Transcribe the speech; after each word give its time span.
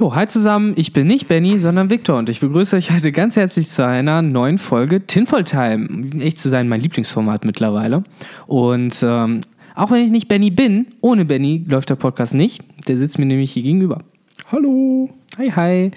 Jo, 0.00 0.14
hi 0.14 0.28
zusammen, 0.28 0.74
ich 0.76 0.92
bin 0.92 1.08
nicht 1.08 1.26
Benny, 1.26 1.58
sondern 1.58 1.90
Victor 1.90 2.18
und 2.18 2.28
ich 2.28 2.38
begrüße 2.38 2.76
euch 2.76 2.92
heute 2.92 3.10
ganz 3.10 3.34
herzlich 3.34 3.66
zu 3.66 3.84
einer 3.84 4.22
neuen 4.22 4.58
Folge 4.58 5.04
Tinfoil 5.04 5.42
Time. 5.42 5.88
Um 5.88 6.20
echt 6.20 6.38
zu 6.38 6.48
sein, 6.48 6.68
mein 6.68 6.80
Lieblingsformat 6.80 7.44
mittlerweile. 7.44 8.04
Und 8.46 9.02
ähm, 9.02 9.40
auch 9.74 9.90
wenn 9.90 10.04
ich 10.04 10.12
nicht 10.12 10.28
Benny 10.28 10.52
bin, 10.52 10.86
ohne 11.00 11.24
Benny 11.24 11.64
läuft 11.66 11.90
der 11.90 11.96
Podcast 11.96 12.32
nicht. 12.32 12.62
Der 12.86 12.96
sitzt 12.96 13.18
mir 13.18 13.26
nämlich 13.26 13.50
hier 13.50 13.64
gegenüber. 13.64 14.04
Hallo. 14.52 15.10
Hi, 15.36 15.50
hi. 15.50 15.90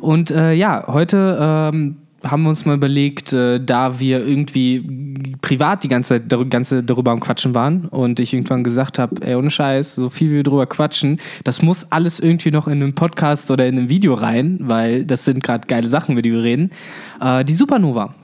Und 0.00 0.30
äh, 0.30 0.52
ja, 0.52 0.84
heute 0.86 1.36
ähm, 1.40 1.96
haben 2.24 2.42
wir 2.42 2.48
uns 2.48 2.64
mal 2.64 2.74
überlegt, 2.74 3.32
äh, 3.32 3.60
da 3.60 4.00
wir 4.00 4.26
irgendwie 4.26 5.36
privat 5.40 5.84
die 5.84 5.88
ganze 5.88 6.14
Zeit 6.14 6.32
dar 6.32 6.44
ganze 6.44 6.82
darüber 6.82 7.12
am 7.12 7.20
Quatschen 7.20 7.54
waren 7.54 7.86
und 7.86 8.20
ich 8.20 8.34
irgendwann 8.34 8.64
gesagt 8.64 8.98
habe, 8.98 9.24
ey, 9.24 9.34
ohne 9.34 9.50
Scheiß, 9.50 9.94
so 9.94 10.10
viel 10.10 10.30
wie 10.30 10.36
wir 10.36 10.42
drüber 10.42 10.66
quatschen, 10.66 11.20
das 11.44 11.62
muss 11.62 11.90
alles 11.90 12.20
irgendwie 12.20 12.50
noch 12.50 12.66
in 12.66 12.82
einem 12.82 12.94
Podcast 12.94 13.50
oder 13.50 13.66
in 13.66 13.78
einem 13.78 13.88
Video 13.88 14.14
rein, 14.14 14.58
weil 14.60 15.04
das 15.04 15.24
sind 15.24 15.42
gerade 15.42 15.66
geile 15.68 15.88
Sachen, 15.88 16.12
über 16.12 16.22
die 16.22 16.32
wir 16.32 16.42
reden. 16.42 16.70
Äh, 17.20 17.44
die 17.44 17.54
Supernova. 17.54 18.14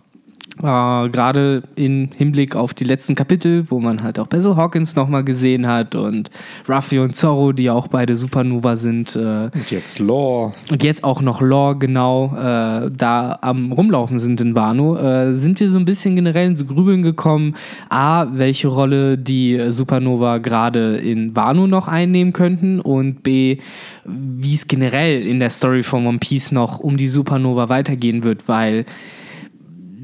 Äh, 0.62 1.08
Gerade 1.08 1.62
im 1.74 2.10
Hinblick 2.16 2.54
auf 2.54 2.74
die 2.74 2.84
letzten 2.84 3.14
Kapitel, 3.14 3.64
wo 3.70 3.80
man 3.80 4.02
halt 4.02 4.18
auch 4.18 4.26
Basil 4.28 4.56
Hawkins 4.56 4.94
nochmal 4.94 5.24
gesehen 5.24 5.66
hat 5.66 5.94
und 5.94 6.30
Ruffy 6.68 7.00
und 7.00 7.16
Zorro, 7.16 7.52
die 7.52 7.70
auch 7.70 7.88
beide 7.88 8.14
Supernova 8.14 8.76
sind. 8.76 9.16
Äh, 9.16 9.50
Und 9.52 9.70
jetzt 9.70 9.98
Law. 9.98 10.52
und 10.70 10.82
jetzt 10.84 11.02
auch 11.02 11.20
noch 11.20 11.40
Lore 11.40 11.76
genau 11.76 12.34
äh, 12.36 12.90
da 12.96 13.38
am 13.40 13.72
Rumlaufen 13.72 14.18
sind 14.18 14.40
in 14.40 14.54
Wano, 14.54 14.94
sind 15.34 15.60
wir 15.60 15.68
so 15.68 15.78
ein 15.78 15.84
bisschen 15.84 16.14
generell 16.16 16.48
ins 16.48 16.66
Grübeln 16.66 17.02
gekommen. 17.02 17.54
A, 17.88 18.26
welche 18.32 18.68
Rolle 18.68 19.18
die 19.18 19.60
Supernova 19.70 20.38
gerade 20.38 20.96
in 20.96 21.34
Wano 21.34 21.66
noch 21.66 21.88
einnehmen 21.88 22.32
könnten 22.32 22.80
und 22.80 23.22
B, 23.22 23.58
wie 24.04 24.54
es 24.54 24.68
generell 24.68 25.26
in 25.26 25.40
der 25.40 25.50
Story 25.50 25.82
von 25.82 26.06
One 26.06 26.18
Piece 26.18 26.52
noch 26.52 26.78
um 26.78 26.96
die 26.96 27.08
Supernova 27.08 27.68
weitergehen 27.68 28.22
wird, 28.22 28.48
weil 28.48 28.84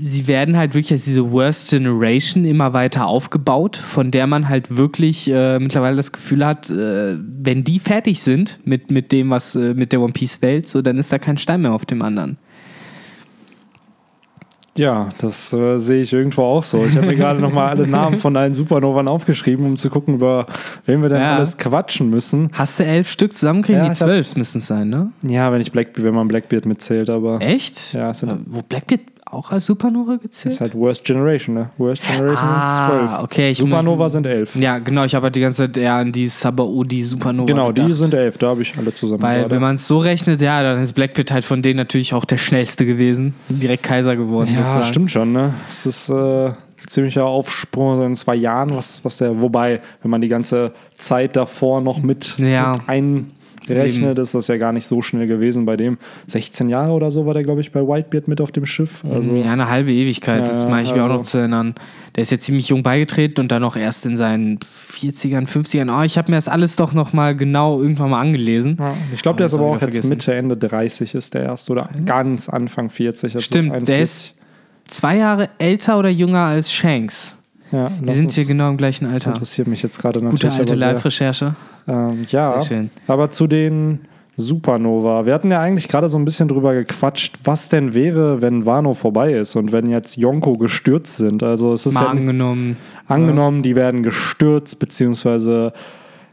sie 0.03 0.27
werden 0.27 0.57
halt 0.57 0.75
wirklich 0.75 0.93
als 0.93 1.05
diese 1.05 1.31
Worst 1.31 1.71
Generation 1.71 2.45
immer 2.45 2.73
weiter 2.73 3.07
aufgebaut, 3.07 3.77
von 3.77 4.11
der 4.11 4.27
man 4.27 4.49
halt 4.49 4.77
wirklich 4.77 5.31
äh, 5.31 5.59
mittlerweile 5.59 5.97
das 5.97 6.13
Gefühl 6.13 6.45
hat, 6.47 6.71
äh, 6.71 7.17
wenn 7.19 7.65
die 7.65 7.79
fertig 7.79 8.23
sind 8.23 8.59
mit, 8.65 8.91
mit 8.91 9.13
dem, 9.13 9.31
was 9.31 9.55
äh, 9.55 9.75
mit 9.75 9.93
der 9.93 10.01
One 10.01 10.13
Piece 10.13 10.41
Welt, 10.43 10.67
so 10.67 10.83
dann 10.83 10.99
ist 10.99 11.13
da 11.13 11.19
kein 11.19 11.39
Stein 11.39 11.63
mehr 11.63 11.73
auf 11.73 11.85
dem 11.87 12.03
anderen. 12.03 12.39
Ja, 14.77 15.09
das 15.19 15.53
äh, 15.53 15.79
sehe 15.79 16.01
ich 16.03 16.13
irgendwo 16.13 16.43
auch 16.43 16.63
so. 16.63 16.85
Ich 16.85 16.97
habe 16.97 17.09
mir 17.09 17.17
gerade 17.17 17.41
nochmal 17.41 17.69
alle 17.71 17.87
Namen 17.89 18.19
von 18.19 18.37
allen 18.37 18.55
Supernovern 18.55 19.09
aufgeschrieben, 19.09 19.67
um 19.67 19.77
zu 19.77 19.91
gucken, 19.91 20.15
über 20.15 20.47
wen 20.87 21.03
wir 21.03 21.09
denn 21.09 21.21
Ja. 21.21 21.37
alles 21.37 21.59
quatschen 21.59 22.09
müssen. 22.09 22.51
Hast 22.53 22.79
du 22.79 22.85
elf 22.85 23.11
Stück 23.11 23.35
zusammenkriegen? 23.35 23.83
Ja, 23.83 23.89
die 23.89 23.95
zwölf 23.97 24.37
müssen 24.37 24.59
es 24.59 24.67
sein, 24.69 24.89
ne? 24.89 25.11
Ja, 25.27 25.53
wenn 25.53 25.61
ich 25.61 25.73
Blackbeard, 25.73 26.05
wenn 26.07 26.15
man 26.15 26.29
Blackbeard 26.29 26.67
mitzählt, 26.67 27.11
aber 27.11 27.41
Echt? 27.43 27.93
Ja, 27.95 28.15
sind- 28.15 28.31
Äh, 28.31 28.37
Wo 28.47 28.61
Blackbeard 28.63 29.01
auch 29.31 29.51
als 29.51 29.67
Supernova 29.67 30.17
gezählt? 30.17 30.55
ist 30.55 30.61
halt 30.61 30.75
Worst 30.75 31.05
Generation, 31.05 31.55
ne? 31.55 31.71
Worst 31.79 32.03
Generation 32.03 32.35
ist 32.35 32.41
ah, 32.43 33.23
okay. 33.23 33.51
Ich 33.51 33.59
Supernova 33.59 34.09
sind 34.09 34.27
elf. 34.27 34.57
Ja, 34.57 34.79
genau. 34.79 35.05
Ich 35.05 35.15
habe 35.15 35.25
halt 35.25 35.37
die 35.37 35.41
ganze 35.41 35.65
Zeit 35.65 35.77
eher 35.77 35.95
an 35.95 36.13
die 36.13 36.27
Sabaody 36.27 37.03
Supernova 37.03 37.47
Genau, 37.47 37.73
die 37.73 37.83
gedacht. 37.83 37.95
sind 37.99 38.15
elf, 38.15 38.39
da 38.39 38.49
habe 38.49 38.63
ich 38.63 38.77
alle 38.77 38.93
zusammen. 38.95 39.23
Weil, 39.23 39.41
gerade. 39.41 39.55
wenn 39.55 39.61
man 39.61 39.75
es 39.77 39.87
so 39.87 39.99
rechnet, 39.99 40.41
ja, 40.43 40.63
dann 40.63 40.83
ist 40.83 40.93
Blackbeard 40.95 41.33
halt 41.33 41.45
von 41.45 41.63
denen 41.63 41.77
natürlich 41.77 42.15
auch 42.15 42.25
der 42.25 42.37
schnellste 42.39 42.85
gewesen. 42.87 43.35
Direkt 43.49 43.83
Kaiser 43.83 44.17
geworden. 44.17 44.51
ja, 44.55 44.85
stimmt 44.85 45.11
schon, 45.11 45.33
ne? 45.33 45.55
Es 45.69 45.87
ist 45.87 46.09
äh, 46.11 46.15
ein 46.49 46.55
ziemlicher 46.87 47.25
Aufsprung 47.25 48.03
in 48.05 48.17
zwei 48.17 48.35
Jahren, 48.37 48.75
was, 48.75 49.05
was 49.05 49.19
der, 49.19 49.41
wobei, 49.41 49.81
wenn 50.03 50.11
man 50.11 50.21
die 50.21 50.29
ganze 50.29 50.73
Zeit 50.99 51.37
davor 51.37 51.81
noch 51.81 52.03
mit, 52.03 52.37
Ja. 52.39 52.73
mit 52.73 52.89
einrechnet, 53.69 54.19
ist 54.19 54.35
das 54.35 54.49
ja 54.49 54.57
gar 54.57 54.73
nicht 54.73 54.87
so 54.87 55.03
schnell 55.03 55.27
gewesen 55.27 55.65
bei 55.67 55.77
dem. 55.77 55.99
16 56.27 56.69
Jahre 56.69 56.93
oder 56.93 57.11
so 57.11 57.27
war 57.27 57.35
der, 57.35 57.43
glaube 57.43 57.61
ich, 57.61 57.73
bei 57.73 57.81
Whitebeard 57.81 58.29
mit 58.29 58.41
auf 58.41 58.53
dem 58.53 58.67
Schiff. 58.67 59.03
Also, 59.05 59.35
ja, 59.35 59.53
eine 59.53 59.69
halbe 59.69 59.93
Ewigkeit, 59.93 60.47
das 60.47 60.63
Ja, 60.65 60.69
mache 60.71 60.83
ich 60.83 60.95
mir 60.95 61.01
auch 61.01 61.11
also- 61.11 61.15
noch 61.17 61.23
zu 61.23 61.39
erinnern. 61.39 61.75
Der 62.17 62.23
ist 62.23 62.31
jetzt 62.31 62.45
ziemlich 62.45 62.69
jung 62.69 62.83
beigetreten 62.83 63.41
und 63.41 63.53
dann 63.53 63.63
auch 63.63 63.77
erst 63.77 64.05
in 64.07 64.17
seinen 64.17 64.59
40ern, 64.77 65.47
50ern. 65.47 65.97
Oh, 65.97 66.03
ich 66.03 66.19
habe 66.19 66.33
mir 66.33 66.37
das 66.39 66.49
alles 66.49 66.75
doch 66.77 66.93
noch 66.93 67.13
mal 67.13 67.37
genau 67.37 67.81
irgendwann 67.81 68.11
mal 68.11 68.21
angelesen. 68.21 68.77
ja, 68.81 68.95
ich 69.15 69.23
glaube, 69.23 69.37
der 69.37 69.47
ist 69.47 69.53
das 69.53 69.61
aber 69.61 69.71
auch 69.71 69.81
jetzt. 69.81 70.05
Mitte, 70.09 70.35
Ende 70.35 70.57
30 70.57 71.15
ist 71.15 71.35
der 71.35 71.43
erst 71.43 71.71
oder 71.71 71.89
ganz 72.07 72.49
Anfang 72.49 72.91
40. 72.91 73.35
also 73.35 73.45
Stimmt, 73.45 73.71
der 73.89 73.97
41. 73.97 74.03
ist 74.03 74.35
zwei 74.89 75.17
Jahre 75.19 75.49
älter 75.59 75.99
oder 75.99 76.09
jünger 76.09 76.41
als 76.47 76.73
Shanks. 76.73 77.37
Ja, 77.73 77.89
Die 78.01 78.05
das 78.07 78.17
sind 78.17 78.33
hier 78.33 78.45
genau 78.45 78.69
im 78.71 78.77
gleichen 78.77 79.05
Das 79.05 79.15
Alter. 79.15 79.31
interessiert 79.31 79.69
mich 79.69 79.83
jetzt 79.83 80.01
gerade 80.01 80.21
Gute 80.21 80.33
natürlich. 80.33 80.59
alte 80.59 80.73
aber 80.73 80.77
sehr. 80.79 80.93
Live-Recherche. 80.93 81.55
Ähm, 81.87 82.27
ja, 82.29 82.61
Sehr 82.61 82.67
schön. 82.69 82.91
aber 83.07 83.31
zu 83.31 83.47
den 83.47 84.01
Supernova. 84.37 85.27
Wir 85.27 85.35
hatten 85.35 85.51
ja 85.51 85.61
eigentlich 85.61 85.89
gerade 85.89 86.09
so 86.09 86.19
ein 86.19 86.25
bisschen 86.25 86.49
drüber 86.49 86.75
gequatscht, 86.75 87.37
was 87.45 87.69
denn 87.69 87.95
wäre, 87.95 88.41
wenn 88.43 88.65
Wano 88.67 88.95
vorbei 88.95 89.35
ist 89.35 89.55
und 89.57 89.71
wenn 89.71 89.89
jetzt 89.89 90.17
Yonko 90.17 90.57
gestürzt 90.57 91.19
sind. 91.19 91.43
Also 91.43 91.73
es 91.73 91.87
ist 91.87 91.95
Mal 91.95 92.05
ja 92.05 92.09
angenommen. 92.11 92.77
angenommen, 93.07 93.63
die 93.63 93.77
werden 93.77 94.03
gestürzt, 94.03 94.79
beziehungsweise 94.79 95.73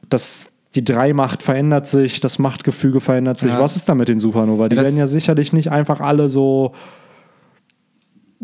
das, 0.10 0.52
die 0.76 0.84
Dreimacht 0.86 1.44
verändert 1.44 1.88
sich, 1.88 2.20
das 2.22 2.40
Machtgefüge 2.40 3.00
verändert 3.02 3.40
sich. 3.40 3.52
Ja. 3.52 3.60
Was 3.60 3.76
ist 3.76 3.90
da 3.90 3.96
mit 3.96 4.08
den 4.08 4.20
Supernova? 4.20 4.70
Die 4.70 4.76
das- 4.76 4.86
werden 4.86 4.98
ja 4.98 5.08
sicherlich 5.08 5.52
nicht 5.54 5.72
einfach 5.72 6.00
alle 6.00 6.30
so, 6.30 6.72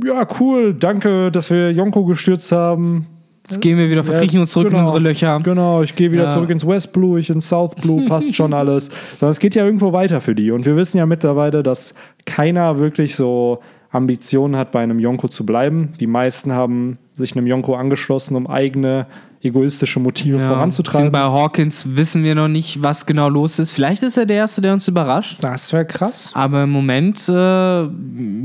ja, 0.03 0.25
cool, 0.39 0.73
danke, 0.73 1.31
dass 1.31 1.49
wir 1.51 1.71
Yonko 1.71 2.05
gestürzt 2.05 2.51
haben. 2.51 3.07
Jetzt 3.49 3.59
gehen 3.59 3.77
wir 3.77 3.89
wieder, 3.89 4.05
verkriechen 4.05 4.39
uns 4.39 4.51
zurück 4.51 4.67
in 4.67 4.71
genau, 4.71 4.83
unsere 4.87 4.99
Löcher. 4.99 5.37
Genau, 5.43 5.81
ich 5.81 5.95
gehe 5.95 6.11
wieder 6.13 6.25
Ja. 6.25 6.31
zurück 6.31 6.49
ins 6.49 6.65
West 6.65 6.93
Blue, 6.93 7.19
ich 7.19 7.29
ins 7.29 7.49
South 7.49 7.75
Blue, 7.75 8.05
passt 8.07 8.33
schon 8.35 8.53
alles. 8.53 8.89
Sondern 9.19 9.31
es 9.31 9.39
geht 9.39 9.53
ja 9.53 9.65
irgendwo 9.65 9.91
weiter 9.91 10.21
für 10.21 10.33
die. 10.33 10.51
Und 10.51 10.65
wir 10.65 10.77
wissen 10.77 10.97
ja 10.97 11.05
mittlerweile, 11.05 11.61
dass 11.61 11.93
keiner 12.25 12.79
wirklich 12.79 13.17
so 13.17 13.59
Ambitionen 13.91 14.55
hat, 14.55 14.71
bei 14.71 14.81
einem 14.81 14.97
Yonko 14.99 15.27
zu 15.27 15.45
bleiben. 15.45 15.93
Die 15.99 16.07
meisten 16.07 16.53
haben 16.53 16.97
sich 17.11 17.35
einem 17.35 17.45
Yonko 17.45 17.75
angeschlossen, 17.75 18.37
um 18.37 18.47
eigene 18.47 19.07
egoistische 19.43 19.99
Motive 19.99 20.37
Ja. 20.37 20.47
voranzutreiben. 20.47 21.11
Bei 21.11 21.19
Hawkins 21.19 21.85
wissen 21.95 22.23
wir 22.23 22.33
noch 22.35 22.47
nicht, 22.47 22.81
was 22.81 23.05
genau 23.05 23.29
los 23.29 23.59
ist. 23.59 23.73
Vielleicht 23.73 24.01
ist 24.03 24.17
er 24.17 24.25
der 24.25 24.37
Erste, 24.37 24.61
der 24.61 24.73
uns 24.73 24.87
überrascht. 24.87 25.37
Das 25.41 25.71
wäre 25.73 25.85
krass. 25.85 26.31
Aber 26.33 26.63
im 26.63 26.69
Moment, 26.71 27.27
äh, 27.29 27.33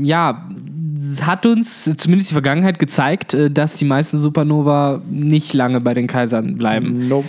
ja, 0.03 0.47
hat 1.21 1.45
uns 1.45 1.89
zumindest 1.97 2.31
die 2.31 2.33
Vergangenheit 2.33 2.77
gezeigt, 2.79 3.33
äh, 3.33 3.49
dass 3.49 3.75
die 3.75 3.85
meisten 3.85 4.17
Supernova 4.17 5.01
nicht 5.09 5.53
lange 5.53 5.79
bei 5.79 5.93
den 5.93 6.07
Kaisern 6.07 6.55
bleiben. 6.57 7.07
Nope. 7.07 7.27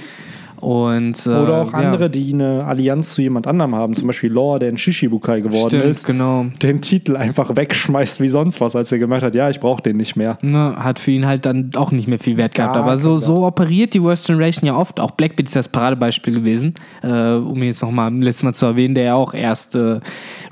Und, 0.61 1.27
äh, 1.27 1.31
Oder 1.31 1.63
auch 1.63 1.73
ja. 1.73 1.79
andere, 1.79 2.11
die 2.11 2.33
eine 2.35 2.65
Allianz 2.65 3.15
zu 3.15 3.23
jemand 3.23 3.47
anderem 3.47 3.75
haben. 3.75 3.97
Zum 3.97 4.07
Beispiel 4.07 4.31
Lore, 4.31 4.59
der 4.59 4.69
in 4.69 4.77
Shishibukai 4.79 5.41
geworden 5.41 5.69
Stimmt, 5.71 5.85
ist. 5.85 6.07
genau. 6.07 6.47
Den 6.63 6.81
Titel 6.81 7.17
einfach 7.17 7.57
wegschmeißt 7.57 8.21
wie 8.21 8.29
sonst 8.29 8.61
was, 8.61 8.77
als 8.77 8.93
er 8.93 8.99
gemerkt 8.99 9.25
hat, 9.25 9.35
ja, 9.35 9.49
ich 9.51 9.61
brauche 9.61 9.83
den 9.83 9.97
nicht 9.97 10.17
mehr. 10.17 10.39
Ne, 10.43 10.75
hat 10.79 10.99
für 10.99 11.11
ihn 11.13 11.27
halt 11.27 11.47
dann 11.47 11.71
auch 11.77 11.93
nicht 11.93 12.09
mehr 12.09 12.19
viel 12.19 12.37
Wert 12.37 12.55
gehabt. 12.55 12.75
Gar 12.75 12.83
Aber 12.85 12.97
so, 12.97 13.17
so 13.17 13.47
operiert 13.47 13.95
die 13.95 14.03
Worst 14.03 14.27
Generation 14.27 14.67
ja 14.67 14.77
oft. 14.77 15.01
Auch 15.01 15.13
Blackbeard 15.13 15.47
ist 15.49 15.57
das 15.57 15.69
Paradebeispiel 15.69 16.35
gewesen. 16.35 16.75
Äh, 17.03 17.33
um 17.35 17.63
jetzt 17.63 17.83
nochmal 17.83 18.13
letztes 18.15 18.43
Mal 18.43 18.55
zu 18.55 18.67
erwähnen, 18.67 18.95
der 18.95 19.05
ja 19.05 19.15
auch 19.15 19.33
erst 19.35 19.77
äh, 19.77 20.01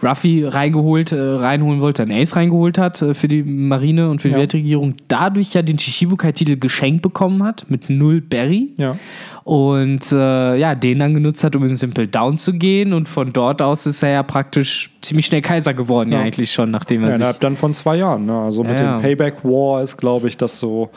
Ruffy 0.03 0.45
reingeholt, 0.45 1.13
äh, 1.13 1.19
reinholen 1.21 1.81
wollte, 1.81 2.03
einen 2.03 2.13
Ace 2.13 2.35
reingeholt 2.37 2.79
hat 2.79 3.03
äh, 3.03 3.15
für 3.15 3.29
die 3.29 3.43
Marine 3.43 4.09
und 4.11 4.23
für 4.23 4.29
die 4.29 4.35
Ja. 4.35 4.41
Weltregierung. 4.41 4.95
Dadurch 5.09 5.55
ja 5.55 5.63
den 5.63 5.79
Shishibukai-Titel 5.79 6.57
geschenkt 6.57 7.03
bekommen 7.03 7.43
hat 7.43 7.67
mit 7.69 7.91
null 7.91 8.21
Berry. 8.21 8.73
Ja. 8.77 8.97
Und 9.49 10.13
äh, 10.13 10.57
ja, 10.57 10.75
den 10.75 10.99
dann 10.99 11.15
genutzt 11.15 11.43
hat, 11.43 11.57
um 11.57 11.65
in 11.65 11.75
Simple 11.75 12.07
Down 12.07 12.37
zu 12.37 12.53
gehen. 12.53 12.93
Und 12.93 13.09
von 13.09 13.33
dort 13.33 13.63
aus 13.63 13.87
ist 13.87 14.03
er 14.03 14.11
ja 14.11 14.23
praktisch 14.23 14.91
ziemlich 15.01 15.25
schnell 15.25 15.41
Kaiser 15.41 15.73
geworden, 15.73 16.13
ja, 16.13 16.19
Ja. 16.19 16.25
eigentlich 16.25 16.53
schon, 16.53 16.71
nachdem 16.71 17.01
er 17.03 17.07
Ja, 17.07 17.13
sich. 17.13 17.17
innerhalb 17.21 17.41
dann 17.41 17.57
von 17.57 17.73
zwei 17.73 17.97
Jahren. 17.97 18.27
Ne? 18.27 18.39
Also 18.39 18.63
mit 18.63 18.79
Ja, 18.79 18.97
dem 18.99 19.03
Payback 19.03 19.43
War 19.45 19.83
ist, 19.83 19.97
glaube 19.97 20.29
ich, 20.29 20.37
das 20.37 20.61
so, 20.61 20.91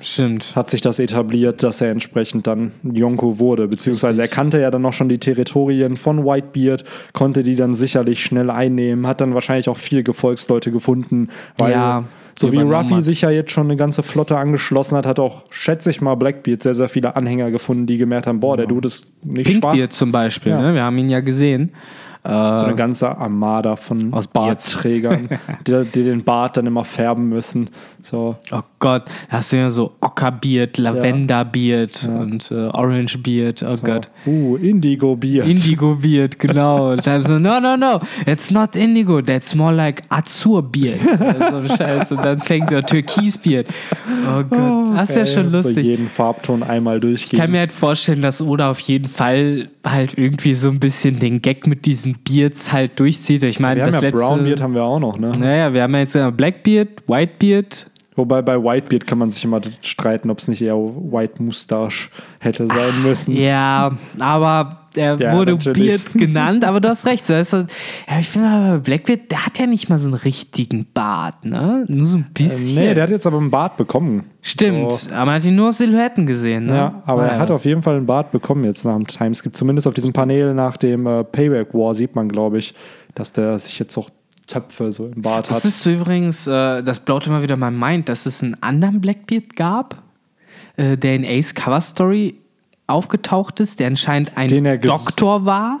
Stimmt. 0.00 0.56
hat 0.56 0.70
sich 0.70 0.80
das 0.80 0.98
etabliert, 0.98 1.62
dass 1.62 1.82
er 1.82 1.90
entsprechend 1.90 2.46
dann 2.46 2.72
Yonko 2.90 3.38
wurde. 3.38 3.68
Beziehungsweise 3.68 4.22
er 4.22 4.28
kannte 4.28 4.58
ja 4.58 4.70
dann 4.70 4.80
noch 4.80 4.94
schon 4.94 5.10
die 5.10 5.18
Territorien 5.18 5.98
von 5.98 6.24
Whitebeard, 6.24 6.84
konnte 7.12 7.42
die 7.42 7.54
dann 7.54 7.74
sicherlich 7.74 8.22
schnell 8.24 8.48
einnehmen, 8.48 9.06
hat 9.06 9.20
dann 9.20 9.34
wahrscheinlich 9.34 9.68
auch 9.68 9.76
viele 9.76 10.04
Gefolgsleute 10.04 10.72
gefunden, 10.72 11.28
weil 11.58 11.72
Ja, 11.72 12.04
so 12.40 12.52
wie 12.52 12.58
Ruffy 12.58 13.02
sich 13.02 13.20
ja 13.20 13.30
jetzt 13.30 13.50
schon 13.50 13.66
eine 13.66 13.76
ganze 13.76 14.02
Flotte 14.02 14.36
angeschlossen 14.36 14.96
hat, 14.96 15.06
hat 15.06 15.18
auch, 15.20 15.44
schätze 15.50 15.90
ich 15.90 16.00
mal, 16.00 16.14
Blackbeard 16.14 16.62
sehr, 16.62 16.74
sehr 16.74 16.88
viele 16.88 17.14
Anhänger 17.16 17.50
gefunden, 17.50 17.86
die 17.86 17.98
gemerkt 17.98 18.26
haben, 18.26 18.40
boah, 18.40 18.56
der 18.56 18.66
Dude 18.66 18.86
ist 18.86 19.06
nicht 19.22 19.48
schwach. 19.50 19.70
Pinkbeard 19.72 19.92
zum 19.92 20.10
Beispiel, 20.12 20.52
Ja. 20.52 20.60
ne? 20.62 20.74
wir 20.74 20.82
haben 20.82 20.96
ihn 20.98 21.10
ja 21.10 21.20
gesehen. 21.20 21.72
So 22.22 22.28
eine 22.66 22.74
ganze 22.76 23.16
Armada 23.16 23.76
von 23.76 24.12
Aus 24.12 24.26
Bartträgern, 24.26 25.28
die, 25.66 25.84
die 25.86 26.02
den 26.04 26.22
Bart 26.22 26.56
dann 26.58 26.66
immer 26.66 26.84
färben 26.84 27.28
müssen. 27.30 27.70
So, 28.02 28.36
Oh 28.50 28.60
Gott, 28.78 29.04
da 29.30 29.38
hast 29.38 29.52
du 29.52 29.56
ja 29.56 29.70
so 29.70 29.92
Ockerbeard, 30.00 30.76
Lavenderbeard 30.78 32.08
und 32.08 32.50
äh, 32.50 32.54
Orangebeard, 32.54 33.62
oh 33.62 33.74
Gott. 33.82 34.08
uh, 34.26 34.56
Indigo 34.56 35.16
Beard. 35.16 35.46
Indigo 35.48 35.94
Beard, 35.96 36.38
genau. 36.38 36.92
Und 36.92 37.06
dann 37.06 37.20
so, 37.22 37.38
no, 37.38 37.60
no, 37.60 37.76
no, 37.76 38.00
it's 38.26 38.50
not 38.50 38.74
Indigo, 38.76 39.20
that's 39.22 39.54
more 39.54 39.72
like 39.72 40.02
Azur 40.08 40.62
Beard. 40.62 40.98
so 41.50 41.56
ein 41.56 41.68
Scheiß. 41.68 42.12
Und 42.12 42.24
dann 42.24 42.40
fängt 42.40 42.70
der 42.70 42.84
Türkis 42.84 43.38
Beard. 43.38 43.66
Oh 44.28 44.42
Gott, 44.44 44.96
das 44.96 45.10
ist 45.10 45.16
ja 45.16 45.26
schon 45.26 45.50
So 45.50 45.56
lustig. 45.68 45.84
jeden 45.86 46.08
Farbton 46.08 46.62
einmal 46.62 46.96
Ich 46.96 47.02
durchgehen. 47.02 47.40
kann 47.40 47.50
mir 47.50 47.58
halt 47.60 47.72
vorstellen, 47.72 48.22
dass 48.22 48.40
Oda 48.42 48.70
auf 48.70 48.80
jeden 48.80 49.08
Fall 49.08 49.68
halt 49.86 50.16
irgendwie 50.18 50.54
so 50.54 50.68
ein 50.68 50.80
bisschen 50.80 51.18
den 51.18 51.40
Gag 51.42 51.66
mit 51.66 51.86
diesem 51.86 52.09
diesen 52.10 52.22
Beards 52.24 52.72
halt 52.72 52.98
durchzieht. 52.98 53.42
Ich 53.44 53.60
meine, 53.60 53.76
Wir 53.76 53.82
haben 53.84 53.92
das 53.92 54.02
ja 54.02 54.08
letzte. 54.08 54.20
Brownbeard 54.20 54.60
haben 54.60 54.74
wir 54.74 54.84
auch 54.84 55.00
noch, 55.00 55.18
ne? 55.18 55.32
Naja, 55.38 55.72
wir 55.72 55.82
haben 55.82 55.94
ja 55.94 56.00
jetzt 56.00 56.14
äh, 56.14 56.30
Blackbeard, 56.30 56.88
Whitebeard. 57.08 57.86
Wobei 58.16 58.42
bei 58.42 58.56
Whitebeard 58.56 59.06
kann 59.06 59.18
man 59.18 59.30
sich 59.30 59.44
immer 59.44 59.60
streiten, 59.82 60.30
ob 60.30 60.38
es 60.38 60.48
nicht 60.48 60.60
eher 60.62 60.76
White 60.76 61.42
Moustache 61.42 62.10
hätte 62.38 62.66
sein 62.66 63.02
müssen. 63.02 63.36
Ja, 63.36 63.92
aber 64.18 64.79
er 64.94 65.18
Ja, 65.20 65.36
wurde 65.36 65.52
natürlich. 65.52 66.04
Beard 66.04 66.12
genannt, 66.14 66.64
aber 66.64 66.80
du 66.80 66.88
hast 66.88 67.06
recht. 67.06 67.26
So, 67.26 67.34
ist 67.34 67.50
so, 67.50 67.58
ja, 67.58 68.18
ich 68.20 68.28
finde 68.28 68.48
aber 68.48 68.78
Blackbeard, 68.78 69.30
der 69.30 69.46
hat 69.46 69.58
ja 69.58 69.66
nicht 69.66 69.88
mal 69.88 69.98
so 69.98 70.06
einen 70.06 70.14
richtigen 70.14 70.86
Bart, 70.92 71.44
ne? 71.44 71.84
Nur 71.88 72.06
so 72.06 72.18
ein 72.18 72.26
Äh, 72.28 72.42
bisschen. 72.42 72.74
nee, 72.82 72.94
der 72.94 73.04
hat 73.04 73.10
jetzt 73.10 73.26
aber 73.26 73.38
einen 73.38 73.50
Bart 73.50 73.76
bekommen. 73.76 74.24
Stimmt, 74.42 74.92
So. 74.92 75.14
aber 75.14 75.26
man 75.26 75.34
hat 75.36 75.44
ihn 75.44 75.54
nur 75.56 75.68
auf 75.70 75.76
Silhouetten 75.76 76.26
gesehen, 76.26 76.66
ne? 76.66 76.74
Ja, 76.74 77.02
aber 77.06 77.22
War 77.22 77.28
er 77.30 77.38
hat 77.40 77.50
das. 77.50 77.56
auf 77.58 77.64
jeden 77.64 77.82
Fall 77.82 77.96
einen 77.96 78.06
Bart 78.06 78.30
bekommen 78.30 78.64
jetzt 78.64 78.84
nach 78.84 78.96
dem 78.96 79.06
Timeskip. 79.06 79.54
Zumindest 79.54 79.86
auf 79.86 79.94
diesem 79.94 80.12
Panel 80.12 80.54
nach 80.54 80.76
dem 80.76 81.06
äh, 81.06 81.24
Payback 81.24 81.74
War 81.74 81.94
sieht 81.94 82.14
man, 82.14 82.28
glaube 82.28 82.58
ich, 82.58 82.74
dass 83.14 83.32
der 83.32 83.58
sich 83.58 83.78
jetzt 83.78 83.96
auch 83.98 84.10
Töpfe 84.46 84.90
so 84.90 85.06
im 85.06 85.22
Bart 85.22 85.48
Das 85.48 85.58
hat. 85.58 85.64
ist 85.66 85.86
übrigens, 85.86 86.46
äh, 86.48 86.82
das 86.82 86.98
blaut 87.00 87.26
immer 87.26 87.42
wieder 87.42 87.56
mein 87.56 87.78
Mind, 87.78 88.08
dass 88.08 88.26
es 88.26 88.42
einen 88.42 88.56
anderen 88.62 89.00
Blackbeard 89.00 89.54
gab, 89.54 90.02
äh, 90.76 90.96
der 90.96 91.14
in 91.14 91.24
Ace 91.24 91.54
Cover 91.54 91.80
Story 91.80 92.34
aufgetaucht 92.90 93.60
ist, 93.60 93.80
der 93.80 93.86
anscheinend 93.88 94.32
ein 94.36 94.48
Doktor 94.80 95.44
war 95.46 95.80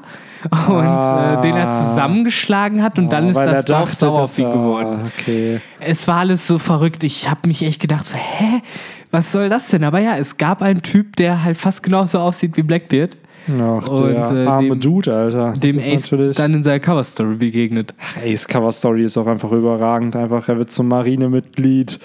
und 0.68 0.74
Ah. 0.76 1.34
äh, 1.38 1.42
den 1.42 1.54
er 1.56 1.68
zusammengeschlagen 1.70 2.82
hat 2.82 2.98
und 2.98 3.10
dann 3.10 3.28
ist 3.28 3.36
das 3.36 3.64
Dorf 3.66 3.92
sauer 3.92 4.22
auf 4.22 4.38
ihn 4.38 4.50
geworden. 4.50 5.10
Okay. 5.18 5.60
Es 5.80 6.08
war 6.08 6.16
alles 6.18 6.46
so 6.46 6.58
verrückt. 6.58 7.04
Ich 7.04 7.28
habe 7.30 7.46
mich 7.46 7.62
echt 7.62 7.80
gedacht, 7.80 8.06
so, 8.06 8.16
hä, 8.16 8.62
was 9.10 9.32
soll 9.32 9.48
das 9.48 9.68
denn? 9.68 9.84
Aber 9.84 9.98
ja, 10.00 10.16
es 10.16 10.36
gab 10.38 10.62
einen 10.62 10.82
Typ, 10.82 11.16
der 11.16 11.44
halt 11.44 11.56
fast 11.58 11.82
genauso 11.82 12.18
aussieht 12.20 12.56
wie 12.56 12.62
Blackbeard, 12.62 13.16
Ach, 13.48 13.88
Und, 13.88 14.00
der 14.06 14.32
äh, 14.44 14.46
arme 14.46 14.68
dem- 14.68 14.80
Dude, 14.80 15.14
Alter. 15.14 15.50
Das 15.50 15.60
dem 15.60 15.78
ist 15.78 15.88
Ace 16.12 16.34
dann 16.36 16.54
in 16.54 16.62
seiner 16.62 16.78
Cover 16.78 17.02
Story 17.02 17.34
begegnet. 17.36 17.94
Ace 18.24 18.46
Cover 18.46 18.70
Story 18.70 19.04
ist 19.04 19.16
auch 19.16 19.26
einfach 19.26 19.50
überragend. 19.50 20.14
Einfach, 20.14 20.46
er 20.48 20.58
wird 20.58 20.70
zum 20.70 20.88
Marinemitglied, 20.88 21.98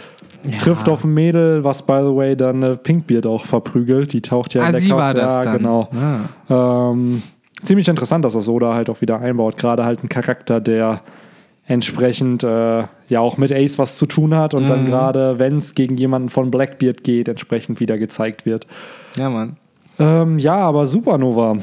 Ja. 0.52 0.58
trifft 0.58 0.88
auf 0.90 1.04
ein 1.04 1.14
Mädel, 1.14 1.64
was 1.64 1.84
by 1.86 2.00
the 2.02 2.16
way 2.16 2.36
dann 2.36 2.62
äh, 2.64 2.76
Pinkbeard 2.78 3.26
auch 3.26 3.46
verprügelt. 3.46 4.14
Die 4.14 4.22
taucht 4.22 4.54
ja 4.54 4.62
in 4.62 4.68
Ah, 4.68 4.72
der 4.72 4.80
sie 4.82 4.90
Cover 4.90 5.02
war 5.02 5.14
das 5.14 5.34
ja, 5.34 5.44
dann. 5.44 5.58
genau. 5.58 5.90
Ah. 6.50 6.92
Ähm, 6.92 7.24
ziemlich 7.64 7.88
interessant, 7.88 8.24
dass 8.26 8.34
das 8.34 8.48
Oda 8.50 8.74
halt 8.74 8.90
auch 8.90 9.02
wieder 9.02 9.20
einbaut. 9.20 9.58
Gerade 9.58 9.86
halt 9.86 10.04
ein 10.04 10.10
Charakter, 10.10 10.60
der 10.62 11.02
entsprechend 11.68 12.44
äh, 12.44 12.84
ja 13.10 13.20
auch 13.20 13.38
mit 13.38 13.52
Ace 13.52 13.80
was 13.80 13.98
zu 13.98 14.06
tun 14.06 14.36
hat 14.36 14.54
und 14.54 14.64
Mhm. 14.64 14.68
dann 14.68 14.86
gerade, 14.86 15.40
wenn 15.40 15.58
es 15.58 15.74
gegen 15.74 15.98
jemanden 15.98 16.30
von 16.30 16.52
Blackbeard 16.52 17.04
geht, 17.04 17.28
entsprechend 17.28 17.80
wieder 17.80 17.98
gezeigt 17.98 18.46
wird. 18.46 18.68
Ja, 19.18 19.30
Mann. 19.32 19.58
Ähm, 19.98 20.38
ja, 20.38 20.56
aber 20.58 20.86
Supernova. 20.88 21.56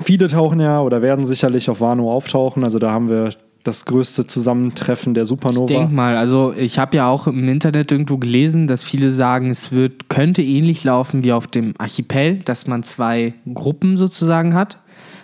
Viele 0.00 0.26
tauchen 0.28 0.60
ja 0.60 0.80
oder 0.80 1.02
werden 1.02 1.26
sicherlich 1.26 1.68
auf 1.68 1.80
Wano 1.80 2.12
auftauchen. 2.12 2.64
Also 2.64 2.78
da 2.78 2.90
haben 2.92 3.08
wir 3.08 3.30
das 3.64 3.86
größte 3.86 4.26
Zusammentreffen 4.26 5.14
der 5.14 5.24
Supernova. 5.24 5.64
Ich 5.64 5.76
denke 5.76 5.92
mal, 5.92 6.16
also 6.16 6.52
ich 6.56 6.78
habe 6.78 6.96
ja 6.96 7.08
auch 7.08 7.26
im 7.26 7.48
Internet 7.48 7.90
irgendwo 7.90 8.18
gelesen, 8.18 8.68
dass 8.68 8.84
viele 8.84 9.10
sagen, 9.10 9.50
es 9.50 9.72
wird, 9.72 10.08
könnte 10.08 10.42
ähnlich 10.42 10.84
laufen 10.84 11.24
wie 11.24 11.32
auf 11.32 11.46
dem 11.46 11.74
Archipel, 11.78 12.36
dass 12.44 12.66
man 12.66 12.82
zwei 12.82 13.34
Gruppen 13.52 13.96
sozusagen 13.96 14.54
hat. 14.54 14.78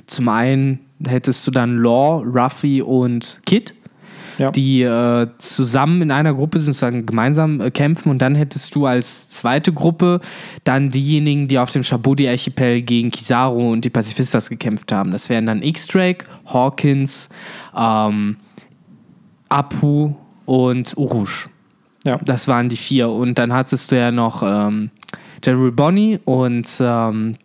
Zum 0.07 0.29
einen 0.29 0.81
hättest 1.07 1.47
du 1.47 1.51
dann 1.51 1.79
Law, 1.79 2.23
Ruffy 2.25 2.83
und 2.83 3.41
Kid, 3.47 3.75
ja. 4.41 4.51
die 4.51 4.83
äh, 4.83 5.29
zusammen 5.37 6.01
in 6.01 6.11
einer 6.11 6.33
Gruppe 6.33 6.59
sozusagen 6.59 7.05
gemeinsam 7.05 7.61
äh, 7.61 7.71
kämpfen 7.71 8.09
und 8.09 8.21
dann 8.23 8.35
hättest 8.35 8.75
du 8.75 8.87
als 8.87 9.29
zweite 9.29 9.71
Gruppe 9.71 10.21
dann 10.65 10.91
diejenigen, 10.91 11.47
die 11.47 11.59
auf 11.59 11.71
dem 11.71 11.83
Shabudi-Archipel 11.83 12.81
gegen 12.81 13.11
Kizaru 13.11 13.71
und 13.71 13.85
die 13.85 13.91
Pazifistas 13.91 14.49
gekämpft 14.49 14.93
haben. 14.93 15.11
Das 15.11 15.29
wären 15.29 15.45
dann 15.45 15.63
X-Drake, 15.63 16.25
Hawkins, 16.47 17.29
ähm, 17.77 18.37
Apu 19.51 20.15
und 20.47 20.97
Urush. 20.97 21.51
ja. 22.05 22.17
Das 22.17 22.49
waren 22.49 22.71
die 22.71 22.77
vier. 22.77 23.11
Und 23.11 23.39
dann 23.39 23.53
hattest 23.53 23.93
du 23.93 23.99
ja 23.99 24.11
noch 24.11 24.43
ähm, 24.43 24.91
Jerry 25.45 25.71
Bonny 25.71 26.19
und 26.25 26.79
ähm, 26.81 27.37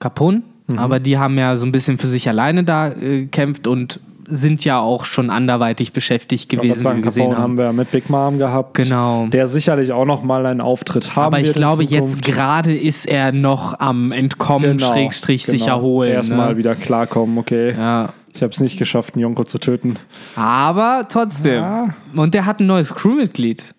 Capone. 0.00 0.42
Mhm. 0.66 0.78
Aber 0.78 1.00
die 1.00 1.16
haben 1.16 1.38
ja 1.38 1.56
so 1.56 1.64
ein 1.64 1.72
bisschen 1.72 1.96
für 1.96 2.08
sich 2.08 2.28
alleine 2.28 2.62
da 2.62 2.88
äh, 2.88 3.22
gekämpft 3.22 3.66
und 3.66 4.00
sind 4.28 4.64
ja 4.64 4.80
auch 4.80 5.04
schon 5.04 5.30
anderweitig 5.30 5.92
beschäftigt 5.92 6.48
gewesen, 6.48 6.80
sagen, 6.80 6.98
wie 6.98 7.02
wir 7.02 7.06
gesehen 7.06 7.32
haben 7.32 7.42
haben. 7.42 7.58
wir 7.58 7.72
mit 7.72 7.90
Big 7.90 8.10
Mom 8.10 8.38
gehabt. 8.38 8.74
Genau. 8.74 9.26
Der 9.28 9.46
sicherlich 9.46 9.92
auch 9.92 10.04
noch 10.04 10.22
mal 10.22 10.44
einen 10.46 10.60
Auftritt 10.60 11.16
haben 11.16 11.26
Aber 11.26 11.40
ich 11.40 11.52
glaube, 11.52 11.84
jetzt 11.84 12.22
gerade 12.22 12.74
ist 12.74 13.06
er 13.06 13.32
noch 13.32 13.78
am 13.78 14.12
Entkommen, 14.12 14.78
Schrägstrich 14.78 15.46
sich 15.46 15.66
erholen. 15.66 16.12
Erstmal 16.12 16.52
ne? 16.52 16.56
wieder 16.56 16.74
klarkommen, 16.74 17.38
okay. 17.38 17.74
Ja. 17.76 18.12
Ich 18.34 18.42
habe 18.42 18.52
es 18.52 18.60
nicht 18.60 18.78
geschafft, 18.78 19.14
einen 19.14 19.22
Yonko 19.22 19.44
zu 19.44 19.58
töten. 19.58 19.96
Aber 20.34 21.06
trotzdem. 21.08 21.62
Ja. 21.62 21.94
Und 22.16 22.34
der 22.34 22.46
hat 22.46 22.58
ein 22.58 22.66
neues 22.66 22.94
Crewmitglied. 22.94 23.74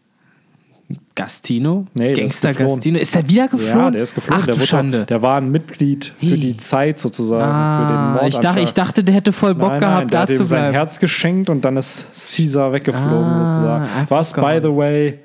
Gastino? 1.15 1.85
Nee, 1.93 2.11
ist 2.11 2.17
Gangster 2.19 2.49
geflohen. 2.49 2.75
Gastino. 2.75 2.99
Ist 2.99 3.15
der 3.15 3.29
wieder 3.29 3.47
geflohen? 3.47 3.79
Ja, 3.85 3.91
der 3.91 4.01
ist 4.01 4.15
geflohen. 4.15 4.41
Ach, 4.41 4.45
der, 4.45 4.53
du 4.53 4.59
wurde- 4.59 4.67
Schande. 4.67 5.05
der 5.05 5.21
war 5.21 5.37
ein 5.37 5.49
Mitglied 5.49 6.13
für 6.19 6.37
die 6.37 6.57
Zeit 6.57 6.99
sozusagen, 6.99 7.41
für 7.43 7.93
den 7.93 8.23
Ah, 8.23 8.27
ich, 8.27 8.37
dachte, 8.39 8.59
ich 8.59 8.73
dachte, 8.73 9.03
der 9.03 9.15
hätte 9.15 9.31
voll 9.31 9.55
Bock 9.55 9.69
nein, 9.69 9.79
gehabt, 9.79 9.97
nein, 9.99 10.07
der 10.09 10.25
da 10.27 10.33
hat 10.33 10.39
ihm 10.39 10.45
sein. 10.45 10.73
Herz 10.73 10.99
geschenkt 10.99 11.49
und 11.49 11.63
dann 11.63 11.77
ist 11.77 12.05
Caesar 12.35 12.73
weggeflogen 12.73 13.09
Ah, 13.31 13.51
sozusagen. 13.51 13.85
Was, 14.09 14.33
by 14.33 14.59
the 14.61 14.75
way, 14.75 15.19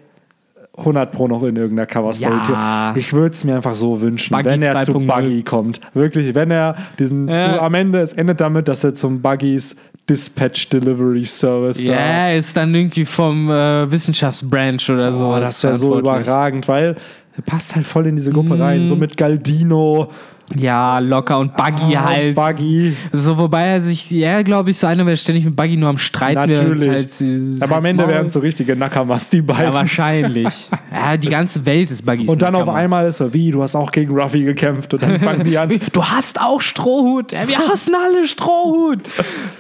100 0.81 1.13
Pro 1.13 1.29
noch 1.29 1.43
in 1.43 1.57
irgendeiner 1.57 1.87
Cover-Story. 1.87 2.41
Ja. 2.53 2.95
Ich 2.97 3.13
würde 3.13 3.33
es 3.33 3.45
mir 3.45 3.57
einfach 3.57 3.75
so 3.75 4.01
wünschen, 4.01 4.33
Buggy 4.35 4.45
wenn 4.49 4.63
er 4.63 4.79
zu 4.81 4.93
2.0. 4.93 5.07
Buggy 5.07 5.43
kommt. 5.43 5.81
Wirklich, 5.95 6.35
wenn 6.35 6.51
er 6.51 6.75
diesen, 6.99 7.29
Ja. 7.29 7.35
zu, 7.35 7.63
am 7.63 7.75
Ende, 7.75 8.01
es 8.01 8.13
endet 8.13 8.41
damit, 8.41 8.69
dass 8.69 8.83
er 8.85 8.95
zum 8.95 9.21
Buggys 9.23 9.77
Dispatch 10.09 10.69
Delivery 10.71 11.25
Service 11.25 11.83
Ja, 11.85 11.95
da 11.95 12.01
er 12.01 12.37
ist 12.37 12.57
dann 12.57 12.75
irgendwie 12.75 13.05
vom 13.05 13.49
äh, 13.51 13.91
Wissenschaftsbranch 13.91 14.91
oder 14.91 15.13
so. 15.13 15.27
Oh, 15.27 15.39
das 15.39 15.63
wäre 15.63 15.75
so 15.75 15.99
überragend, 15.99 16.67
weil 16.67 16.97
er 17.37 17.43
passt 17.43 17.77
halt 17.77 17.87
voll 17.87 18.07
in 18.09 18.17
diese 18.17 18.33
Gruppe 18.33 18.55
Mhm. 18.57 18.61
rein. 18.63 18.87
So 18.89 18.97
mit 18.97 19.17
Galdino, 19.17 20.09
Ja, 20.57 20.99
locker 20.99 21.39
und 21.39 21.57
Buggy 21.57 21.97
ah, 21.97 22.07
halt. 22.07 22.35
Buggy. 22.35 22.97
So, 23.13 23.39
wobei 23.39 23.67
er 23.67 23.83
sich, 23.83 24.11
ja, 24.11 24.43
glaube 24.43 24.71
ich, 24.71 24.79
so 24.79 24.89
einer 24.89 25.07
wäre 25.07 25.17
ständig 25.17 25.45
mit 25.45 25.55
Buggy 25.55 25.77
nur 25.77 25.89
am 25.89 25.97
Streiten. 25.99 26.41
und 26.41 26.51
Natürlich. 26.51 26.89
Halt, 26.91 27.63
Aber 27.63 27.77
am 27.77 27.85
Ende 27.85 28.09
wären 28.09 28.27
es 28.27 28.33
so 28.33 28.41
richtige 28.41 28.75
Nakamas, 28.75 29.31
die 29.31 29.43
beiden. 29.43 29.67
Ja, 29.67 29.73
wahrscheinlich. 29.75 30.69
ja, 30.93 31.17
die 31.17 31.29
ganze 31.29 31.65
Welt 31.67 31.89
ist 31.93 32.05
Buggys. 32.05 32.29
Und 32.29 32.43
dann 32.43 32.55
auf 32.57 32.63
Nackermann. 32.63 32.83
einmal 32.83 33.07
ist 33.07 33.21
er, 33.21 33.33
wie, 33.33 33.53
du 33.53 33.63
hast 33.63 33.77
auch 33.77 33.93
gegen 33.93 34.13
Ruffy 34.13 34.43
gekämpft. 34.43 34.93
Und 34.93 35.03
dann 35.05 35.21
fangen 35.21 35.45
die 35.45 35.57
an. 35.57 35.69
Du 35.93 36.05
hast 36.05 36.41
auch 36.41 36.61
Strohhut. 36.61 37.31
Ja, 37.31 37.47
wir 37.47 37.59
hassen 37.59 37.95
alle 37.95 38.27
Strohhut. 38.27 38.99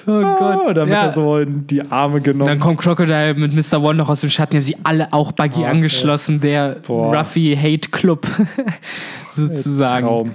Oh 0.06 0.10
Ah, 0.10 0.60
Gott. 0.64 0.76
dann 0.76 0.88
wird 0.88 0.98
ja. 0.98 1.04
er 1.04 1.10
so 1.10 1.38
in 1.38 1.66
die 1.68 1.82
Arme 1.88 2.16
Und 2.16 2.24
genommen. 2.24 2.48
dann 2.48 2.58
kommt 2.58 2.78
Crocodile 2.78 3.34
mit 3.34 3.52
Mr. 3.54 3.80
One 3.80 3.94
noch 3.94 4.08
aus 4.08 4.22
dem 4.22 4.30
Schatten. 4.30 4.50
Die 4.52 4.56
haben 4.58 4.62
sie 4.64 4.76
alle 4.82 5.12
auch 5.12 5.30
Buggy 5.32 5.64
Ah, 5.64 5.70
angeschlossen. 5.70 6.40
Der. 6.40 6.78
Ruffy 6.88 7.56
Hate 7.56 7.90
Club 7.90 8.26
sozusagen. 9.36 10.06
Traum. 10.06 10.30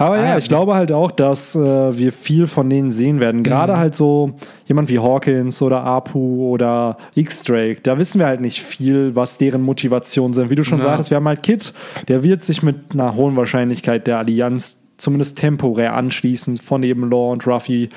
Aber 0.00 0.14
Ah, 0.16 0.20
ja, 0.20 0.28
ja. 0.30 0.38
ich 0.38 0.48
glaube 0.48 0.74
halt 0.74 0.92
auch, 0.92 1.10
dass 1.10 1.54
äh, 1.54 1.58
wir 1.98 2.10
viel 2.12 2.46
von 2.46 2.70
denen 2.70 2.90
sehen 2.90 3.20
werden. 3.20 3.42
Gerade 3.42 3.74
Mhm. 3.74 3.78
halt 3.78 3.94
so 3.94 4.32
jemand 4.66 4.88
wie 4.88 4.98
Hawkins 4.98 5.60
oder 5.60 5.84
Apu 5.84 6.48
oder 6.48 6.96
X-Drake. 7.14 7.80
Da 7.82 7.98
wissen 7.98 8.18
wir 8.18 8.26
halt 8.26 8.40
nicht 8.40 8.62
viel, 8.62 9.14
was 9.14 9.36
deren 9.36 9.60
Motivationen 9.62 10.32
sind. 10.32 10.48
Wie 10.48 10.54
du 10.54 10.64
schon 10.64 10.78
Ja. 10.78 10.84
sagtest, 10.84 11.10
wir 11.10 11.16
haben 11.16 11.28
halt 11.28 11.42
Kid, 11.42 11.74
der 12.08 12.22
wird 12.24 12.42
sich 12.44 12.62
mit 12.62 12.76
einer 12.94 13.14
hohen 13.14 13.36
Wahrscheinlichkeit 13.36 14.06
der 14.06 14.18
Allianz 14.18 14.78
zumindest 14.96 15.38
temporär 15.38 15.94
anschließen 15.94 16.56
von 16.56 16.82
eben 16.82 17.10
Law 17.10 17.32
und 17.32 17.46
Ruffy. 17.46 17.90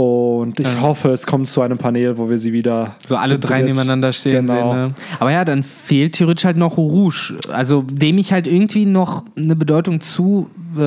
Und 0.00 0.60
ich 0.60 0.66
Ja. 0.74 0.82
hoffe, 0.82 1.08
es 1.08 1.26
kommt 1.26 1.48
zu 1.48 1.62
einem 1.62 1.78
Panel, 1.78 2.18
wo 2.18 2.28
wir 2.28 2.36
sie 2.36 2.52
wieder. 2.52 2.96
So 3.06 3.16
alle 3.16 3.38
drei 3.38 3.60
dritt- 3.60 3.68
nebeneinander 3.68 4.12
stehen 4.12 4.44
Genau. 4.46 4.72
sehen. 4.72 4.80
Ne? 4.88 4.94
Aber 5.20 5.32
ja, 5.32 5.42
dann 5.46 5.62
fehlt 5.62 6.12
theoretisch 6.16 6.44
halt 6.44 6.58
noch 6.58 6.76
Rouge. 6.76 7.38
Also 7.50 7.80
dem 7.80 8.18
ich 8.18 8.30
halt 8.30 8.46
irgendwie 8.46 8.84
noch 8.84 9.24
eine 9.36 9.56
Bedeutung 9.56 10.02
zu 10.02 10.50
äh, 10.76 10.80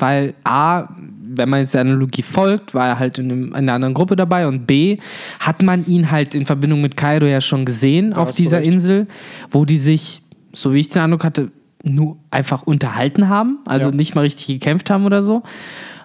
weil 0.00 0.32
A, 0.44 0.88
wenn 1.32 1.50
man 1.50 1.60
jetzt 1.60 1.74
der 1.74 1.82
Analogie 1.82 2.22
folgt, 2.22 2.72
war 2.72 2.86
er 2.88 2.98
halt 2.98 3.18
in, 3.18 3.30
einem, 3.30 3.44
in 3.48 3.54
einer 3.54 3.74
anderen 3.74 3.92
Gruppe 3.92 4.16
dabei 4.16 4.48
und 4.48 4.66
B, 4.66 4.96
hat 5.38 5.62
man 5.62 5.84
ihn 5.86 6.10
halt 6.10 6.34
in 6.34 6.46
Verbindung 6.46 6.80
mit 6.80 6.96
Kaido 6.96 7.26
ja 7.26 7.42
schon 7.42 7.66
gesehen 7.66 8.14
auf 8.14 8.28
hast 8.28 8.38
du 8.38 8.42
dieser. 8.44 8.62
Insel, 8.62 9.06
wo 9.50 9.66
die 9.66 9.76
sich, 9.78 10.22
so 10.54 10.72
wie 10.72 10.78
ich 10.80 10.88
den 10.88 11.02
Eindruck 11.02 11.24
hatte, 11.24 11.50
nur 11.84 12.16
einfach 12.30 12.62
unterhalten 12.62 13.28
haben, 13.28 13.58
also 13.66 13.90
Ja. 13.90 13.94
nicht 13.94 14.14
mal 14.14 14.22
richtig 14.22 14.46
gekämpft 14.46 14.88
haben 14.88 15.04
oder 15.04 15.20
so. 15.22 15.42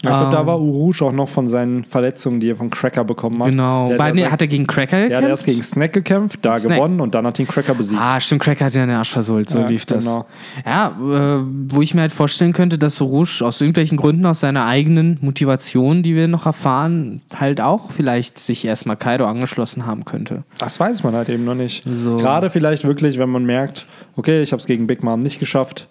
Ja, 0.05 0.12
ich 0.12 0.17
glaube, 0.19 0.35
da 0.35 0.41
Ähm, 0.41 0.47
war 0.47 0.59
Urush 0.62 1.01
auch 1.01 1.12
noch 1.12 1.27
von 1.29 1.47
seinen 1.47 1.83
Verletzungen, 1.83 2.39
die 2.39 2.50
er 2.50 2.55
von 2.55 2.69
Cracker 2.69 3.03
bekommen 3.03 3.39
hat. 3.39 3.50
Genau. 3.51 3.89
Der, 3.89 3.97
Bei, 3.97 4.12
der 4.12 4.25
nee, 4.25 4.31
hat 4.31 4.41
er 4.41 4.47
gegen 4.47 4.65
Cracker 4.67 4.97
Ja, 4.97 5.03
gekämpft? 5.03 5.12
der 5.12 5.21
hat 5.24 5.29
erst 5.29 5.45
gegen 5.45 5.63
Snack 5.63 5.93
gekämpft, 5.93 6.39
da 6.41 6.57
Snack. 6.57 6.75
gewonnen 6.77 7.01
und 7.01 7.15
dann 7.15 7.25
hat 7.27 7.38
ihn 7.39 7.47
Cracker 7.47 7.74
besiegt. 7.75 8.01
Ah, 8.01 8.19
stimmt, 8.19 8.41
Cracker 8.43 8.65
hat 8.65 8.74
ja 8.74 8.85
den 8.85 8.95
Arsch 8.95 9.12
versohlt, 9.12 9.50
so 9.50 9.59
Ja, 9.59 9.67
lief 9.67 9.85
das. 9.85 10.05
genau. 10.05 10.25
Ja, 10.65 10.88
äh, 10.89 11.43
wo 11.69 11.81
ich 11.81 11.93
mir 11.93 12.01
halt 12.01 12.13
vorstellen 12.13 12.53
könnte, 12.53 12.77
dass 12.77 13.01
Rouge 13.01 13.41
aus 13.43 13.59
irgendwelchen 13.62 13.97
Gründen, 13.97 14.25
aus 14.25 14.39
seiner 14.39 14.65
eigenen 14.65 15.17
Motivation, 15.21 16.03
die 16.03 16.15
wir 16.15 16.27
noch 16.27 16.45
erfahren, 16.45 17.21
halt 17.35 17.62
auch 17.62 17.91
vielleicht 17.91 18.39
sich 18.39 18.65
erstmal 18.65 18.97
Kaido 18.97 19.25
angeschlossen 19.25 19.85
haben 19.85 20.05
könnte. 20.05 20.43
Das 20.59 20.79
weiß 20.79 21.03
man 21.03 21.13
halt 21.15 21.29
eben 21.29 21.43
noch 21.45 21.55
nicht. 21.55 21.83
So. 21.91 22.17
Gerade 22.17 22.50
vielleicht 22.50 22.83
wirklich, 22.85 23.17
wenn 23.17 23.29
man 23.29 23.45
merkt, 23.45 23.85
okay, 24.15 24.41
ich 24.41 24.51
habe 24.51 24.59
es 24.59 24.65
gegen 24.67 24.88
Big 24.88 25.03
Mom 25.03 25.19
nicht 25.19 25.39
geschafft, 25.39 25.88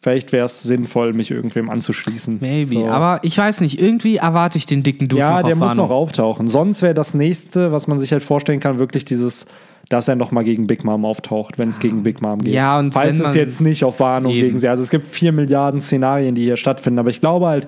Vielleicht 0.00 0.30
wäre 0.32 0.44
es 0.44 0.62
sinnvoll, 0.62 1.12
mich 1.12 1.30
irgendwem 1.32 1.68
anzuschließen. 1.70 2.38
Maybe. 2.40 2.80
So. 2.80 2.86
Aber 2.88 3.18
ich 3.24 3.36
weiß 3.36 3.60
nicht, 3.60 3.80
irgendwie 3.80 4.16
erwarte 4.16 4.56
ich 4.56 4.64
den 4.64 4.84
dicken 4.84 5.08
Dude 5.08 5.20
Ja, 5.20 5.42
der 5.42 5.56
muss 5.56 5.72
Wano. 5.72 5.82
noch 5.82 5.90
auftauchen. 5.90 6.46
Sonst 6.46 6.82
wäre 6.82 6.94
das 6.94 7.14
nächste, 7.14 7.72
was 7.72 7.88
man 7.88 7.98
sich 7.98 8.12
halt 8.12 8.22
vorstellen 8.22 8.60
kann, 8.60 8.78
wirklich 8.78 9.04
dieses, 9.04 9.46
dass 9.88 10.06
er 10.06 10.14
noch 10.14 10.30
mal 10.30 10.44
gegen 10.44 10.68
Big 10.68 10.84
Mom 10.84 11.04
auftaucht, 11.04 11.58
wenn 11.58 11.70
es 11.70 11.80
gegen 11.80 12.04
Big 12.04 12.22
Mom 12.22 12.42
geht. 12.42 12.52
Ja, 12.54 12.78
und 12.78 12.92
Falls 12.92 13.18
es 13.18 13.34
jetzt 13.34 13.60
nicht 13.60 13.82
auf 13.82 13.98
Wano 13.98 14.30
Eben. 14.30 14.38
gegen 14.38 14.58
sie. 14.58 14.68
Also 14.68 14.84
es 14.84 14.90
gibt 14.90 15.04
vier 15.06 15.32
Milliarden 15.32 15.80
Szenarien, 15.80 16.36
die 16.36 16.42
hier 16.42 16.56
stattfinden. 16.56 17.00
Aber 17.00 17.10
ich 17.10 17.20
glaube 17.20 17.46
halt, 17.46 17.66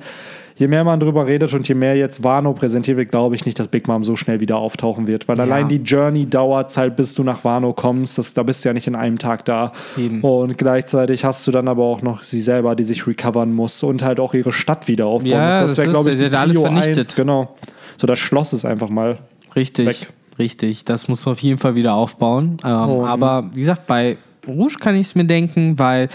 je 0.61 0.69
mehr 0.69 0.85
man 0.85 1.01
drüber 1.01 1.27
redet 1.27 1.53
und 1.55 1.67
je 1.67 1.75
mehr 1.75 1.97
jetzt 1.97 2.23
Wano 2.23 2.53
präsentiert 2.53 2.97
wird, 2.99 3.11
glaube 3.11 3.35
ich 3.35 3.47
nicht, 3.47 3.59
dass 3.59 3.67
Big 3.69 3.89
Mom 3.89 4.05
so 4.05 4.15
schnell 4.15 4.41
wieder 4.41 4.59
auftauchen 4.59 5.07
wird. 5.07 5.27
Weil 5.27 5.41
allein 5.41 5.69
die 5.69 5.77
Journey 5.79 6.27
dauert 6.29 6.77
halt, 6.77 6.95
bis 6.97 7.15
du 7.15 7.25
nach 7.25 7.43
Wano 7.45 7.73
kommst. 7.73 8.19
Das, 8.19 8.35
da 8.35 8.43
bist 8.43 8.65
du 8.65 8.69
ja 8.69 8.73
nicht 8.75 8.87
in 8.87 8.95
einem 8.95 9.19
Tag 9.19 9.45
da. 9.47 9.73
Eben. 9.97 10.21
Und 10.21 10.59
gleichzeitig 10.59 11.25
hast 11.25 11.47
du 11.47 11.51
dann 11.51 11.67
aber 11.67 11.83
auch 11.85 12.03
noch 12.03 12.23
sie 12.23 12.41
selber, 12.41 12.77
die 12.77 12.85
sich 12.85 13.07
recovern 13.07 13.53
muss 13.53 13.83
und 13.83 14.03
halt 14.03 14.21
auch 14.21 14.35
ihre 14.35 14.53
Stadt 14.53 14.87
wieder 14.87 15.07
aufbauen 15.07 15.31
Ja, 15.33 15.47
muss. 15.47 15.59
das 15.61 15.71
Das 15.71 15.79
wäre, 15.79 15.89
glaube 15.89 16.11
ich, 16.11 16.17
der 16.17 16.29
die 16.29 16.37
alles 16.37 16.55
Prio 16.57 16.63
vernichtet. 16.67 16.99
1. 16.99 17.15
Genau. 17.17 17.57
So, 17.97 18.07
das 18.07 18.19
Schloss 18.19 18.53
ist 18.53 18.65
einfach 18.67 18.91
mal 18.91 19.19
Richtig, 19.57 19.87
weg. 19.87 20.09
richtig. 20.39 20.85
Das 20.85 21.09
muss 21.09 21.25
man 21.25 21.33
auf 21.33 21.41
jeden 21.41 21.59
Fall 21.59 21.75
wieder 21.75 21.95
aufbauen. 21.95 22.59
Ähm, 22.65 22.71
Und- 22.91 23.07
aber 23.07 23.51
wie 23.55 23.61
gesagt, 23.61 23.87
bei 23.87 24.19
Rouge 24.47 24.77
kann 24.79 24.95
ich 24.95 25.07
es 25.09 25.15
mir 25.15 25.25
denken, 25.25 25.79
weil 25.79 26.09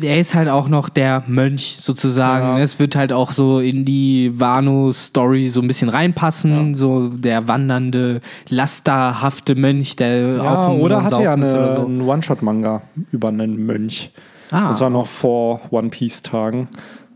er 0.00 0.18
ist 0.18 0.34
halt 0.34 0.48
auch 0.48 0.68
noch 0.68 0.88
der 0.88 1.22
Mönch 1.26 1.76
sozusagen. 1.80 2.56
Ja. 2.56 2.58
Es 2.58 2.78
wird 2.78 2.96
halt 2.96 3.12
auch 3.12 3.30
so 3.32 3.60
in 3.60 3.84
die 3.84 4.32
Wano-Story 4.38 5.48
so 5.48 5.60
ein 5.60 5.68
bisschen 5.68 5.88
reinpassen. 5.88 6.74
So 6.74 7.08
der 7.08 7.48
wandernde, 7.48 8.20
lasterhafte 8.48 9.54
Mönch, 9.54 9.96
der 9.96 10.36
Ja, 10.36 10.66
auch 10.66 10.72
nur 10.74 10.82
oder 10.82 11.02
hatte 11.04 11.22
ja 11.22 11.32
eine, 11.32 11.50
oder 11.50 11.74
so. 11.74 11.86
einen 11.86 12.02
One-Shot-Manga 12.02 12.82
über 13.12 13.28
einen 13.28 13.64
Mönch. 13.66 14.10
Ah. 14.50 14.68
Das 14.68 14.80
war 14.80 14.90
noch 14.90 15.06
vor 15.06 15.60
One 15.70 15.88
Piece-Tagen. 15.88 16.68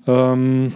Ähm, 0.06 0.72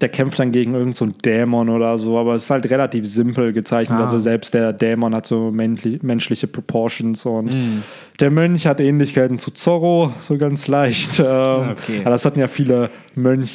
der 0.00 0.08
kämpft 0.08 0.38
dann 0.38 0.52
gegen 0.52 0.72
irgendeinen 0.74 1.12
so 1.14 1.20
Dämon 1.24 1.68
oder 1.68 1.98
so, 1.98 2.16
aber 2.18 2.34
es 2.36 2.44
ist 2.44 2.50
halt 2.50 2.68
relativ 2.70 3.06
simpel 3.06 3.52
gezeichnet. 3.52 3.98
Ah. 3.98 4.02
Also 4.04 4.18
selbst 4.18 4.54
der 4.54 4.72
Dämon 4.72 5.14
hat 5.14 5.26
so 5.26 5.50
menschliche 5.50 6.46
Proportions 6.46 7.26
und 7.26 7.52
Hm. 7.52 7.82
der 8.20 8.30
Mönch 8.30 8.66
hat 8.66 8.80
Ähnlichkeiten 8.80 9.38
zu 9.38 9.50
Zorro, 9.50 10.12
so 10.20 10.38
ganz 10.38 10.68
leicht. 10.68 11.18
Ähm, 11.20 11.70
Okay. 11.70 12.00
Aber 12.02 12.10
das 12.10 12.24
hatten 12.24 12.38
ja 12.40 12.46
viele 12.48 12.90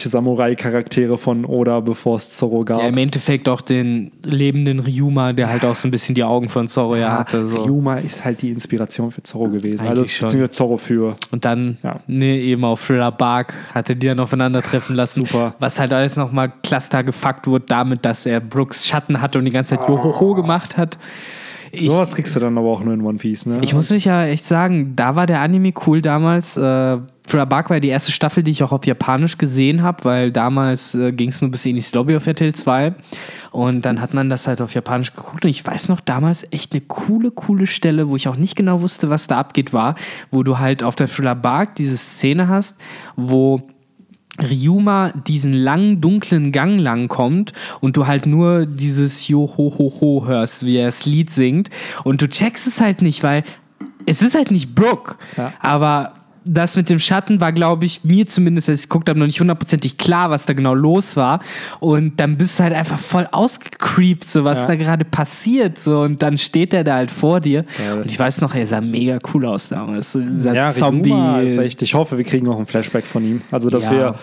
Mönch-Samurai-Charaktere 0.10 1.18
von 1.18 1.46
Oda, 1.46 1.80
bevor 1.80 2.18
es 2.18 2.32
Zorro 2.34 2.64
gab. 2.64 2.80
Ja, 2.82 2.88
im 2.88 2.98
Endeffekt 2.98 3.48
auch 3.50 3.62
den 3.62 4.12
lebenden 4.24 4.80
Ryuma, 4.80 5.32
der 5.34 5.50
halt 5.50 5.64
auch 5.66 5.76
so 5.76 5.88
ein 5.88 5.92
bisschen 5.92 6.16
die 6.16 6.24
Augen 6.24 6.50
von 6.50 6.68
Zorro 6.68 6.96
ja 6.96 7.18
hatte. 7.20 7.48
So. 7.48 7.64
Ryuma 7.64 7.98
ist 7.98 8.24
halt 8.26 8.42
die 8.42 8.50
Inspiration 8.52 9.12
für 9.12 9.24
Zorro 9.24 9.50
gewesen. 9.50 9.82
Eigentlich 9.86 10.00
also 10.00 10.08
schon. 10.08 10.26
beziehungsweise 10.28 10.52
Zorro 10.52 10.78
für 10.78 11.16
Und 11.32 11.46
dann, 11.46 11.78
Ja. 11.84 12.00
ne, 12.08 12.38
eben 12.40 12.64
auf 12.64 12.86
Thriller 12.86 13.12
Bark 13.12 13.54
hatte 13.74 13.96
die 13.96 14.08
dann 14.08 14.20
aufeinandertreffen 14.20 14.96
lassen. 14.96 15.26
Super. 15.26 15.56
Was 15.60 15.80
halt 15.80 15.94
alles 15.94 16.16
nochmal 16.26 16.52
cluster 16.64 17.04
gefuckt 17.04 17.48
wurde 17.48 17.66
damit, 17.68 18.06
dass 18.06 18.26
er 18.26 18.40
Brooks 18.40 18.88
Schatten 18.88 19.22
hatte 19.22 19.40
und 19.40 19.46
die 19.46 19.52
ganze 19.52 19.78
Zeit 19.78 19.88
Johoho 19.88 20.34
gemacht 20.34 20.78
hat. 20.78 20.98
Ich, 21.72 21.88
Sowas 21.88 22.16
kriegst 22.16 22.36
du 22.36 22.40
dann 22.40 22.58
aber 22.58 22.68
auch 22.70 22.84
nur 22.84 22.94
in 22.94 23.02
One 23.02 23.18
Piece, 23.18 23.46
ne? 23.48 23.60
ich 23.62 23.74
muss 23.74 23.92
euch 23.92 24.06
ja 24.06 24.26
echt 24.26 24.46
sagen, 24.46 24.96
da 24.96 25.16
war 25.16 25.26
der 25.26 25.42
Anime 25.42 25.74
cool 25.86 26.02
damals. 26.02 26.56
Äh, 26.56 26.98
Thriller 27.28 27.46
Bark 27.46 27.70
war 27.70 27.80
die 27.80 27.88
erste 27.88 28.12
Staffel, 28.12 28.44
die 28.44 28.52
ich 28.52 28.64
auch 28.64 28.72
auf 28.72 28.86
Japanisch 28.86 29.38
gesehen 29.38 29.82
habe, 29.82 30.04
weil 30.04 30.32
damals 30.32 30.94
äh, 30.94 31.12
ging 31.12 31.30
es 31.30 31.42
nur 31.42 31.50
bis 31.50 31.66
in 31.66 31.76
die 31.76 31.84
Lobby 31.94 32.16
auf 32.16 32.28
RTL 32.28 32.54
2. 32.54 32.94
Und 33.52 33.82
dann 33.84 34.00
hat 34.00 34.14
man 34.14 34.30
das 34.30 34.48
halt 34.48 34.62
auf 34.62 34.74
Japanisch 34.74 35.14
geguckt. 35.14 35.44
Und 35.44 35.50
ich 35.50 35.66
weiß 35.66 35.90
noch, 35.90 36.00
damals 36.00 36.46
echt 36.52 36.74
eine 36.74 36.82
coole, 36.82 37.32
coole 37.32 37.68
Stelle, 37.68 38.10
wo 38.10 38.16
ich 38.16 38.28
auch 38.28 38.38
nicht 38.38 38.56
genau 38.56 38.82
wusste, 38.82 39.10
was 39.10 39.28
da 39.28 39.40
abgeht, 39.40 39.74
war, 39.74 39.96
wo 40.30 40.44
du 40.44 40.60
halt 40.60 40.84
auf 40.84 40.96
der 40.96 41.08
Thriller 41.08 41.36
Bark 41.36 41.76
diese 41.76 41.98
Szene 41.98 42.48
hast, 42.48 42.78
wo 43.16 43.64
Ryuma 44.42 45.12
diesen 45.28 45.54
langen, 45.54 46.02
dunklen 46.02 46.52
Gang 46.52 46.80
lang 46.80 47.08
kommt 47.08 47.54
und 47.80 47.96
du 47.98 48.06
halt 48.08 48.26
nur 48.26 48.66
dieses 48.66 49.28
Jo 49.28 49.48
ho 49.58 49.74
ho 49.78 49.94
ho 50.02 50.26
hörst, 50.28 50.66
wie 50.66 50.78
er 50.78 50.88
das 50.88 51.06
Lied 51.06 51.30
singt 51.32 51.70
und 52.04 52.22
du 52.22 52.28
checkst 52.28 52.68
es 52.68 52.82
halt 52.82 53.02
nicht, 53.02 53.24
weil 53.24 53.44
es 54.06 54.22
ist 54.22 54.36
halt 54.36 54.52
nicht 54.52 54.76
Brooke, 54.76 55.16
Ja. 55.38 55.54
aber 55.62 56.14
das 56.46 56.76
mit 56.76 56.90
dem 56.90 57.00
Schatten 57.00 57.42
war, 57.42 57.52
glaube 57.52 57.86
ich, 57.86 58.04
mir 58.04 58.28
zumindest, 58.28 58.70
als 58.70 58.82
ich 58.82 58.90
geguckt 58.90 59.10
habe, 59.10 59.20
noch 59.20 59.26
nicht 59.26 59.40
hundertprozentig 59.40 59.98
klar, 59.98 60.30
was 60.30 60.46
da 60.46 60.54
genau 60.54 60.74
los 60.74 61.16
war. 61.18 61.40
Und 61.80 62.20
dann 62.20 62.38
bist 62.38 62.60
du 62.60 62.64
halt 62.64 62.74
einfach 62.74 63.00
voll 63.00 63.28
ausgecreept, 63.32 64.24
so 64.24 64.44
was 64.44 64.60
Ja. 64.60 64.68
da 64.68 64.76
gerade 64.76 65.06
passiert. 65.06 65.80
So. 65.80 66.02
Und 66.02 66.22
dann 66.22 66.38
steht 66.38 66.74
er 66.74 66.84
da 66.84 66.96
halt 66.96 67.12
vor 67.12 67.40
dir. 67.42 67.66
Ja. 67.84 67.96
Und 67.96 68.06
ich 68.06 68.20
weiß 68.20 68.42
noch, 68.42 68.54
er 68.54 68.68
sah 68.68 68.82
mega 68.82 69.20
cool 69.34 69.46
aus 69.46 69.70
damals. 69.70 70.12
So 70.12 70.20
Dieser 70.20 70.54
ja, 70.54 70.72
Zombie. 70.72 71.44
Ist 71.44 71.58
echt, 71.58 71.82
ich 71.82 71.94
hoffe, 71.94 72.18
wir 72.18 72.26
kriegen 72.26 72.46
noch 72.46 72.60
ein 72.60 72.66
Flashback 72.66 73.08
von 73.08 73.24
ihm. 73.24 73.42
Also, 73.52 73.70
dass 73.70 73.90
wir 73.90 74.16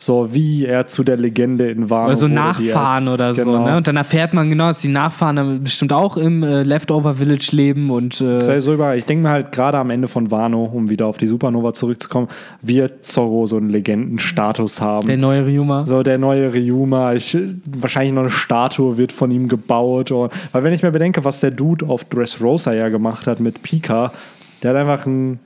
so 0.00 0.32
wie 0.32 0.64
er 0.64 0.86
zu 0.86 1.02
der 1.02 1.16
Legende 1.16 1.68
in 1.68 1.90
Wano 1.90 2.06
Oder 2.06 2.16
so 2.16 2.26
wurde, 2.26 2.34
Nachfahren 2.34 3.08
ist. 3.08 3.12
oder 3.12 3.34
so. 3.34 3.44
Genau. 3.44 3.64
Ne? 3.66 3.76
Und 3.78 3.88
dann 3.88 3.96
erfährt 3.96 4.32
man 4.32 4.48
genau, 4.48 4.68
dass 4.68 4.80
die 4.80 4.88
Nachfahren 4.88 5.64
bestimmt 5.64 5.92
auch 5.92 6.16
im 6.16 6.44
äh, 6.44 6.62
Leftover 6.62 7.16
Village 7.16 7.48
leben 7.50 7.90
und 7.90 8.20
äh, 8.20 8.38
ja 8.38 8.60
so 8.60 8.74
überall. 8.74 8.96
Ich 8.96 9.06
denke 9.06 9.24
mir 9.24 9.30
halt 9.30 9.50
gerade 9.50 9.76
am 9.76 9.90
Ende 9.90 10.06
von 10.06 10.30
Wano, 10.30 10.64
um 10.64 10.88
wieder 10.88 11.06
auf 11.06 11.16
die 11.18 11.26
Supernova 11.26 11.74
zurückzukommen, 11.74 12.28
wird 12.62 13.04
Zorro 13.04 13.48
so 13.48 13.56
einen 13.56 13.70
Legendenstatus 13.70 14.80
haben. 14.80 15.08
der 15.08 15.16
neue 15.16 15.44
Ryuma. 15.44 15.84
So 15.84 16.04
der 16.04 16.18
neue 16.18 16.54
Ryuma, 16.54 17.14
ich, 17.14 17.36
wahrscheinlich 17.66 18.12
noch 18.12 18.22
eine 18.22 18.30
Statue 18.30 18.98
wird 18.98 19.10
von 19.10 19.32
ihm 19.32 19.48
gebaut. 19.48 20.12
Und, 20.12 20.32
weil 20.52 20.62
wenn 20.62 20.72
ich 20.72 20.82
mir 20.84 20.92
bedenke, 20.92 21.24
was 21.24 21.40
der 21.40 21.50
Dude 21.50 21.86
auf 21.86 22.04
Dressrosa 22.04 22.72
ja 22.72 22.88
gemacht 22.88 23.26
hat 23.26 23.40
mit 23.40 23.62
Pika, 23.62 24.12
der 24.62 24.70
hat 24.70 24.76
einfach 24.76 25.06
einen 25.06 25.40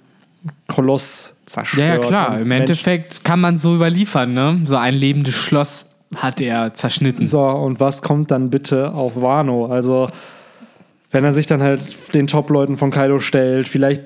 Koloss 0.66 1.34
zerstört. 1.46 1.87
Ja, 1.87 1.94
ja, 1.94 2.08
klar. 2.08 2.40
Im 2.40 2.49
Mensch- 2.49 2.61
Endeffekt 2.62 3.25
kann 3.25 3.40
man 3.40 3.56
so 3.56 3.75
überliefern, 3.75 4.32
ne? 4.32 4.61
So 4.64 4.76
ein 4.76 4.94
lebendes 4.94 5.34
Schloss 5.34 5.87
hat 6.16 6.40
er 6.40 6.75
zerschnitten. 6.75 7.25
So, 7.26 7.42
und 7.42 7.80
was 7.80 8.02
kommt 8.02 8.30
dann 8.30 8.50
bitte 8.50 8.92
auf 8.92 9.20
Wano? 9.20 9.66
Also, 9.66 10.08
wenn 11.11 11.25
er 11.25 11.32
sich 11.32 11.46
dann 11.46 11.62
halt 11.62 12.14
den 12.14 12.26
Top-Leuten 12.26 12.76
von 12.76 12.90
Kaido 12.90 13.18
stellt, 13.20 13.68
vielleicht 13.68 14.02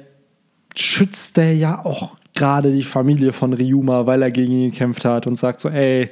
schützt 0.77 1.37
der 1.37 1.55
ja 1.57 1.85
auch 1.85 2.17
gerade 2.35 2.71
die 2.71 2.83
Familie 2.83 3.33
von 3.33 3.53
Ryuma, 3.55 4.07
weil 4.07 4.23
er 4.23 4.31
gegen 4.31 4.53
ihn 4.53 4.71
gekämpft 4.71 5.05
hat 5.05 5.27
und 5.27 5.39
sagt 5.39 5.61
so, 5.61 5.69
ey, 5.71 6.11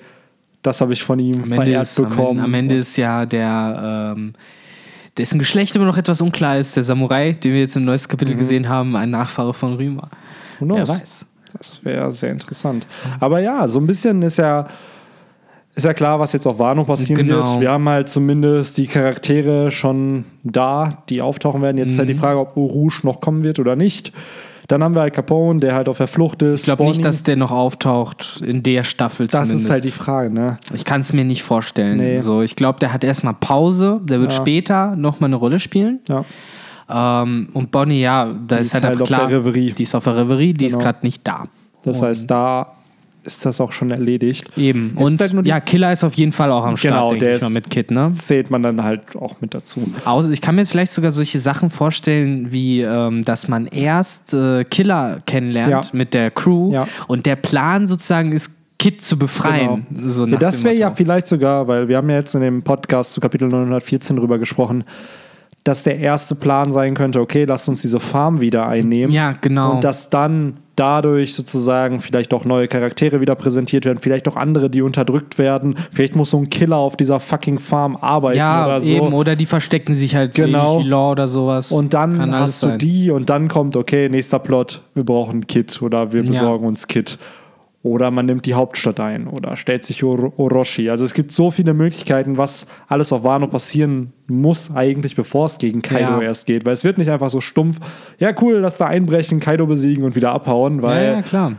das 0.62 0.80
habe 0.80 0.94
ich 0.94 1.02
von 1.02 1.18
ihm 1.18 1.42
Am 1.42 1.52
verehrt 1.52 1.82
ist, 1.82 1.98
am, 2.00 2.08
bekommen. 2.08 2.30
Ende, 2.30 2.42
am 2.44 2.54
Ende 2.54 2.76
ist 2.76 2.96
ja 2.96 3.26
der, 3.26 4.14
ähm, 4.16 4.32
dessen 5.16 5.38
Geschlecht 5.38 5.74
immer 5.76 5.86
noch 5.86 5.96
etwas 5.96 6.20
unklar 6.20 6.58
ist, 6.58 6.76
der 6.76 6.82
Samurai, 6.82 7.32
den 7.32 7.52
wir 7.52 7.60
jetzt 7.60 7.76
im 7.76 7.84
neuesten 7.84 8.08
Kapitel 8.08 8.34
gesehen 8.36 8.68
haben, 8.68 8.96
ein 8.96 9.10
Nachfahre 9.10 9.54
von 9.54 9.74
Ryuma. 9.74 10.08
Who 10.58 10.66
knows? 10.66 10.88
Wer 10.88 10.98
weiß. 11.00 11.26
Das 11.56 11.84
wäre 11.84 12.10
sehr 12.10 12.32
interessant. 12.32 12.86
Aber 13.20 13.38
ja, 13.40 13.66
so 13.68 13.78
ein 13.78 13.86
bisschen 13.86 14.22
ist 14.22 14.38
ja, 14.38 14.66
ist 15.76 15.84
ja 15.84 15.94
klar, 15.94 16.18
was 16.18 16.32
jetzt 16.32 16.46
auf 16.46 16.58
Wano 16.58 16.84
passieren 16.84 17.26
Genau. 17.28 17.36
wird. 17.38 17.60
Wir 17.60 17.70
haben 17.70 17.88
halt 17.88 18.08
zumindest 18.08 18.76
die 18.76 18.86
Charaktere 18.86 19.70
schon 19.70 20.24
da, 20.42 21.02
die 21.08 21.22
auftauchen 21.22 21.62
werden. 21.62 21.78
Jetzt 21.78 21.92
ist 21.92 21.94
Mhm. 21.94 21.98
halt 22.00 22.08
die 22.08 22.14
Frage, 22.16 22.40
ob 22.40 22.56
Rouge 22.56 23.00
noch 23.04 23.20
kommen 23.20 23.44
wird 23.44 23.58
oder 23.60 23.76
nicht. 23.76 24.12
Dann 24.68 24.82
haben 24.82 24.94
wir 24.94 25.02
halt 25.02 25.12
Capone, 25.14 25.60
der 25.60 25.74
halt 25.74 25.88
auf 25.88 25.98
der 25.98 26.06
Flucht 26.06 26.40
ist. 26.42 26.60
Ich 26.60 26.64
glaube 26.64 26.84
nicht, 26.84 27.04
dass 27.04 27.22
der 27.22 27.36
noch 27.36 27.50
auftaucht 27.50 28.42
in 28.46 28.62
der 28.62 28.82
Staffel 28.84 29.26
das 29.26 29.32
zumindest. 29.48 29.64
ist 29.64 29.70
halt 29.70 29.84
die 29.84 29.90
Frage, 29.90 30.30
ne? 30.30 30.58
Ich 30.74 30.84
kann 30.86 31.02
es 31.02 31.12
mir 31.12 31.24
nicht 31.24 31.42
vorstellen. 31.42 31.98
Nee. 31.98 32.18
So, 32.18 32.40
ich 32.42 32.56
glaube, 32.56 32.78
der 32.80 32.92
hat 32.92 33.04
erstmal 33.04 33.34
Pause, 33.34 34.00
der 34.04 34.20
wird 34.20 34.32
Ja. 34.32 34.38
später 34.38 34.96
nochmal 34.96 35.28
eine 35.28 35.36
Rolle 35.36 35.60
spielen. 35.60 36.00
Ja. 36.08 36.24
Ähm, 36.88 37.48
und 37.52 37.70
Bonnie, 37.70 38.00
ja, 38.02 38.26
da 38.46 38.56
ist, 38.56 38.68
ist 38.68 38.74
halt, 38.74 38.84
halt 38.84 39.02
auf 39.02 39.08
klar, 39.08 39.26
der 39.28 39.38
Reverie. 39.38 39.72
die 39.72 39.82
ist 39.82 39.94
auf 39.94 40.04
der 40.04 40.16
Reverie, 40.16 40.52
die 40.54 40.66
ist 40.66 40.72
Genau. 40.74 40.84
gerade 40.84 40.98
nicht 41.02 41.26
da. 41.26 41.44
Das 41.82 42.00
heißt, 42.02 42.30
da 42.30 42.72
ist 43.24 43.44
das 43.46 43.60
auch 43.60 43.72
schon 43.72 43.90
erledigt. 43.90 44.50
Eben. 44.56 44.92
Jetzt 44.98 45.02
und 45.02 45.20
halt 45.36 45.46
ja, 45.46 45.60
Killer 45.60 45.92
ist 45.92 46.04
auf 46.04 46.14
jeden 46.14 46.32
Fall 46.32 46.50
auch 46.52 46.64
am 46.64 46.76
Start, 46.76 46.94
Genau, 46.94 47.08
denke 47.10 47.24
der 47.24 47.36
ich 47.36 47.42
mal, 47.42 47.48
ist- 47.48 47.54
mit 47.54 47.70
Kid, 47.70 47.90
ne? 47.90 48.10
Zählt 48.12 48.50
man 48.50 48.62
dann 48.62 48.82
halt 48.82 49.16
auch 49.16 49.40
mit 49.40 49.54
dazu. 49.54 49.80
Aus, 50.04 50.26
ich 50.28 50.40
kann 50.40 50.54
mir 50.54 50.60
jetzt 50.62 50.70
vielleicht 50.70 50.92
sogar 50.92 51.12
solche 51.12 51.40
Sachen 51.40 51.70
vorstellen, 51.70 52.52
wie 52.52 52.80
ähm, 52.82 53.24
dass 53.24 53.48
man 53.48 53.66
erst 53.66 54.34
äh, 54.34 54.64
Killer 54.64 55.20
kennenlernt 55.26 55.70
Ja. 55.70 55.82
mit 55.92 56.14
der 56.14 56.30
Crew 56.30 56.72
Ja. 56.72 56.86
und 57.08 57.26
der 57.26 57.36
Plan 57.36 57.86
sozusagen 57.86 58.32
ist, 58.32 58.50
Kid 58.78 59.00
zu 59.00 59.18
befreien. 59.18 59.86
So 60.04 60.26
Ja, 60.26 60.36
das 60.36 60.62
wäre 60.64 60.74
ja 60.74 60.90
vielleicht 60.90 61.26
sogar, 61.28 61.66
weil 61.68 61.88
wir 61.88 61.96
haben 61.96 62.10
ja 62.10 62.16
jetzt 62.16 62.34
in 62.34 62.42
dem 62.42 62.62
Podcast 62.62 63.12
zu 63.14 63.20
Kapitel 63.20 63.48
914 63.48 64.16
drüber 64.16 64.38
gesprochen, 64.38 64.84
dass 65.64 65.82
der 65.82 65.98
erste 65.98 66.34
Plan 66.34 66.70
sein 66.70 66.94
könnte, 66.94 67.20
okay, 67.20 67.44
lasst 67.46 67.68
uns 67.70 67.80
diese 67.80 67.98
Farm 67.98 68.42
wieder 68.42 68.68
einnehmen. 68.68 69.12
Ja, 69.12 69.34
genau. 69.40 69.72
Und 69.72 69.84
dass 69.84 70.10
dann 70.10 70.58
dadurch 70.76 71.34
sozusagen 71.34 72.00
vielleicht 72.00 72.34
auch 72.34 72.44
neue 72.44 72.68
Charaktere 72.68 73.20
wieder 73.20 73.34
präsentiert 73.34 73.86
werden, 73.86 73.98
vielleicht 73.98 74.28
auch 74.28 74.36
andere, 74.36 74.68
die 74.68 74.82
unterdrückt 74.82 75.38
werden. 75.38 75.76
Vielleicht 75.92 76.16
muss 76.16 76.32
so 76.32 76.38
ein 76.38 76.50
Killer 76.50 76.76
auf 76.76 76.96
dieser 76.96 77.18
fucking 77.18 77.58
Farm 77.58 77.96
arbeiten 77.96 78.38
ja, 78.38 78.66
oder 78.66 78.80
so. 78.82 78.92
eben. 78.92 79.12
Oder 79.14 79.36
die 79.36 79.46
verstecken 79.46 79.94
sich 79.94 80.14
halt 80.14 80.34
Genau. 80.34 80.80
so 80.80 80.84
Law 80.86 81.12
oder 81.12 81.28
sowas. 81.28 81.72
Und 81.72 81.94
dann 81.94 82.18
Kann 82.18 82.34
hast 82.34 82.62
du 82.62 82.68
sein. 82.68 82.78
die 82.78 83.10
und 83.10 83.30
dann 83.30 83.48
kommt, 83.48 83.76
okay, 83.76 84.08
nächster 84.08 84.40
Plot, 84.40 84.82
wir 84.94 85.04
brauchen 85.04 85.46
Kit 85.46 85.80
oder 85.80 86.12
wir 86.12 86.24
besorgen 86.24 86.66
uns 86.66 86.88
Kit. 86.88 87.18
Oder 87.84 88.10
man 88.10 88.24
nimmt 88.24 88.46
die 88.46 88.54
Hauptstadt 88.54 88.98
ein 88.98 89.26
oder 89.28 89.56
stellt 89.58 89.84
sich 89.84 90.02
Oro- 90.02 90.32
Orochi. 90.38 90.88
Also 90.88 91.04
es 91.04 91.12
gibt 91.12 91.32
so 91.32 91.50
viele 91.50 91.74
Möglichkeiten, 91.74 92.38
was 92.38 92.66
alles 92.88 93.12
auf 93.12 93.24
Wano 93.24 93.46
passieren 93.46 94.14
muss 94.26 94.74
eigentlich, 94.74 95.14
bevor 95.16 95.44
es 95.46 95.58
gegen 95.58 95.82
Kaido 95.82 96.12
Ja. 96.12 96.22
erst 96.22 96.46
geht. 96.46 96.64
Weil 96.64 96.72
es 96.72 96.82
wird 96.82 96.96
nicht 96.96 97.10
einfach 97.10 97.28
so 97.28 97.42
stumpf, 97.42 97.78
ja 98.18 98.32
cool, 98.40 98.54
lass 98.54 98.78
da 98.78 98.86
einbrechen, 98.86 99.38
Kaido 99.38 99.66
besiegen 99.66 100.02
und 100.04 100.16
wieder 100.16 100.32
abhauen, 100.32 100.76
Ja, 100.78 100.82
weil 100.82 101.04
ja, 101.12 101.22
klar. 101.22 101.52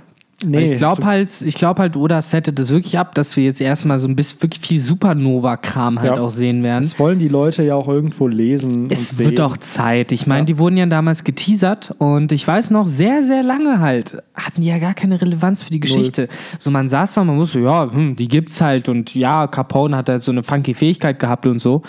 Nee, 0.44 0.74
ich 0.74 0.78
glaube 0.78 1.06
halt, 1.06 1.30
ich 1.44 1.56
glaube 1.56 1.82
halt, 1.82 1.96
Oda 1.96 2.22
settet 2.22 2.60
das 2.60 2.70
wirklich 2.70 3.00
ab, 3.00 3.16
dass 3.16 3.38
wir 3.38 3.46
jetzt 3.46 3.62
erstmal 3.62 4.00
so 4.00 4.08
ein 4.10 4.18
bisschen 4.18 4.42
wirklich 4.44 4.60
viel 4.62 4.82
Supernova-Kram 4.82 6.00
halt 6.02 6.18
Ja. 6.18 6.22
auch 6.22 6.30
sehen 6.30 6.62
werden. 6.62 6.84
das 6.84 7.00
wollen 7.00 7.20
die 7.20 7.30
Leute 7.30 7.64
ja 7.64 7.76
auch 7.76 7.88
irgendwo 7.88 8.28
lesen. 8.28 8.88
Es 8.90 9.12
und 9.12 9.16
sehen. 9.16 9.26
wird 9.28 9.40
auch 9.42 9.56
Zeit. 9.56 10.12
Ich 10.12 10.28
meine, 10.28 10.42
Ja. 10.42 10.46
die 10.46 10.58
wurden 10.58 10.76
ja 10.76 10.86
damals 10.88 11.24
geteasert 11.24 11.96
und 12.00 12.34
ich 12.34 12.46
weiß 12.46 12.70
noch, 12.72 12.86
sehr, 12.86 13.24
sehr 13.24 13.44
lange 13.44 13.80
halt 13.80 14.18
hatten 14.34 14.60
die 14.62 14.68
ja 14.68 14.78
gar 14.78 14.94
keine 14.94 15.22
Relevanz 15.22 15.64
für 15.64 15.72
die 15.72 15.80
Geschichte. 15.80 16.28
So, 16.60 16.70
man 16.70 16.90
saß 16.90 17.14
da 17.14 17.22
und 17.22 17.28
man 17.28 17.38
wusste, 17.38 17.62
ja, 17.62 17.90
hm, 17.90 18.18
die 18.18 18.28
gibt's 18.28 18.60
halt 18.60 18.90
und 18.90 19.16
ja, 19.16 19.48
Capone 19.48 19.96
hat 19.96 20.10
halt 20.10 20.22
so 20.24 20.32
eine 20.34 20.44
funky 20.44 20.74
Fähigkeit 20.74 21.18
gehabt 21.18 21.48
und 21.48 21.60
so. 21.60 21.82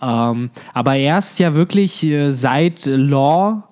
Ähm, 0.00 0.50
aber 0.72 0.94
erst 0.96 1.40
ja 1.40 1.54
wirklich 1.54 2.04
äh, 2.04 2.30
seit 2.30 2.86
Law 2.86 3.64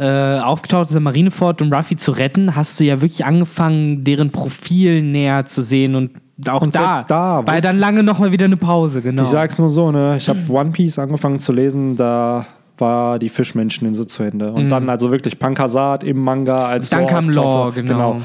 äh, 0.00 0.40
aufgetaucht 0.40 0.86
ist, 0.86 0.94
der 0.94 1.00
Marineford 1.02 1.60
um 1.62 1.72
Ruffy 1.72 1.94
zu 1.96 2.12
retten, 2.12 2.56
hast 2.56 2.80
du 2.80 2.84
ja 2.84 3.00
wirklich 3.02 3.24
angefangen, 3.26 4.02
deren 4.02 4.30
Profil 4.30 5.02
näher 5.02 5.44
zu 5.44 5.62
sehen 5.62 5.94
und 5.94 6.10
auch 6.48 6.62
Und 6.62 6.74
da, 6.74 7.04
da 7.06 7.46
war 7.46 7.46
wusste- 7.46 7.62
dann 7.62 7.78
lange 7.78 8.02
nochmal 8.02 8.32
wieder 8.32 8.46
eine 8.46 8.56
Pause, 8.56 9.02
genau. 9.02 9.22
Ich 9.24 9.28
sag's 9.28 9.58
nur 9.58 9.68
so, 9.68 9.92
ne? 9.92 10.16
Ich 10.16 10.26
habe 10.28 10.38
One 10.48 10.70
Piece 10.70 10.98
angefangen 10.98 11.38
zu 11.38 11.52
lesen, 11.52 11.96
da 11.96 12.46
war 12.78 13.18
die 13.18 13.28
Fischmenscheninsel 13.28 14.06
zu 14.06 14.22
Ende. 14.22 14.50
Und 14.52 14.70
dann 14.70 14.88
also 14.88 15.10
wirklich 15.10 15.38
Pankasat 15.38 16.02
im 16.02 16.18
Manga 16.24 16.56
als 16.66 16.90
Mhm. 16.90 16.96
Dann 16.96 17.06
kam 17.06 17.28
auftauchte. 17.28 17.80
Law, 17.82 17.86
genau. 17.86 18.20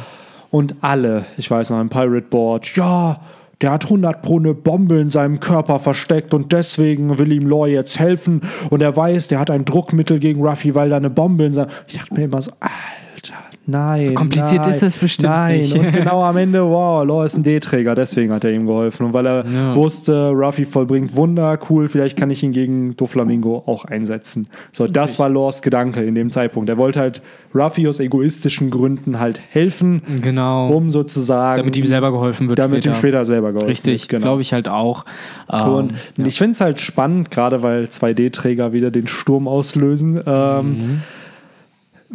Und 0.49 0.75
alle, 0.79 1.25
ich 1.37 1.51
weiß 1.51 1.71
noch, 1.71 1.81
im 1.81 1.89
Pirate 1.89 2.27
Board, 2.29 2.73
ja, 2.77 3.17
der 3.61 3.71
hat 3.71 3.85
100 3.85 4.21
pro 4.21 4.39
eine 4.39 4.53
Bombe 4.53 4.99
in 4.99 5.09
seinem 5.09 5.39
Körper 5.39 5.79
versteckt 5.79 6.33
und 6.33 6.51
deswegen 6.51 7.17
will 7.17 7.31
ihm 7.31 7.47
Law 7.47 7.67
jetzt 7.67 7.99
helfen. 7.99 8.41
Und 8.69 8.81
er 8.81 8.95
weiß, 8.95 9.27
der 9.29 9.39
hat 9.39 9.49
ein 9.49 9.65
Druckmittel 9.65 10.19
gegen 10.19 10.45
Ruffy, 10.45 10.75
weil 10.75 10.89
da 10.89 10.97
eine 10.97 11.09
Bombe 11.09 11.45
in 11.45 11.53
seinem. 11.53 11.69
Ich 11.87 11.97
dachte 11.97 12.13
mir 12.13 12.23
immer 12.23 12.41
so, 12.41 12.51
Alter, 12.59 13.35
nein. 13.67 14.05
So 14.07 14.13
kompliziert 14.13 14.61
nein, 14.63 14.71
ist 14.71 14.81
das 14.81 14.97
bestimmt 14.97 15.31
nein. 15.31 15.59
nicht. 15.61 15.77
Und 15.77 15.91
genau 15.93 16.23
am 16.23 16.37
Ende, 16.37 16.63
wow, 16.63 17.05
Law 17.05 17.23
ist 17.25 17.37
ein 17.37 17.43
D-Träger, 17.43 17.95
deswegen 17.95 18.31
hat 18.33 18.43
er 18.43 18.51
ihm 18.51 18.65
geholfen. 18.65 19.05
Und 19.07 19.13
weil 19.13 19.25
er 19.25 19.45
Ja. 19.45 19.75
wusste, 19.75 20.29
Ruffy 20.29 20.65
vollbringt 20.65 21.15
Wunder, 21.15 21.57
cool, 21.69 21.87
vielleicht 21.87 22.17
kann 22.17 22.29
ich 22.29 22.43
ihn 22.43 22.51
gegen 22.51 22.95
Doflamingo 22.97 23.63
auch 23.65 23.85
einsetzen. 23.85 24.47
So, 24.71 24.87
das 24.87 25.19
war 25.19 25.29
Laws 25.29 25.61
Gedanke 25.61 26.01
in 26.03 26.15
dem 26.15 26.31
Zeitpunkt. 26.31 26.69
Er 26.69 26.77
wollte 26.77 26.99
halt 26.99 27.21
Ruffy 27.53 27.87
aus 27.87 27.99
egoistischen 27.99 28.69
Gründen 28.69 29.19
halt 29.19 29.39
helfen, 29.49 30.01
genau. 30.21 30.69
um 30.69 30.91
sozusagen. 30.91 31.59
damit 31.59 31.77
ihm 31.77 31.85
selber 31.85 32.11
geholfen 32.11 32.49
wird 32.49 32.59
damit 32.59 32.85
ihm 32.85 32.93
später 32.93 33.23
selber 33.25 33.49
geholfen 33.53 33.69
Richtig, 33.69 34.01
wird. 34.03 34.09
Genau. 34.09 34.21
glaube 34.23 34.41
ich 34.41 34.53
halt 34.53 34.67
auch. 34.67 35.05
Ähm, 35.51 35.69
Und 36.17 36.27
ich 36.27 36.37
finde 36.37 36.51
es 36.51 36.61
halt 36.61 36.79
spannend, 36.81 37.31
gerade 37.31 37.63
weil 37.63 37.85
2D-Träger 37.85 38.73
wieder 38.73 38.91
den 38.91 39.07
Sturm 39.07 39.47
auslösen. 39.47 40.21
Ähm, 40.25 40.65
Mhm. 40.65 41.01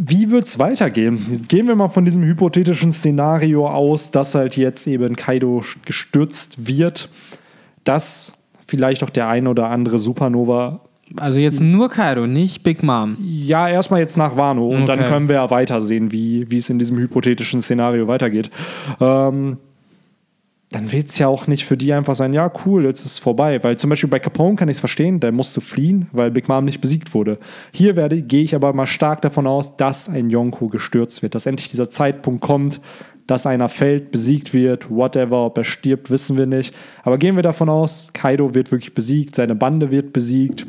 Wie 0.02 0.30
wird 0.30 0.46
es 0.46 0.58
weitergehen? 0.58 1.44
Gehen 1.48 1.66
wir 1.66 1.76
mal 1.76 1.90
von 1.90 2.06
diesem 2.06 2.22
hypothetischen 2.22 2.90
Szenario 2.90 3.68
aus, 3.68 4.10
dass 4.10 4.34
halt 4.34 4.56
jetzt 4.56 4.86
eben 4.86 5.14
Kaido 5.14 5.62
gestürzt 5.84 6.66
wird, 6.66 7.10
dass 7.84 8.32
vielleicht 8.66 9.04
auch 9.04 9.10
der 9.10 9.28
ein 9.28 9.46
oder 9.46 9.68
andere 9.68 9.98
Supernova 9.98 10.80
also 11.16 11.40
jetzt 11.40 11.60
nur 11.60 11.88
Kaido, 11.90 12.28
nicht 12.28 12.62
Big 12.62 12.84
Mom. 12.84 13.16
ja, 13.20 13.68
erstmal 13.68 13.98
jetzt 13.98 14.16
nach 14.16 14.36
Wano 14.36 14.62
und 14.62 14.86
dann 14.88 15.00
Okay. 15.00 15.08
können 15.08 15.28
wir 15.28 15.34
ja 15.34 15.50
weitersehen, 15.50 16.12
wie, 16.12 16.48
wie 16.52 16.58
es 16.58 16.70
in 16.70 16.78
diesem 16.78 16.96
hypothetischen 16.98 17.60
Szenario 17.60 18.06
weitergeht. 18.06 18.48
Ähm, 19.00 19.56
dann 20.70 20.92
wird 20.92 21.08
es 21.08 21.18
ja 21.18 21.26
auch 21.26 21.48
nicht 21.48 21.64
für 21.64 21.76
die 21.76 21.92
einfach 21.92 22.14
sein, 22.14 22.32
ja, 22.32 22.50
cool, 22.64 22.84
jetzt 22.84 23.00
ist 23.00 23.12
es 23.12 23.18
vorbei. 23.18 23.62
Weil 23.64 23.76
zum 23.76 23.90
Beispiel 23.90 24.08
bei 24.08 24.20
Capone 24.20 24.54
kann 24.54 24.68
ich 24.68 24.74
es 24.76 24.80
verstehen, 24.80 25.18
der 25.18 25.32
musste 25.32 25.60
fliehen, 25.60 26.06
weil 26.12 26.30
Big 26.30 26.48
Mom 26.48 26.64
nicht 26.64 26.80
besiegt 26.80 27.12
wurde. 27.12 27.38
Hier 27.72 27.96
werde, 27.96 28.22
gehe 28.22 28.44
ich 28.44 28.54
aber 28.54 28.72
mal 28.72 28.86
stark 28.86 29.20
davon 29.22 29.48
aus, 29.48 29.76
dass 29.76 30.08
ein 30.08 30.30
Yonko 30.30 30.68
gestürzt 30.68 31.22
wird, 31.22 31.34
dass 31.34 31.46
endlich 31.46 31.70
dieser 31.70 31.90
Zeitpunkt 31.90 32.40
kommt, 32.40 32.80
dass 33.26 33.46
einer 33.46 33.68
fällt, 33.68 34.12
besiegt 34.12 34.54
wird, 34.54 34.90
whatever, 34.90 35.46
ob 35.46 35.58
er 35.58 35.64
stirbt, 35.64 36.08
wissen 36.08 36.36
wir 36.36 36.46
nicht. 36.46 36.72
Aber 37.02 37.18
gehen 37.18 37.34
wir 37.34 37.42
davon 37.42 37.68
aus, 37.68 38.12
Kaido 38.12 38.54
wird 38.54 38.70
wirklich 38.70 38.94
besiegt, 38.94 39.34
seine 39.34 39.56
Bande 39.56 39.90
wird 39.90 40.12
besiegt. 40.12 40.66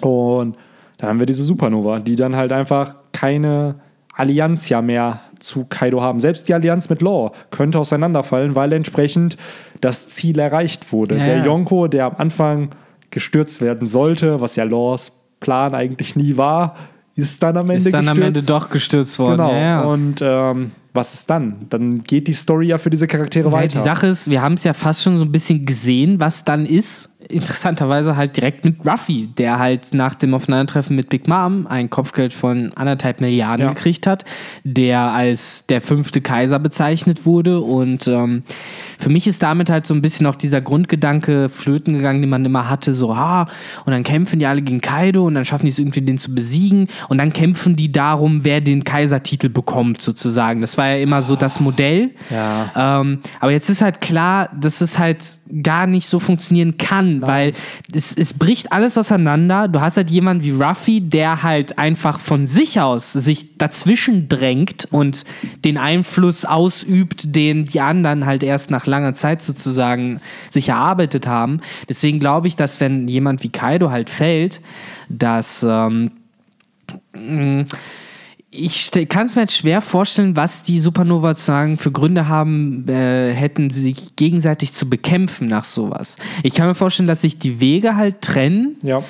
Und 0.00 0.56
dann 0.96 1.10
haben 1.10 1.18
wir 1.18 1.26
diese 1.26 1.44
Supernova, 1.44 2.00
die 2.00 2.16
dann 2.16 2.36
halt 2.36 2.52
einfach 2.52 2.94
keine 3.12 3.76
Allianz 4.14 4.70
ja 4.70 4.80
mehr 4.80 5.20
zu 5.40 5.64
Kaido 5.68 6.00
haben. 6.02 6.20
Selbst 6.20 6.48
die 6.48 6.54
Allianz 6.54 6.88
mit 6.88 7.02
Law 7.02 7.32
könnte 7.50 7.78
auseinanderfallen, 7.78 8.56
weil 8.56 8.72
entsprechend 8.72 9.36
das 9.80 10.08
Ziel 10.08 10.38
erreicht 10.38 10.92
wurde. 10.92 11.16
Ja, 11.16 11.24
der 11.24 11.36
ja. 11.38 11.44
Yonko, 11.46 11.88
der 11.88 12.06
am 12.06 12.16
Anfang 12.18 12.70
gestürzt 13.10 13.60
werden 13.60 13.88
sollte, 13.88 14.40
was 14.40 14.56
ja 14.56 14.64
Laws 14.64 15.12
Plan 15.40 15.74
eigentlich 15.74 16.16
nie 16.16 16.36
war, 16.36 16.76
ist 17.16 17.42
dann 17.42 17.56
am 17.56 17.68
Ende 17.68 17.76
Ist 17.76 17.92
dann 17.92 18.04
gestürzt. 18.04 18.18
am 18.18 18.22
Ende 18.22 18.42
doch 18.42 18.70
gestürzt 18.70 19.18
worden. 19.18 19.38
Genau. 19.38 19.52
Ja. 19.52 19.82
Und 19.82 20.20
ähm, 20.22 20.72
was 20.92 21.14
ist 21.14 21.30
dann? 21.30 21.66
Dann 21.70 22.02
geht 22.02 22.28
die 22.28 22.32
Story 22.32 22.68
ja 22.68 22.78
für 22.78 22.90
diese 22.90 23.06
Charaktere 23.06 23.52
weiter. 23.52 23.78
die 23.78 23.84
Sache 23.84 24.06
ist, 24.08 24.30
wir 24.30 24.42
haben 24.42 24.54
es 24.54 24.64
ja 24.64 24.72
fast 24.72 25.02
schon 25.02 25.18
so 25.18 25.24
ein 25.24 25.32
bisschen 25.32 25.66
gesehen, 25.66 26.20
was 26.20 26.44
dann 26.44 26.66
ist. 26.66 27.09
Interessanterweise 27.28 28.16
halt 28.16 28.36
direkt 28.36 28.64
mit 28.64 28.84
Ruffy, 28.84 29.28
der 29.38 29.58
halt 29.58 29.92
nach 29.94 30.14
dem 30.14 30.34
Aufeinandertreffen 30.34 30.96
mit 30.96 31.08
Big 31.10 31.28
Mom 31.28 31.66
ein 31.66 31.90
Kopfgeld 31.90 32.32
von 32.32 32.72
anderthalb 32.74 33.20
Milliarden 33.20 33.66
Ja. 33.66 33.72
gekriegt 33.72 34.06
hat, 34.06 34.24
der 34.64 35.12
als 35.12 35.66
der 35.66 35.80
fünfte 35.80 36.20
Kaiser 36.20 36.58
bezeichnet 36.58 37.26
wurde. 37.26 37.60
Und 37.60 38.08
ähm, 38.08 38.42
für 38.98 39.10
mich 39.10 39.26
ist 39.26 39.42
damit 39.42 39.70
halt 39.70 39.86
so 39.86 39.94
ein 39.94 40.02
bisschen 40.02 40.26
auch 40.26 40.34
dieser 40.34 40.60
Grundgedanke 40.60 41.48
flöten 41.48 41.94
gegangen, 41.94 42.20
den 42.20 42.30
man 42.30 42.44
immer 42.44 42.68
hatte, 42.68 42.94
so, 42.94 43.12
ah, 43.12 43.46
und 43.84 43.92
dann 43.92 44.02
kämpfen 44.02 44.38
die 44.38 44.46
alle 44.46 44.62
gegen 44.62 44.80
Kaido 44.80 45.26
und 45.26 45.34
dann 45.34 45.44
schaffen 45.44 45.66
die 45.66 45.72
es 45.72 45.78
irgendwie, 45.78 46.00
den 46.00 46.18
zu 46.18 46.34
besiegen 46.34 46.88
und 47.08 47.18
dann 47.18 47.32
kämpfen 47.32 47.76
die 47.76 47.92
darum, 47.92 48.44
wer 48.44 48.60
den 48.60 48.84
Kaisertitel 48.84 49.48
bekommt, 49.48 50.02
sozusagen. 50.02 50.60
Das 50.60 50.78
war 50.78 50.88
ja 50.88 50.96
immer 50.96 51.22
so 51.22 51.36
das 51.36 51.60
Modell. 51.60 52.10
Ja. 52.30 53.00
Ähm, 53.00 53.20
aber 53.40 53.52
jetzt 53.52 53.68
ist 53.68 53.82
halt 53.82 54.00
klar, 54.00 54.48
dass 54.58 54.80
es 54.80 54.98
halt 54.98 55.18
gar 55.62 55.86
nicht 55.86 56.06
so 56.08 56.20
funktionieren 56.20 56.76
kann, 56.78 57.09
weil 57.20 57.52
es, 57.92 58.16
es 58.16 58.34
bricht 58.34 58.72
alles 58.72 58.96
auseinander. 58.96 59.68
Du 59.68 59.80
hast 59.80 59.96
halt 59.96 60.10
jemanden 60.10 60.44
wie 60.44 60.50
Ruffy, 60.50 61.00
der 61.00 61.42
halt 61.42 61.78
einfach 61.78 62.18
von 62.18 62.46
sich 62.46 62.80
aus 62.80 63.12
sich 63.12 63.58
dazwischen 63.58 64.28
drängt 64.28 64.88
und 64.90 65.24
den 65.64 65.78
Einfluss 65.78 66.44
ausübt, 66.44 67.34
den 67.34 67.64
die 67.64 67.80
anderen 67.80 68.26
halt 68.26 68.42
erst 68.42 68.70
nach 68.70 68.86
langer 68.86 69.14
Zeit 69.14 69.42
sozusagen 69.42 70.20
sich 70.50 70.68
erarbeitet 70.70 71.26
haben. 71.26 71.60
Deswegen 71.88 72.20
glaube 72.20 72.48
ich, 72.48 72.56
dass 72.56 72.80
wenn 72.80 73.08
jemand 73.08 73.42
wie 73.42 73.50
Kaido 73.50 73.90
halt 73.90 74.10
fällt, 74.10 74.60
dass 75.08 75.66
ähm, 75.68 76.12
ich 78.52 78.90
kann 79.08 79.26
es 79.26 79.36
mir 79.36 79.42
jetzt 79.42 79.56
schwer 79.56 79.80
vorstellen, 79.80 80.34
was 80.34 80.62
die 80.62 80.80
Supernova 80.80 81.30
sozusagen 81.30 81.78
für 81.78 81.92
Gründe 81.92 82.26
haben, 82.26 82.88
äh, 82.88 83.32
hätten 83.32 83.70
sie 83.70 83.82
sich 83.82 84.16
gegenseitig 84.16 84.72
zu 84.72 84.90
bekämpfen 84.90 85.46
nach 85.46 85.64
sowas. 85.64 86.16
Ich 86.42 86.54
kann 86.54 86.66
mir 86.66 86.74
vorstellen, 86.74 87.06
dass 87.06 87.20
sich 87.20 87.38
die 87.38 87.60
Wege 87.60 87.94
halt 87.94 88.22
trennen 88.22 88.76
ja. 88.82 89.04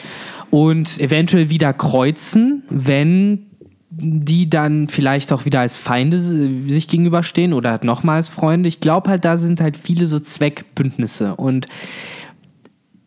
und 0.50 1.00
eventuell 1.00 1.48
wieder 1.48 1.72
kreuzen, 1.72 2.64
wenn 2.68 3.46
die 3.90 4.48
dann 4.48 4.88
vielleicht 4.88 5.32
auch 5.32 5.46
wieder 5.46 5.60
als 5.60 5.78
Feinde 5.78 6.20
sich 6.20 6.86
gegenüberstehen 6.86 7.52
oder 7.52 7.80
nochmal 7.82 8.16
als 8.16 8.28
Freunde. 8.28 8.68
Ich 8.68 8.80
glaube 8.80 9.10
halt, 9.10 9.24
da 9.24 9.36
sind 9.36 9.60
halt 9.60 9.76
viele 9.76 10.06
so 10.06 10.20
Zweckbündnisse 10.20 11.34
und 11.34 11.66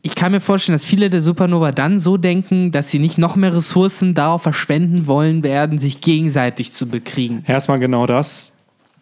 ich 0.06 0.16
kann 0.16 0.32
mir 0.34 0.42
vorstellen, 0.42 0.76
dass 0.76 0.86
viele 0.86 1.10
der 1.10 1.22
Supernova 1.22 1.72
dann 1.72 1.98
so 1.98 2.18
denken, 2.18 2.72
dass 2.72 2.92
sie 2.92 3.00
nicht 3.00 3.18
noch 3.18 3.36
mehr 3.38 3.56
Ressourcen 3.56 4.14
darauf 4.14 4.44
verschwenden 4.44 5.08
wollen 5.08 5.44
werden, 5.44 5.78
sich 5.80 6.02
gegenseitig 6.02 6.72
zu 6.74 6.88
bekriegen. 6.88 7.44
Erstmal 7.48 7.80
genau 7.80 8.06
das. 8.06 8.58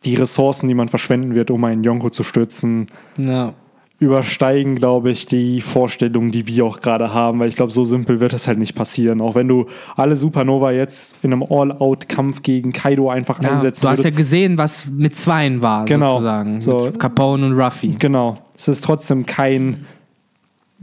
Die 0.05 0.15
Ressourcen, 0.15 0.67
die 0.67 0.73
man 0.75 0.87
verschwenden 0.89 1.35
wird, 1.35 1.51
um 1.51 1.63
einen 1.63 1.83
Yonko 1.83 2.09
zu 2.11 2.23
stürzen, 2.23 2.85
Ja. 3.17 3.53
übersteigen, 3.99 4.75
glaube 4.77 5.11
ich, 5.11 5.27
die 5.27 5.61
Vorstellungen, 5.61 6.31
die 6.31 6.47
wir 6.47 6.65
auch 6.65 6.79
gerade 6.79 7.13
haben, 7.13 7.39
weil 7.39 7.49
ich 7.49 7.55
glaube, 7.55 7.71
so 7.71 7.85
simpel 7.85 8.19
wird 8.19 8.33
das 8.33 8.47
halt 8.47 8.57
nicht 8.57 8.73
passieren. 8.73 9.21
Auch 9.21 9.35
wenn 9.35 9.47
du 9.47 9.67
alle 9.95 10.17
Supernova 10.17 10.71
jetzt 10.71 11.17
in 11.21 11.31
einem 11.33 11.43
All-Out-Kampf 11.43 12.41
gegen 12.41 12.73
Kaido 12.73 13.09
einfach 13.09 13.41
Ja, 13.43 13.51
einsetzen 13.51 13.81
du 13.85 13.89
hast 13.89 13.99
ja 13.99 14.05
würdest. 14.05 14.17
gesehen, 14.17 14.57
was 14.57 14.87
mit 14.87 15.15
Zweien 15.15 15.61
war, 15.61 15.85
Genau. 15.85 16.13
sozusagen. 16.13 16.61
So. 16.61 16.77
Mit 16.85 16.99
Capone 16.99 17.45
und 17.45 17.53
Ruffy. 17.59 17.95
Genau. 17.99 18.39
Es 18.55 18.67
ist 18.67 18.83
trotzdem 18.83 19.27
kein, 19.27 19.85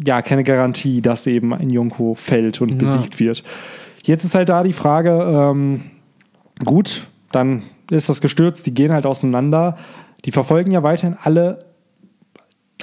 ja, 0.05 0.23
keine 0.23 0.45
Garantie, 0.45 1.03
dass 1.03 1.27
eben 1.27 1.53
ein 1.55 1.71
Yonko 1.71 2.15
fällt 2.15 2.61
und 2.61 2.71
Ja. 2.71 2.77
besiegt 2.77 3.19
wird. 3.21 3.43
Jetzt 4.05 4.25
ist 4.25 4.35
halt 4.35 4.49
da 4.49 4.63
die 4.63 4.73
Frage, 4.73 5.11
ähm, 5.11 5.83
gut, 6.65 7.09
dann 7.33 7.63
ist 7.91 8.09
das 8.09 8.21
gestürzt, 8.21 8.67
die 8.67 8.75
gehen 8.75 8.93
halt 8.93 9.07
auseinander. 9.07 9.77
Die 10.25 10.33
verfolgen 10.33 10.73
ja 10.73 10.83
weiterhin 10.83 11.17
alle 11.23 11.65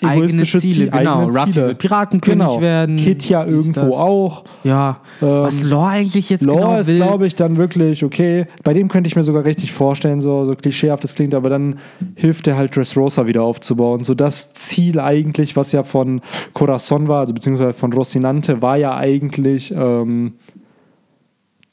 Eigene 0.04 0.44
Ziele, 0.44 0.90
genau. 0.90 1.20
eigene 1.20 1.40
Ruffy 1.40 1.56
will 1.56 1.76
Piratenkönig 1.76 2.48
genau. 2.48 2.62
werden. 2.62 2.98
Kid 2.98 3.28
ja 3.30 3.46
irgendwo 3.46 3.82
das. 3.82 3.96
auch. 3.96 4.44
Ja. 4.66 5.00
was 5.22 5.62
Ähm, 5.62 5.70
Law 5.70 5.88
eigentlich 5.88 6.30
jetzt 6.30 6.44
Law 6.44 6.56
genau 6.56 6.80
ist, 6.80 6.94
glaube 6.94 7.28
ich, 7.28 7.36
dann 7.36 7.56
wirklich 7.56 8.04
okay. 8.04 8.46
Bei 8.64 8.74
dem 8.74 8.90
könnte 8.90 9.08
ich 9.08 9.16
mir 9.16 9.24
sogar 9.24 9.46
richtig 9.46 9.72
vorstellen, 9.72 10.20
so, 10.20 10.44
so 10.46 10.56
klischeehaft 10.56 11.04
das 11.04 11.16
klingt, 11.16 11.34
aber 11.34 11.50
dann 11.50 11.80
hilft 12.16 12.46
er 12.48 12.58
halt 12.58 12.76
Dressrosa 12.76 13.26
wieder 13.26 13.44
aufzubauen. 13.44 14.04
So 14.04 14.16
das 14.16 14.54
Ziel 14.54 15.00
eigentlich, 15.00 15.56
was 15.56 15.72
ja 15.72 15.84
von 15.84 16.20
Corazon 16.54 17.08
war, 17.08 17.22
also 17.22 17.34
beziehungsweise 17.34 17.74
von 17.74 17.94
Rocinante, 17.94 18.62
war 18.62 18.76
ja 18.76 18.98
eigentlich 18.98 19.74
ähm, 19.74 20.34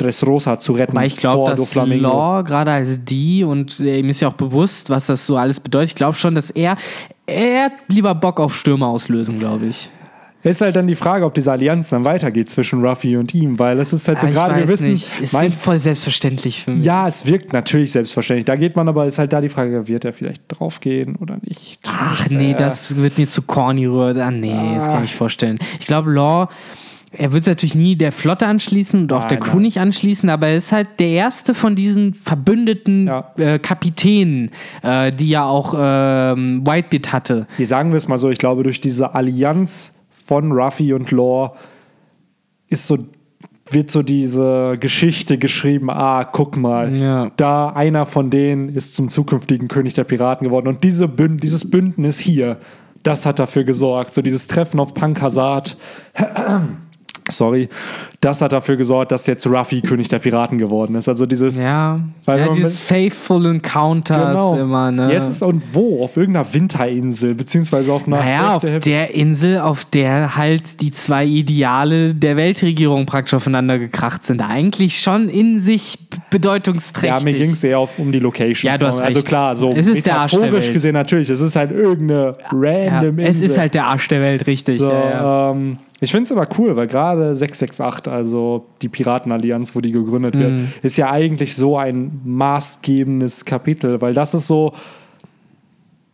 Dressrosa 0.03 0.59
zu 0.59 0.73
retten 0.73 0.97
Weil 0.97 1.07
ich 1.07 1.17
glaube, 1.17 1.51
dass 1.51 1.59
Doflamingo. 1.59 2.09
Law 2.09 2.43
gerade 2.43 2.73
als 2.73 3.05
die 3.05 3.45
und 3.45 3.81
äh, 3.81 3.99
ihm 3.99 4.09
ist 4.09 4.21
ja 4.21 4.29
auch 4.29 4.35
bewusst, 4.35 4.91
was 4.91 5.07
das 5.07 5.27
so 5.27 5.37
alles 5.37 5.61
bedeutet. 5.61 5.91
Ich 5.91 5.95
glaube 5.95 6.17
schon, 6.17 6.35
dass 6.35 6.51
er, 6.51 6.77
er 7.35 7.65
hat 7.65 7.73
lieber 7.89 8.15
Bock 8.15 8.41
auf 8.41 8.55
Stürme 8.57 8.87
auslösen, 8.87 9.39
glaube 9.39 9.67
ich. 9.67 9.91
Ist 10.45 10.61
halt 10.61 10.75
dann 10.75 10.89
die 10.89 10.97
Frage, 10.97 11.25
ob 11.25 11.35
diese 11.35 11.53
Allianz 11.53 11.91
dann 11.91 12.05
weitergeht 12.05 12.51
zwischen 12.51 12.85
Ruffy 12.85 13.17
und 13.17 13.33
ihm, 13.33 13.61
weil 13.61 13.79
es 13.79 13.93
ist 13.93 14.09
halt 14.09 14.19
so 14.19 14.27
Ah, 14.27 14.31
gerade, 14.31 14.57
wir 14.57 14.67
wissen, 14.67 14.91
nicht. 14.91 15.21
Ist 15.21 15.33
mein, 15.35 15.53
voll 15.53 15.79
selbstverständlich 15.79 16.65
für 16.65 16.73
mich. 16.73 16.85
ja, 16.85 17.07
es 17.07 17.27
wirkt 17.27 17.53
natürlich 17.53 17.93
selbstverständlich. 17.93 18.47
Da 18.47 18.57
geht 18.57 18.75
man 18.75 18.89
aber, 18.89 19.07
ist 19.07 19.21
halt 19.21 19.33
da 19.33 19.41
die 19.41 19.49
Frage, 19.49 19.87
wird 19.87 20.05
er 20.05 20.13
vielleicht 20.13 20.43
draufgehen 20.49 21.15
oder 21.15 21.37
nicht? 21.43 21.79
Ach 21.87 22.29
nee, 22.31 22.55
das 22.59 22.97
wird 22.97 23.19
mir 23.19 23.29
zu 23.29 23.43
corny 23.43 23.87
rühren. 23.87 24.19
Ah 24.21 24.33
nee, 24.33 24.75
das 24.75 24.87
kann 24.87 24.97
ich 24.97 25.03
nicht 25.03 25.15
vorstellen. 25.15 25.59
Ich 25.79 25.87
glaube, 25.87 26.11
Law, 26.11 26.49
er 27.13 27.33
wird 27.33 27.45
sich 27.45 27.51
natürlich 27.53 27.75
nie 27.75 27.97
der 27.97 28.11
Flotte 28.13 28.47
anschließen 28.47 29.03
und 29.03 29.13
auch 29.13 29.21
Nein, 29.21 29.29
der 29.29 29.39
Crew 29.41 29.55
nein. 29.55 29.63
nicht 29.63 29.79
anschließen, 29.81 30.29
aber 30.31 30.49
er 30.49 30.57
ist 30.57 30.73
halt 30.73 30.89
der 30.99 31.09
erste 31.11 31.55
von 31.55 31.75
diesen 31.75 32.15
verbündeten 32.15 33.07
Ja. 33.07 33.33
äh, 33.37 33.59
Kapitänen, 33.59 34.51
äh, 34.83 35.11
die 35.11 35.29
ja 35.29 35.45
auch 35.45 35.75
ähm, 35.79 36.67
Whitebeard 36.67 37.13
hatte. 37.13 37.47
Hier 37.57 37.67
sagen 37.67 37.91
wir 37.91 37.97
es 37.99 38.09
mal 38.09 38.19
so, 38.19 38.31
ich 38.31 38.39
glaube, 38.39 38.63
durch 38.63 38.81
diese 38.81 39.15
Allianz 39.15 39.95
von 40.27 40.53
Ruffy 40.53 40.93
und 40.95 41.11
Law 41.11 41.55
ist 42.69 42.87
so, 42.87 42.99
wird 43.71 43.91
so 43.91 44.03
diese 44.03 44.77
Geschichte 44.81 45.37
geschrieben, 45.39 45.91
ah, 45.91 46.25
guck 46.25 46.57
mal, 46.57 46.97
Ja. 46.97 47.31
da 47.37 47.69
einer 47.71 48.07
von 48.07 48.31
denen 48.31 48.69
ist 48.69 48.95
zum 48.95 49.11
zukünftigen 49.11 49.69
König 49.69 49.95
der 49.95 50.05
Piraten 50.05 50.47
geworden 50.47 50.69
und 50.69 50.83
diese 50.85 51.09
Bünd 51.09 51.43
dieses 51.43 51.71
Bündnis 51.71 52.19
hier, 52.19 52.59
das 53.03 53.27
hat 53.27 53.39
dafür 53.39 53.65
gesorgt, 53.65 54.15
so 54.15 54.23
dieses 54.23 54.47
Treffen 54.47 54.79
auf 54.81 54.95
Pankasat, 54.95 55.77
sorry, 57.33 57.69
das 58.23 58.41
hat 58.41 58.53
dafür 58.53 58.77
gesorgt, 58.77 59.11
dass 59.13 59.27
jetzt 59.27 59.47
Ruffy 59.47 59.83
König 59.83 60.09
der 60.09 60.21
Piraten 60.21 60.57
geworden 60.57 60.95
ist. 60.95 61.09
Also 61.09 61.27
dieses 61.27 61.59
Ja, 61.59 62.01
ja 62.27 62.49
dieses 62.49 62.79
Faithful 62.79 63.45
Encounters 63.47 64.29
Genau. 64.31 64.57
immer, 64.57 64.91
ne? 64.93 65.13
Ist 65.13 65.43
und 65.43 65.63
wo? 65.75 66.03
Auf 66.05 66.17
irgendeiner 66.17 66.55
Winterinsel, 66.55 67.35
beziehungsweise 67.35 67.93
auf 67.93 68.07
einer 68.07 68.19
Naja, 68.19 68.55
auf 68.57 68.63
Hälfte- 68.63 68.89
der 68.89 69.15
Insel, 69.15 69.59
auf 69.59 69.85
der 69.85 70.37
halt 70.37 70.81
die 70.81 70.93
zwei 70.93 71.27
Ideale 71.27 72.15
der 72.15 72.37
Weltregierung 72.37 73.07
praktisch 73.07 73.35
aufeinander 73.35 73.79
gekracht 73.81 74.25
sind. 74.25 74.41
Eigentlich 74.41 75.01
schon 75.01 75.29
in 75.29 75.59
sich 75.61 75.99
bedeutungsträchtig. 76.31 77.19
Ja, 77.19 77.25
mir 77.25 77.37
ging 77.37 77.51
es 77.53 77.65
eher 77.65 77.79
auf, 77.81 77.99
um 77.99 78.13
die 78.13 78.21
Location. 78.21 78.71
Ja, 78.71 78.79
du 78.79 78.87
hast 78.87 79.01
Also 79.01 79.19
recht. 79.19 79.29
klar, 79.29 79.57
so 79.57 79.73
Es 79.73 79.87
ist 79.89 80.07
der 80.07 80.15
der 80.15 80.23
metaphorisch 80.39 80.73
gesehen 80.73 80.95
natürlich. 80.95 81.29
Es 81.29 81.41
ist 81.41 81.57
halt 81.57 81.73
irgendeine 81.73 82.35
ja, 82.41 82.47
random 82.53 83.19
Es 83.19 83.29
Insel. 83.37 83.47
ist 83.47 83.59
halt 83.59 83.75
der 83.75 83.87
Arsch 83.87 84.09
der 84.09 84.21
Welt, 84.21 84.47
richtig. 84.47 84.79
so, 84.79 84.89
ja, 84.91 85.11
ja. 85.11 85.51
Ähm, 85.51 85.79
ich 86.01 86.11
finde 86.11 86.25
es 86.25 86.33
aber 86.33 86.49
cool, 86.59 86.75
weil 86.75 86.89
gerade 86.89 87.33
668, 87.35 88.12
also 88.13 88.67
die 88.83 88.89
Piratenallianz, 88.89 89.75
wo 89.75 89.81
die 89.81 89.91
gegründet 89.93 90.39
wird, 90.39 90.51
Mhm. 90.53 90.69
ist 90.83 90.97
ja 90.97 91.11
eigentlich 91.11 91.57
so 91.57 91.77
ein 91.79 92.21
maßgebendes 92.25 93.45
Kapitel, 93.45 94.01
weil 94.01 94.15
das 94.15 94.35
ist 94.35 94.47
so 94.47 94.73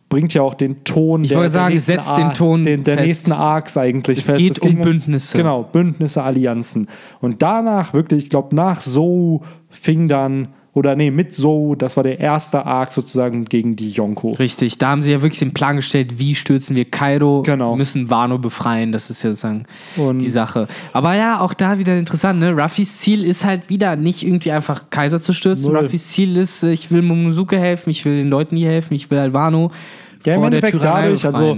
bringt 0.09 0.33
ja 0.33 0.41
auch 0.41 0.55
den 0.55 0.83
Ton 0.83 1.23
Ich 1.23 1.29
der, 1.29 1.51
sagen, 1.51 1.73
nächsten 1.73 1.93
setzt 1.93 2.17
den 2.17 2.33
Ton 2.33 2.63
den, 2.63 2.83
der 2.83 2.95
fest. 2.95 3.07
nächsten 3.07 3.31
Arcs 3.31 3.77
eigentlich 3.77 4.17
Es 4.19 4.25
fest. 4.25 4.39
geht 4.39 4.59
ging 4.61 4.77
um 4.77 4.83
Bündnisse. 4.83 5.37
Genau, 5.37 5.61
Bündnisse, 5.61 6.23
Allianzen. 6.23 6.87
Und 7.21 7.43
danach 7.43 7.93
wirklich, 7.93 8.23
ich 8.23 8.29
glaube, 8.31 8.55
nach 8.55 8.81
So 8.81 9.41
fing 9.69 10.07
dann, 10.07 10.47
oder 10.73 10.95
nee, 10.95 11.09
mit 11.11 11.33
So, 11.33 11.73
das 11.75 11.97
war 11.97 12.03
der 12.03 12.19
erste 12.19 12.65
Arc 12.65 12.91
sozusagen 12.91 13.45
gegen 13.45 13.75
die 13.75 13.89
Yonko. 13.91 14.29
Richtig, 14.31 14.77
da 14.77 14.89
haben 14.89 15.01
sie 15.01 15.11
ja 15.11 15.21
wirklich 15.21 15.39
den 15.39 15.53
Plan 15.53 15.75
gestellt, 15.77 16.19
wie 16.19 16.35
stürzen 16.35 16.75
wir 16.75 16.85
Kaido, 16.85 17.41
Genau. 17.43 17.75
müssen 17.75 18.09
Wano 18.09 18.37
befreien, 18.37 18.91
das 18.91 19.09
ist 19.09 19.23
ja 19.23 19.29
sozusagen 19.31 19.63
Und- 19.97 20.19
die 20.19 20.29
Sache. 20.29 20.67
Aber 20.93 21.15
ja, 21.15 21.39
auch 21.39 21.53
da 21.53 21.79
wieder 21.79 21.97
interessant, 21.97 22.39
ne? 22.39 22.51
Ruffys 22.55 22.99
Ziel 22.99 23.23
ist 23.25 23.43
halt 23.45 23.69
wieder 23.69 23.95
nicht 23.95 24.23
irgendwie 24.25 24.51
einfach 24.51 24.89
Kaiser 24.91 25.21
zu 25.21 25.33
stürzen. 25.33 25.71
Null. 25.73 25.83
Ruffys 25.83 26.07
Ziel 26.09 26.37
ist, 26.37 26.63
äh, 26.63 26.71
ich 26.71 26.91
will 26.91 27.01
Momonosuke 27.01 27.57
helfen, 27.59 27.89
ich 27.89 28.05
will 28.05 28.17
den 28.17 28.29
Leuten 28.29 28.55
hier 28.55 28.69
helfen, 28.69 28.93
ich 28.93 29.09
will 29.09 29.19
halt 29.19 29.33
Wano 29.33 29.71
Ja, 30.25 30.35
im 30.35 30.43
Endeffekt 30.43 30.83
dadurch, 30.83 31.25
also. 31.25 31.57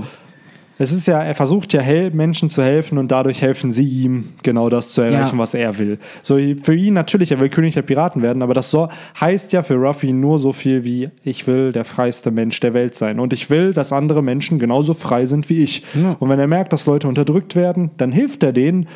Es 0.81 0.91
ist 0.91 1.07
ja, 1.07 1.21
er 1.21 1.35
versucht 1.35 1.73
ja 1.73 1.81
Menschen 2.11 2.49
zu 2.49 2.63
helfen 2.63 2.97
und 2.97 3.11
dadurch 3.11 3.41
helfen 3.41 3.69
sie 3.69 3.87
ihm, 3.87 4.29
genau 4.43 4.67
das 4.67 4.93
zu 4.93 5.01
erreichen, 5.01 5.35
Ja. 5.35 5.41
was 5.41 5.53
er 5.53 5.77
will. 5.77 5.99
So 6.21 6.39
für 6.61 6.75
ihn 6.75 6.93
natürlich, 6.93 7.31
er 7.31 7.39
will 7.39 7.49
König 7.49 7.75
der 7.75 7.83
Piraten 7.83 8.21
werden, 8.21 8.41
aber 8.41 8.53
das 8.53 8.71
so, 8.71 8.89
heißt 9.19 9.53
ja 9.53 9.61
für 9.61 9.75
Ruffy 9.75 10.11
nur 10.13 10.39
so 10.39 10.51
viel 10.53 10.83
wie, 10.83 11.09
ich 11.23 11.45
will 11.45 11.71
der 11.71 11.85
freiste 11.85 12.31
Mensch 12.31 12.59
der 12.59 12.73
Welt 12.73 12.95
sein 12.95 13.19
und 13.19 13.31
ich 13.31 13.49
will, 13.49 13.73
dass 13.73 13.93
andere 13.93 14.23
Menschen 14.23 14.57
genauso 14.57 14.93
frei 14.93 15.25
sind 15.25 15.49
wie 15.49 15.61
ich. 15.63 15.83
Ja. 15.93 16.15
Und 16.19 16.29
wenn 16.29 16.39
er 16.39 16.47
merkt, 16.47 16.73
dass 16.73 16.85
Leute 16.87 17.07
unterdrückt 17.07 17.55
werden, 17.55 17.91
dann 17.97 18.11
hilft 18.11 18.41
er 18.43 18.51
denen. 18.53 18.87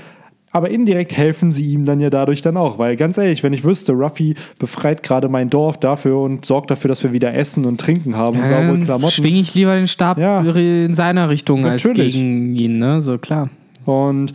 Aber 0.55 0.69
indirekt 0.69 1.11
helfen 1.17 1.51
sie 1.51 1.65
ihm 1.73 1.83
dann 1.83 1.99
ja 1.99 2.09
dadurch 2.09 2.41
dann 2.41 2.55
auch. 2.55 2.79
Weil 2.79 2.95
ganz 2.95 3.17
ehrlich, 3.17 3.43
wenn 3.43 3.51
ich 3.51 3.65
wüsste, 3.65 3.91
Ruffy 3.91 4.35
befreit 4.57 5.03
gerade 5.03 5.27
mein 5.27 5.49
Dorf 5.49 5.77
dafür 5.77 6.19
und 6.21 6.45
sorgt 6.45 6.71
dafür, 6.71 6.87
dass 6.87 7.03
wir 7.03 7.11
wieder 7.11 7.33
Essen 7.33 7.65
und 7.65 7.81
Trinken 7.81 8.15
haben 8.15 8.39
und 8.39 8.47
saubere 8.47 8.79
Klamotten. 8.79 9.11
schwinge 9.11 9.39
ich 9.41 9.53
lieber 9.53 9.75
den 9.75 9.89
Stab 9.89 10.17
Ja. 10.17 10.39
in 10.41 10.95
seiner 10.95 11.27
Richtung 11.29 11.65
als 11.65 11.83
Natürlich. 11.83 12.13
gegen 12.15 12.55
ihn, 12.55 12.79
ne? 12.79 13.01
So 13.01 13.17
klar. 13.17 13.49
Und 13.83 14.31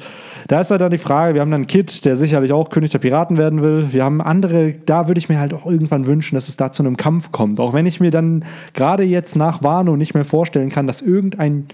da 0.46 0.60
ist 0.60 0.70
halt 0.70 0.82
dann 0.82 0.90
die 0.90 0.98
Frage, 0.98 1.32
wir 1.34 1.40
haben 1.40 1.50
dann 1.50 1.66
Kid, 1.66 2.04
der 2.04 2.16
sicherlich 2.16 2.52
auch 2.52 2.68
König 2.68 2.90
der 2.90 2.98
Piraten 2.98 3.38
werden 3.38 3.62
will. 3.62 3.88
Wir 3.90 4.04
haben 4.04 4.20
andere, 4.20 4.74
da 4.84 5.08
würde 5.08 5.18
ich 5.20 5.30
mir 5.30 5.40
halt 5.40 5.54
auch 5.54 5.64
irgendwann 5.64 6.06
wünschen, 6.06 6.34
dass 6.34 6.48
es 6.48 6.56
da 6.58 6.70
zu 6.70 6.82
einem 6.82 6.98
Kampf 6.98 7.32
kommt. 7.32 7.60
Auch 7.60 7.72
wenn 7.72 7.86
ich 7.86 7.98
mir 7.98 8.10
dann 8.10 8.44
gerade 8.74 9.04
jetzt 9.04 9.36
nach 9.36 9.62
Wano 9.64 9.96
nicht 9.96 10.12
mehr 10.12 10.26
vorstellen 10.26 10.68
kann, 10.68 10.86
dass 10.86 11.00
irgendein 11.00 11.64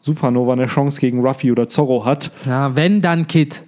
Supernova 0.00 0.54
eine 0.54 0.66
Chance 0.66 1.00
gegen 1.00 1.20
Ruffy 1.20 1.52
oder 1.52 1.68
Zorro 1.68 2.06
hat. 2.06 2.30
Ja, 2.46 2.74
wenn 2.74 3.02
dann 3.02 3.28
Kid. 3.28 3.62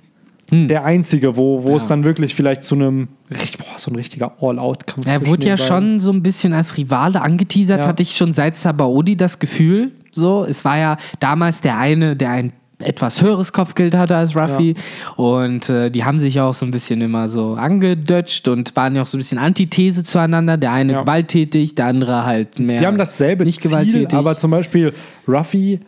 Der 0.53 0.85
einzige, 0.85 1.37
wo, 1.37 1.65
wo 1.65 1.77
es 1.77 1.85
Ja. 1.85 1.89
dann 1.91 2.05
wirklich 2.05 2.35
vielleicht 2.35 2.63
zu 2.65 2.75
einem, 2.75 3.09
boah, 3.31 3.79
so 3.79 3.91
ein 3.91 3.97
richtiger 3.97 4.33
All-Out-Kampf 4.41 5.07
Er 5.07 5.27
wurde 5.27 5.47
ja 5.47 5.57
schon 5.57 5.99
so 5.99 6.13
ein 6.13 6.23
bisschen 6.23 6.53
als 6.53 6.77
Rivale 6.77 7.23
angeteasert, 7.23 7.81
Ja. 7.81 7.87
hatte 7.87 8.03
ich 8.03 8.17
schon 8.17 8.33
seit 8.35 8.57
Sabaody 8.57 9.17
das 9.17 9.39
Gefühl. 9.39 9.93
So, 10.11 10.45
es 10.49 10.65
war 10.65 10.77
ja 10.79 10.97
damals 11.21 11.63
der 11.63 11.79
eine, 11.79 12.17
der 12.17 12.31
ein 12.31 12.53
etwas 12.85 13.23
höheres 13.23 13.53
Kopfgeld 13.53 13.95
hatte 13.95 14.17
als 14.17 14.35
Ruffy. 14.37 14.75
Und 15.17 15.69
äh, 15.69 15.89
die 15.91 16.05
haben 16.05 16.19
sich 16.19 16.35
ja 16.35 16.49
auch 16.49 16.55
so 16.55 16.67
ein 16.67 16.73
bisschen 16.73 17.01
immer 17.01 17.29
so 17.29 17.55
angedötscht 17.55 18.49
und 18.49 18.75
waren 18.75 18.97
ja 18.97 19.03
auch 19.03 19.07
so 19.07 19.17
ein 19.17 19.21
bisschen 19.21 19.39
Antithese 19.39 20.03
zueinander. 20.05 20.57
Der 20.57 20.73
eine 20.73 20.93
Ja. 20.93 21.01
gewalttätig, 21.03 21.77
der 21.77 21.87
andere 21.87 22.25
halt 22.27 22.59
mehr. 22.59 22.81
Die 22.81 22.87
haben 22.87 22.99
dasselbe 22.99 23.45
nicht 23.45 23.61
Ziel, 23.61 23.71
gewalttätig. 23.71 24.15
aber 24.15 24.37
zum 24.37 24.51
Beispiel 24.51 24.93
Ruffy, 25.29 25.79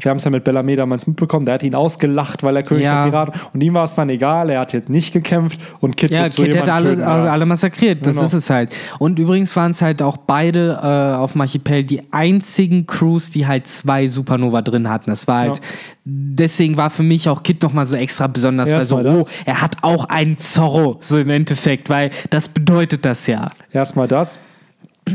wir 0.00 0.10
haben 0.10 0.16
es 0.16 0.24
ja 0.24 0.30
mit 0.30 0.44
Bellamy 0.44 0.76
damals 0.76 1.06
mitbekommen, 1.06 1.44
der 1.44 1.54
hat 1.54 1.62
ihn 1.62 1.74
ausgelacht, 1.74 2.42
weil 2.42 2.56
er 2.56 2.62
König 2.62 2.84
Ja. 2.84 3.04
der 3.04 3.10
Piraten 3.10 3.40
und 3.52 3.60
ihm 3.62 3.74
war 3.74 3.84
es 3.84 3.94
dann 3.94 4.08
egal, 4.10 4.50
er 4.50 4.60
hat 4.60 4.72
jetzt 4.72 4.88
nicht 4.88 5.12
gekämpft 5.12 5.60
und 5.80 5.96
Kid 5.96 6.10
Ja, 6.10 6.24
wird 6.24 6.34
so 6.34 6.42
Kid 6.42 6.52
jemand 6.54 6.66
hätte 6.68 6.74
alle, 6.74 6.90
töten, 6.90 7.02
alle, 7.02 7.30
alle 7.30 7.46
massakriert. 7.46 8.06
Das 8.06 8.16
Genau. 8.16 8.26
ist 8.26 8.32
es 8.32 8.50
halt. 8.50 8.74
Und 8.98 9.18
übrigens 9.18 9.54
waren 9.56 9.70
es 9.70 9.82
halt 9.82 10.02
auch 10.02 10.16
beide 10.16 10.78
äh, 10.82 11.16
auf 11.16 11.36
Archipel 11.36 11.84
die 11.84 12.02
einzigen 12.12 12.86
Crews, 12.86 13.30
die 13.30 13.46
halt 13.46 13.66
zwei 13.68 14.08
Supernova 14.08 14.62
drin 14.62 14.88
hatten. 14.90 15.10
Das 15.10 15.28
war 15.28 15.38
halt, 15.38 15.58
Ja. 15.58 15.62
deswegen 16.04 16.76
war 16.76 16.90
für 16.90 17.02
mich 17.02 17.28
auch 17.28 17.42
Kid 17.42 17.62
nochmal 17.62 17.84
so 17.84 17.96
extra 17.96 18.26
besonders, 18.26 18.72
weil 18.72 18.82
so, 18.82 18.98
oh, 18.98 19.24
er 19.44 19.60
hat 19.60 19.76
auch 19.82 20.06
einen 20.06 20.38
Zorro, 20.38 20.96
so 21.00 21.18
im 21.18 21.30
Endeffekt, 21.30 21.88
weil 21.90 22.10
das 22.30 22.48
bedeutet 22.48 23.04
das 23.04 23.26
ja. 23.26 23.46
Erstmal 23.72 24.08
das. 24.08 24.38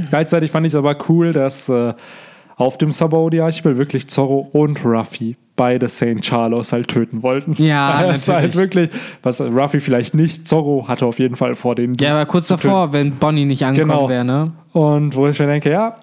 Gleichzeitig 0.09 0.51
fand 0.51 0.67
ich 0.67 0.73
es 0.73 0.77
aber 0.77 0.95
cool, 1.09 1.33
dass 1.33 1.67
äh, 1.69 1.93
auf 2.59 2.77
dem 2.77 2.91
Sabaody-Archipel 2.91 3.77
wirklich 3.79 4.07
Zorro 4.07 4.47
und 4.51 4.85
Ruffy 4.85 5.35
beide 5.55 5.89
St. 5.89 6.23
Charlos 6.23 6.71
halt 6.71 6.87
töten 6.89 7.23
wollten. 7.23 7.53
Ja, 7.57 8.03
das 8.07 8.27
war 8.27 8.35
halt 8.37 8.55
wirklich, 8.55 8.89
was 9.23 9.41
Ruffy 9.41 9.79
vielleicht 9.79 10.13
nicht, 10.13 10.47
Zorro 10.47 10.87
hatte 10.87 11.05
auf 11.05 11.19
jeden 11.19 11.35
Fall 11.35 11.55
vor 11.55 11.73
den 11.75 11.95
Ja, 11.99 12.11
aber 12.11 12.25
kurz 12.27 12.47
zu 12.47 12.55
töten. 12.55 12.67
davor, 12.67 12.93
wenn 12.93 13.13
Bonnie 13.15 13.45
nicht 13.45 13.63
angekommen 13.65 13.91
Genau. 13.91 14.09
wäre, 14.09 14.23
ne? 14.23 14.51
Und 14.73 15.15
wo 15.15 15.27
ich 15.27 15.39
mir 15.39 15.47
denke, 15.47 15.69
ja, 15.71 15.95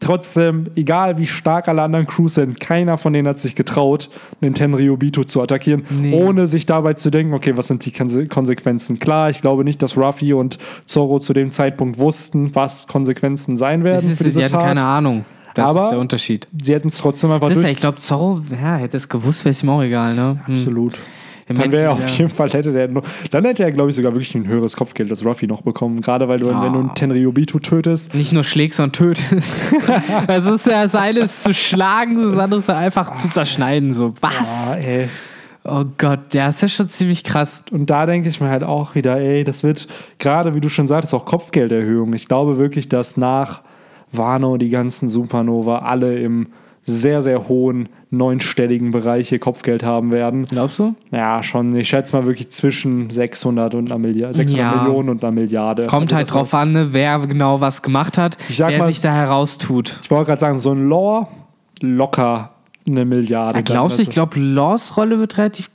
trotzdem, 0.00 0.66
egal 0.76 1.18
wie 1.18 1.26
stark 1.26 1.68
alle 1.68 1.82
anderen 1.82 2.06
Crews 2.06 2.34
sind, 2.34 2.60
keiner 2.60 2.98
von 2.98 3.12
denen 3.12 3.26
hat 3.28 3.38
sich 3.38 3.54
getraut, 3.54 4.08
den 4.40 4.54
Tenryubito 4.54 5.24
zu 5.24 5.42
attackieren, 5.42 5.84
Nee. 5.90 6.14
ohne 6.14 6.46
sich 6.46 6.66
dabei 6.66 6.94
zu 6.94 7.10
denken, 7.10 7.34
okay, 7.34 7.56
was 7.56 7.66
sind 7.68 7.84
die 7.84 7.90
Konse- 7.92 8.28
Konsequenzen? 8.28 8.98
Klar, 9.00 9.30
ich 9.30 9.40
glaube 9.40 9.64
nicht, 9.64 9.82
dass 9.82 9.96
Ruffy 9.96 10.32
und 10.34 10.58
Zorro 10.86 11.18
zu 11.18 11.32
dem 11.32 11.50
Zeitpunkt 11.50 11.98
wussten, 11.98 12.54
was 12.54 12.86
Konsequenzen 12.86 13.56
sein 13.56 13.82
Das 13.82 13.92
werden 13.92 14.10
ist, 14.12 14.18
für 14.18 14.24
diese 14.24 14.38
sie 14.38 14.44
hatten 14.44 14.54
Tat. 14.54 14.64
keine 14.66 14.84
Ahnung. 14.84 15.24
Das 15.58 15.68
Aber- 15.68 15.84
ist 15.84 15.90
der 15.92 15.98
Unterschied. 15.98 16.48
Sie 16.62 16.74
hätten 16.74 16.88
es 16.88 16.98
trotzdem 16.98 17.30
einfach 17.30 17.48
ist 17.50 17.56
ja, 17.56 17.62
durch. 17.62 17.72
ich 17.72 17.80
glaube, 17.80 17.98
Zorro, 17.98 18.40
ja, 18.50 18.76
hätte 18.76 18.96
es 18.96 19.08
gewusst, 19.08 19.44
wäre 19.44 19.50
es 19.52 19.62
ihm 19.62 19.70
auch 19.70 19.82
egal, 19.82 20.14
ne? 20.14 20.40
Hm. 20.46 20.54
Absolut. 20.54 20.94
Im 21.48 21.56
Dann 21.56 21.72
wäre 21.72 21.84
er 21.84 21.92
auf 21.92 22.00
ja. 22.00 22.06
jeden 22.14 22.28
Fall, 22.28 22.50
hätte 22.50 22.72
der 22.72 22.88
noch, 22.88 23.02
dann 23.30 23.42
hätte 23.46 23.62
er, 23.62 23.72
glaube 23.72 23.88
ich, 23.88 23.96
sogar 23.96 24.12
wirklich 24.12 24.34
ein 24.34 24.46
höheres 24.46 24.76
Kopfgeld 24.76 25.08
als 25.10 25.24
Ruffy 25.24 25.46
noch 25.46 25.62
bekommen. 25.62 26.02
Gerade 26.02 26.28
weil 26.28 26.38
du, 26.40 26.46
wenn 26.48 26.60
du 26.60 26.78
einen 26.78 26.90
Ah. 26.90 26.94
Tenryubito 26.94 27.58
tötest, 27.58 28.14
nicht 28.14 28.32
nur 28.32 28.44
schlägst, 28.44 28.76
sondern 28.76 28.92
tötest. 28.92 29.56
das 30.26 30.44
ist 30.44 30.66
ja 30.66 30.82
das 30.82 30.94
eine 30.94 31.20
ist 31.20 31.42
zu 31.42 31.54
schlagen, 31.54 32.22
das 32.22 32.36
andere 32.36 32.60
ist 32.60 32.68
einfach 32.68 33.16
zu 33.16 33.30
zerschneiden. 33.30 33.94
So, 33.94 34.12
ah, 34.20 34.28
was? 34.38 34.76
ey. 34.76 35.08
Oh 35.64 35.84
Gott, 35.96 36.34
der 36.34 36.50
ist 36.50 36.60
ja 36.60 36.68
schon 36.68 36.88
ziemlich 36.90 37.24
krass. 37.24 37.64
Und 37.70 37.88
da 37.88 38.04
denke 38.04 38.28
ich 38.28 38.40
mir 38.42 38.50
halt 38.50 38.62
auch 38.62 38.94
wieder, 38.94 39.18
ey, 39.18 39.42
das 39.42 39.62
wird 39.62 39.88
gerade, 40.18 40.54
wie 40.54 40.60
du 40.60 40.68
schon 40.68 40.86
sagtest, 40.86 41.14
auch 41.14 41.24
Kopfgelderhöhung. 41.24 42.12
Ich 42.12 42.28
glaube 42.28 42.58
wirklich, 42.58 42.88
dass 42.90 43.16
nach 43.16 43.62
Wano 44.12 44.56
die 44.56 44.70
ganzen 44.70 45.08
Supernova 45.08 45.80
alle 45.80 46.18
im 46.18 46.48
sehr, 46.82 47.20
sehr 47.20 47.48
hohen 47.48 47.88
neunstelligen 48.10 48.90
Bereich 48.90 49.28
hier 49.28 49.38
Kopfgeld 49.38 49.82
haben 49.82 50.10
werden. 50.10 50.44
Glaubst 50.44 50.78
du? 50.78 50.94
Ja, 51.10 51.42
schon. 51.42 51.76
Ich 51.76 51.88
schätze 51.90 52.16
mal 52.16 52.24
wirklich 52.24 52.48
zwischen 52.48 53.10
600 53.10 53.74
und 53.74 53.86
einer 53.86 53.98
Milliarde, 53.98 54.34
600 54.34 54.58
Ja. 54.58 54.82
Millionen 54.82 55.10
und 55.10 55.22
einer 55.22 55.32
Milliarde. 55.32 55.86
Kommt 55.86 56.04
Also 56.04 56.16
halt 56.16 56.32
drauf 56.32 56.54
an, 56.54 56.72
ne, 56.72 56.92
wer 56.94 57.18
genau 57.26 57.60
was 57.60 57.82
gemacht 57.82 58.16
hat, 58.16 58.38
wer 58.48 58.78
mal, 58.78 58.86
sich 58.86 59.02
da 59.02 59.12
heraustut. 59.12 60.00
Ich 60.02 60.10
wollte 60.10 60.28
gerade 60.28 60.40
sagen, 60.40 60.58
so 60.58 60.72
ein 60.72 60.88
Law 60.88 61.28
locker 61.82 62.52
eine 62.86 63.04
Milliarde. 63.04 63.56
Ja, 63.56 63.62
glaubst 63.62 63.98
du, 63.98 64.02
ich 64.02 64.10
glaube, 64.10 64.40
Laws 64.40 64.96
Rolle 64.96 65.18
wird 65.18 65.36
relativ. 65.36 65.70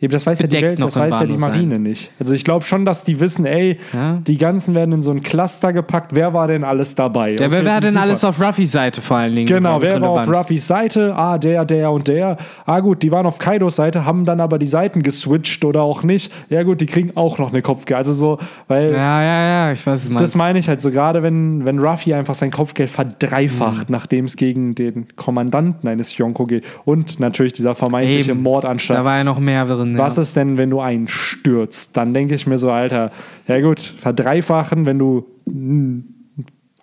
Eben, 0.00 0.12
das 0.12 0.24
weiß 0.26 0.38
ja 0.40 0.46
die 0.46 0.62
Welt, 0.62 0.78
das 0.80 0.96
weiß 0.96 1.12
ja 1.12 1.20
die 1.26 1.32
Bahnhof 1.32 1.40
sein. 1.40 1.50
Marine 1.50 1.78
nicht. 1.80 2.12
Also 2.20 2.32
ich 2.32 2.44
glaube 2.44 2.64
schon, 2.64 2.84
dass 2.84 3.02
die 3.02 3.18
wissen, 3.18 3.44
ey, 3.46 3.78
Ja. 3.92 4.18
die 4.24 4.38
ganzen 4.38 4.76
werden 4.76 4.92
in 4.92 5.02
so 5.02 5.10
ein 5.10 5.24
Cluster 5.24 5.72
gepackt. 5.72 6.14
Wer 6.14 6.32
war 6.32 6.46
denn 6.46 6.62
alles 6.62 6.94
dabei? 6.94 7.32
Ja, 7.32 7.38
wer 7.40 7.46
Okay, 7.48 7.64
wäre 7.64 7.80
denn 7.80 7.90
super. 7.94 8.02
alles 8.02 8.22
auf 8.22 8.40
Ruffys 8.40 8.70
Seite 8.70 9.02
vor 9.02 9.16
allen 9.16 9.34
Dingen? 9.34 9.48
Genau, 9.48 9.80
wer 9.82 10.00
war 10.00 10.10
auf. 10.10 10.28
Ruffys 10.28 10.68
Seite? 10.68 11.14
Ah, 11.16 11.36
der, 11.36 11.64
der 11.64 11.90
und 11.90 12.06
der. 12.06 12.36
Ah, 12.64 12.78
gut, 12.78 13.02
die 13.02 13.10
waren 13.10 13.26
auf 13.26 13.38
Kaidos 13.38 13.74
Seite, 13.74 14.04
haben 14.04 14.24
dann 14.24 14.40
aber 14.40 14.60
die 14.60 14.68
Seiten 14.68 15.02
geswitcht 15.02 15.64
oder 15.64 15.82
auch 15.82 16.04
nicht. 16.04 16.32
Ja, 16.48 16.62
gut, 16.62 16.80
die 16.80 16.86
kriegen 16.86 17.10
auch 17.16 17.38
noch 17.38 17.50
eine 17.50 17.60
Kopfgeld. 17.62 17.98
Also 17.98 18.12
so, 18.14 18.38
weil 18.68 18.92
Ja, 18.92 19.20
ja, 19.20 19.40
ja, 19.66 19.72
ich 19.72 19.84
weiß 19.84 20.04
es 20.04 20.14
das 20.14 20.36
meine 20.36 20.60
ich 20.60 20.68
halt 20.68 20.80
so, 20.80 20.92
gerade 20.92 21.24
wenn, 21.24 21.66
wenn 21.66 21.80
Ruffy 21.80 22.14
einfach 22.14 22.34
sein 22.36 22.52
Kopfgeld 22.52 22.90
verdreifacht, 22.90 23.88
Mhm. 23.88 23.92
nachdem 23.92 24.26
es 24.26 24.36
gegen 24.36 24.76
den 24.76 25.08
Kommandanten 25.16 25.88
eines 25.88 26.16
Yonko 26.16 26.46
geht 26.46 26.64
und 26.84 27.18
natürlich 27.18 27.52
dieser 27.52 27.74
vermeintliche 27.74 28.30
Eben. 28.30 28.42
Mordanschlag. 28.44 28.98
Da 28.98 29.04
war 29.04 29.16
ja 29.16 29.24
noch 29.24 29.40
mehr 29.40 29.64
drin. 29.66 29.87
Was 29.96 30.16
ja. 30.16 30.22
ist 30.22 30.36
denn, 30.36 30.58
wenn 30.58 30.70
du 30.70 30.80
einen 30.80 31.08
stürzt? 31.08 31.96
Dann 31.96 32.12
denke 32.12 32.34
ich 32.34 32.46
mir 32.46 32.58
so, 32.58 32.70
Alter, 32.70 33.10
ja 33.46 33.60
gut, 33.60 33.80
verdreifachen, 33.80 34.84
wenn 34.86 34.98
du 34.98 35.24
einen 35.46 36.14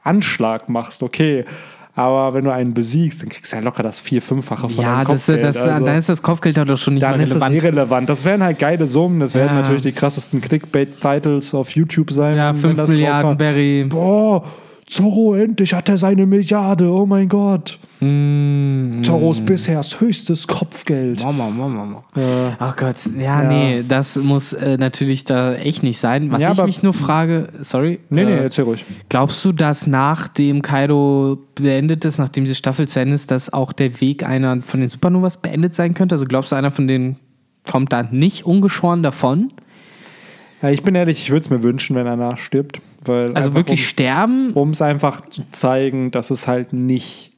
Anschlag 0.03 0.69
machst, 0.69 1.03
okay. 1.03 1.45
Aber 1.97 2.33
wenn 2.33 2.43
du 2.43 2.51
einen 2.51 2.73
besiegst, 2.73 3.21
dann 3.21 3.29
kriegst 3.29 3.53
du 3.53 3.55
ja 3.57 3.61
locker 3.63 3.81
das 3.81 4.01
vier-, 4.01 4.21
fünffache 4.21 4.67
von 4.67 4.83
Ja, 4.83 4.95
deinem 4.97 5.05
Kopfgeld. 5.05 5.43
das, 5.45 5.55
also, 5.57 5.85
dann 5.85 5.97
ist 5.97 6.09
das 6.09 6.21
Kopfgeld 6.21 6.57
doch 6.57 6.77
schon 6.77 6.95
nicht 6.95 7.03
dann 7.03 7.15
mehr 7.15 7.23
ist 7.23 7.29
es 7.33 7.41
relevant. 7.41 7.55
irrelevant. 7.63 8.09
Das 8.09 8.25
wären 8.25 8.43
halt 8.43 8.59
geile 8.59 8.85
Summen. 8.85 9.21
Das 9.21 9.33
werden 9.33 9.47
Ja. 9.55 9.61
natürlich 9.61 9.83
die 9.83 9.93
krassesten 9.93 10.41
Clickbait-Titles 10.41 11.53
auf 11.55 11.69
YouTube 11.71 12.11
sein. 12.11 12.35
ja, 12.35 12.49
wenn 12.53 12.59
5 12.61 12.75
das 12.75 12.89
Milliarden. 12.89 13.37
Barry. 13.37 13.85
Boah, 13.87 14.43
Zorro, 14.88 15.34
endlich 15.34 15.74
hat 15.74 15.89
er 15.89 15.98
seine 15.98 16.28
Milliarde. 16.28 16.91
Oh 16.91 17.08
mein 17.08 17.28
Gott. 17.28 17.80
Mm, 18.02 19.02
Zorros 19.04 19.41
bisher 19.41 19.82
höchstes 19.82 20.48
Kopfgeld. 20.48 21.24
Mama, 21.24 21.50
Mama, 21.50 21.86
Mama. 21.86 22.04
Äh, 22.15 22.52
Ach 22.60 22.76
Gott, 22.76 22.98
ja, 23.17 23.41
Ja. 23.41 23.50
nee, 23.50 23.84
das 23.88 24.15
muss 24.17 24.54
äh, 24.54 24.78
natürlich 24.78 25.24
da 25.24 25.56
echt 25.56 25.82
nicht 25.82 25.98
sein. 25.98 26.32
Was 26.32 26.39
Ja, 26.41 26.52
ich 26.52 26.63
mich 26.63 26.84
nur 26.84 26.93
frage, 26.93 27.48
sorry. 27.62 28.00
nee, 28.12 28.26
nee, 28.26 28.32
äh, 28.34 28.43
erzähl 28.43 28.65
ruhig. 28.65 28.86
Glaubst 29.10 29.43
du, 29.43 29.52
dass 29.52 29.88
nachdem 29.88 30.62
Kaido 30.62 31.39
beendet 31.56 32.06
ist, 32.06 32.19
nachdem 32.19 32.43
diese 32.43 32.56
Staffel 32.56 32.88
zu 32.88 33.00
Ende 33.00 33.15
ist, 33.15 33.32
dass 33.32 33.52
auch 33.52 33.74
der 33.74 34.02
Weg 34.02 34.24
einer 34.24 34.62
von 34.62 34.82
den 34.82 34.89
Supernovas 34.89 35.38
beendet 35.38 35.74
sein 35.74 35.95
könnte? 35.95 36.13
Also 36.13 36.26
glaubst 36.26 36.52
du, 36.52 36.58
einer 36.58 36.69
von 36.69 36.88
denen 36.88 37.15
kommt 37.69 37.91
da 37.91 38.04
nicht 38.04 38.45
ungeschoren 38.45 39.02
davon? 39.02 39.52
Ja, 40.62 40.69
ich 40.69 40.84
bin 40.84 40.93
ehrlich, 40.93 41.24
ich 41.24 41.30
würde 41.32 41.41
es 41.41 41.50
mir 41.50 41.63
wünschen, 41.63 41.95
wenn 41.95 42.08
einer 42.08 42.38
stirbt. 42.38 42.82
Weil 43.07 43.33
Also 43.35 43.55
wirklich 43.55 43.87
sterben? 43.87 44.51
Um 44.53 44.71
es 44.71 44.81
einfach 44.81 45.21
zu 45.29 45.43
zeigen, 45.51 46.11
dass 46.11 46.31
es 46.31 46.47
halt 46.47 46.73
nicht 46.73 47.35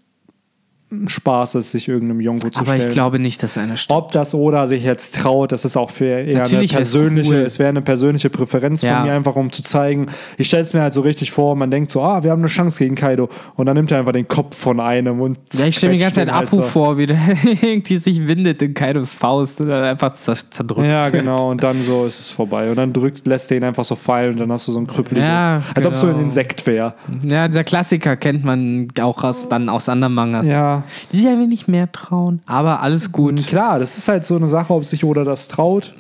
Spaß 1.08 1.56
ist, 1.56 1.72
sich 1.72 1.90
irgendeinem 1.90 2.22
Yonko 2.22 2.50
zu 2.50 2.60
Aber 2.62 2.68
stellen. 2.74 2.88
ich 2.88 2.94
glaube 2.94 3.20
nicht, 3.20 3.44
dass 3.44 3.58
einer 3.58 3.76
stirbt. 3.76 3.98
Ob 4.06 4.12
das 4.14 4.34
Oda 4.34 4.68
sich 4.68 4.86
jetzt 4.86 5.16
traut, 5.16 5.52
das 5.52 5.66
ist 5.66 5.76
auch 5.76 5.90
für 5.90 6.06
eher 6.06 6.18
eine 6.20 6.34
Natürlich 6.36 6.72
wär's 6.74 6.92
persönliche, 6.94 7.30
cool. 7.34 7.40
es 7.42 7.60
wäre 7.60 7.68
eine 7.70 7.82
persönliche 7.82 8.30
Präferenz 8.30 8.82
Ja. 8.84 8.98
von 9.00 9.08
mir, 9.08 9.14
einfach 9.14 9.36
um 9.36 9.52
zu 9.52 9.64
zeigen. 9.64 10.06
Ich 10.38 10.48
stelle 10.48 10.64
es 10.64 10.74
mir 10.74 10.82
halt 10.82 10.94
so 10.94 11.02
richtig 11.02 11.32
vor, 11.32 11.58
man 11.58 11.70
denkt 11.72 11.92
so, 11.92 12.02
ah, 12.02 12.24
wir 12.24 12.32
haben 12.32 12.40
eine 12.40 12.48
Chance 12.48 12.80
gegen 12.82 12.96
Kaido. 12.96 13.28
Und 13.56 13.66
dann 13.66 13.76
nimmt 13.76 13.92
er 13.92 14.00
einfach 14.00 14.14
den 14.14 14.30
Kopf 14.30 14.56
von 14.56 14.80
einem 14.80 15.20
und 15.20 15.38
Ja, 15.54 15.66
ich 15.66 15.76
stelle 15.76 15.92
mir 15.92 15.98
die 15.98 16.04
ganze 16.04 16.22
Zeit 16.22 16.30
Apu 16.30 16.58
halt 16.62 16.66
vor, 16.68 16.98
wie 16.98 17.06
der 17.08 17.20
irgendwie 17.62 17.98
sich 17.98 18.26
windet 18.26 18.62
in 18.62 18.74
Kaidos 18.74 19.14
Faust 19.14 19.60
und 19.60 19.68
dann 19.68 19.84
einfach 19.84 20.14
zerdrückt. 20.14 20.88
Ja, 20.88 21.12
wird. 21.12 21.24
genau. 21.26 21.50
Und 21.52 21.64
dann 21.64 21.82
so 21.84 22.06
ist 22.06 22.18
es 22.20 22.30
vorbei. 22.30 22.70
Und 22.70 22.78
dann 22.78 22.94
drückt, 22.94 23.28
lässt 23.28 23.52
er 23.52 23.58
ihn 23.58 23.66
einfach 23.66 23.84
so 23.84 23.96
fallen 23.96 24.32
und 24.34 24.40
dann 24.40 24.52
hast 24.54 24.68
du 24.70 24.72
so 24.72 24.80
ein 24.80 24.88
krüppeliges, 24.88 25.28
Ja, 25.28 25.62
als 25.76 25.86
ob 25.86 25.96
so 25.96 26.08
ein 26.08 26.14
genau. 26.14 26.24
Insekt 26.26 26.66
wäre. 26.66 26.94
Ja, 27.24 27.48
dieser 27.50 27.66
Klassiker 27.66 28.16
kennt 28.16 28.46
man 28.46 28.88
auch 29.02 29.22
aus, 29.26 29.50
dann 29.50 29.68
aus 29.68 29.90
anderen 29.90 30.14
Mangas. 30.14 30.48
Ja. 30.48 30.77
Die 31.12 31.18
sich 31.18 31.28
ein 31.28 31.40
wenig 31.40 31.68
mehr 31.68 31.92
trauen, 31.92 32.42
aber 32.46 32.82
alles 32.82 33.12
gut. 33.12 33.46
Klar, 33.48 33.80
das 33.80 33.98
ist 33.98 34.08
halt 34.08 34.26
so 34.26 34.36
eine 34.36 34.48
Sache, 34.48 34.74
ob 34.74 34.86
sich 34.86 35.04
Oda 35.04 35.24
das 35.24 35.48
traut. 35.48 35.94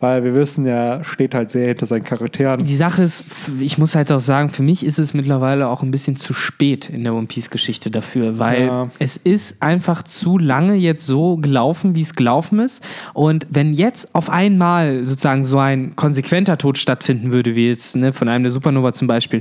Weil 0.00 0.22
wir 0.24 0.34
wissen, 0.34 0.66
er 0.66 1.02
steht 1.04 1.34
halt 1.34 1.50
sehr 1.50 1.68
hinter 1.68 1.86
seinen 1.86 2.02
Charakteren. 2.04 2.62
Die 2.66 2.76
Sache 2.76 3.02
ist, 3.04 3.24
ich 3.60 3.78
muss 3.78 3.94
halt 3.94 4.12
auch 4.12 4.20
sagen, 4.20 4.50
für 4.50 4.62
mich 4.64 4.84
ist 4.84 4.98
es 4.98 5.14
mittlerweile 5.14 5.68
auch 5.68 5.82
ein 5.82 5.92
bisschen 5.92 6.16
zu 6.16 6.34
spät 6.34 6.90
in 6.90 7.04
der 7.04 7.14
One 7.14 7.26
Piece-Geschichte 7.26 7.90
dafür, 7.90 8.38
weil 8.38 8.66
Ja. 8.66 8.90
es 8.98 9.16
ist 9.16 9.62
einfach 9.62 10.02
zu 10.02 10.36
lange 10.36 10.74
jetzt 10.74 11.06
so 11.06 11.36
gelaufen, 11.38 11.94
wie 11.94 12.02
es 12.02 12.14
gelaufen 12.14 12.58
ist. 12.58 12.82
Und 13.14 13.46
wenn 13.48 13.72
jetzt 13.72 14.14
auf 14.14 14.28
einmal 14.28 15.06
sozusagen 15.06 15.42
so 15.44 15.58
ein 15.58 15.96
konsequenter 15.96 16.58
Tod 16.58 16.76
stattfinden 16.76 17.32
würde, 17.32 17.54
wie 17.54 17.68
jetzt 17.68 17.96
ne, 17.96 18.12
von 18.12 18.28
einem 18.28 18.44
der 18.44 18.50
Supernova 18.50 18.92
zum 18.92 19.06
Beispiel, 19.08 19.40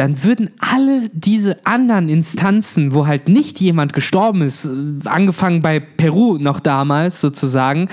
dann 0.00 0.24
würden 0.24 0.48
alle 0.60 1.10
diese 1.12 1.58
anderen 1.66 2.08
Instanzen, 2.08 2.94
wo 2.94 3.06
halt 3.06 3.28
nicht 3.28 3.60
jemand 3.60 3.92
gestorben 3.92 4.40
ist, 4.40 4.66
angefangen 5.04 5.60
bei 5.60 5.78
Peru 5.78 6.38
noch 6.38 6.58
damals 6.58 7.20
sozusagen, 7.20 7.90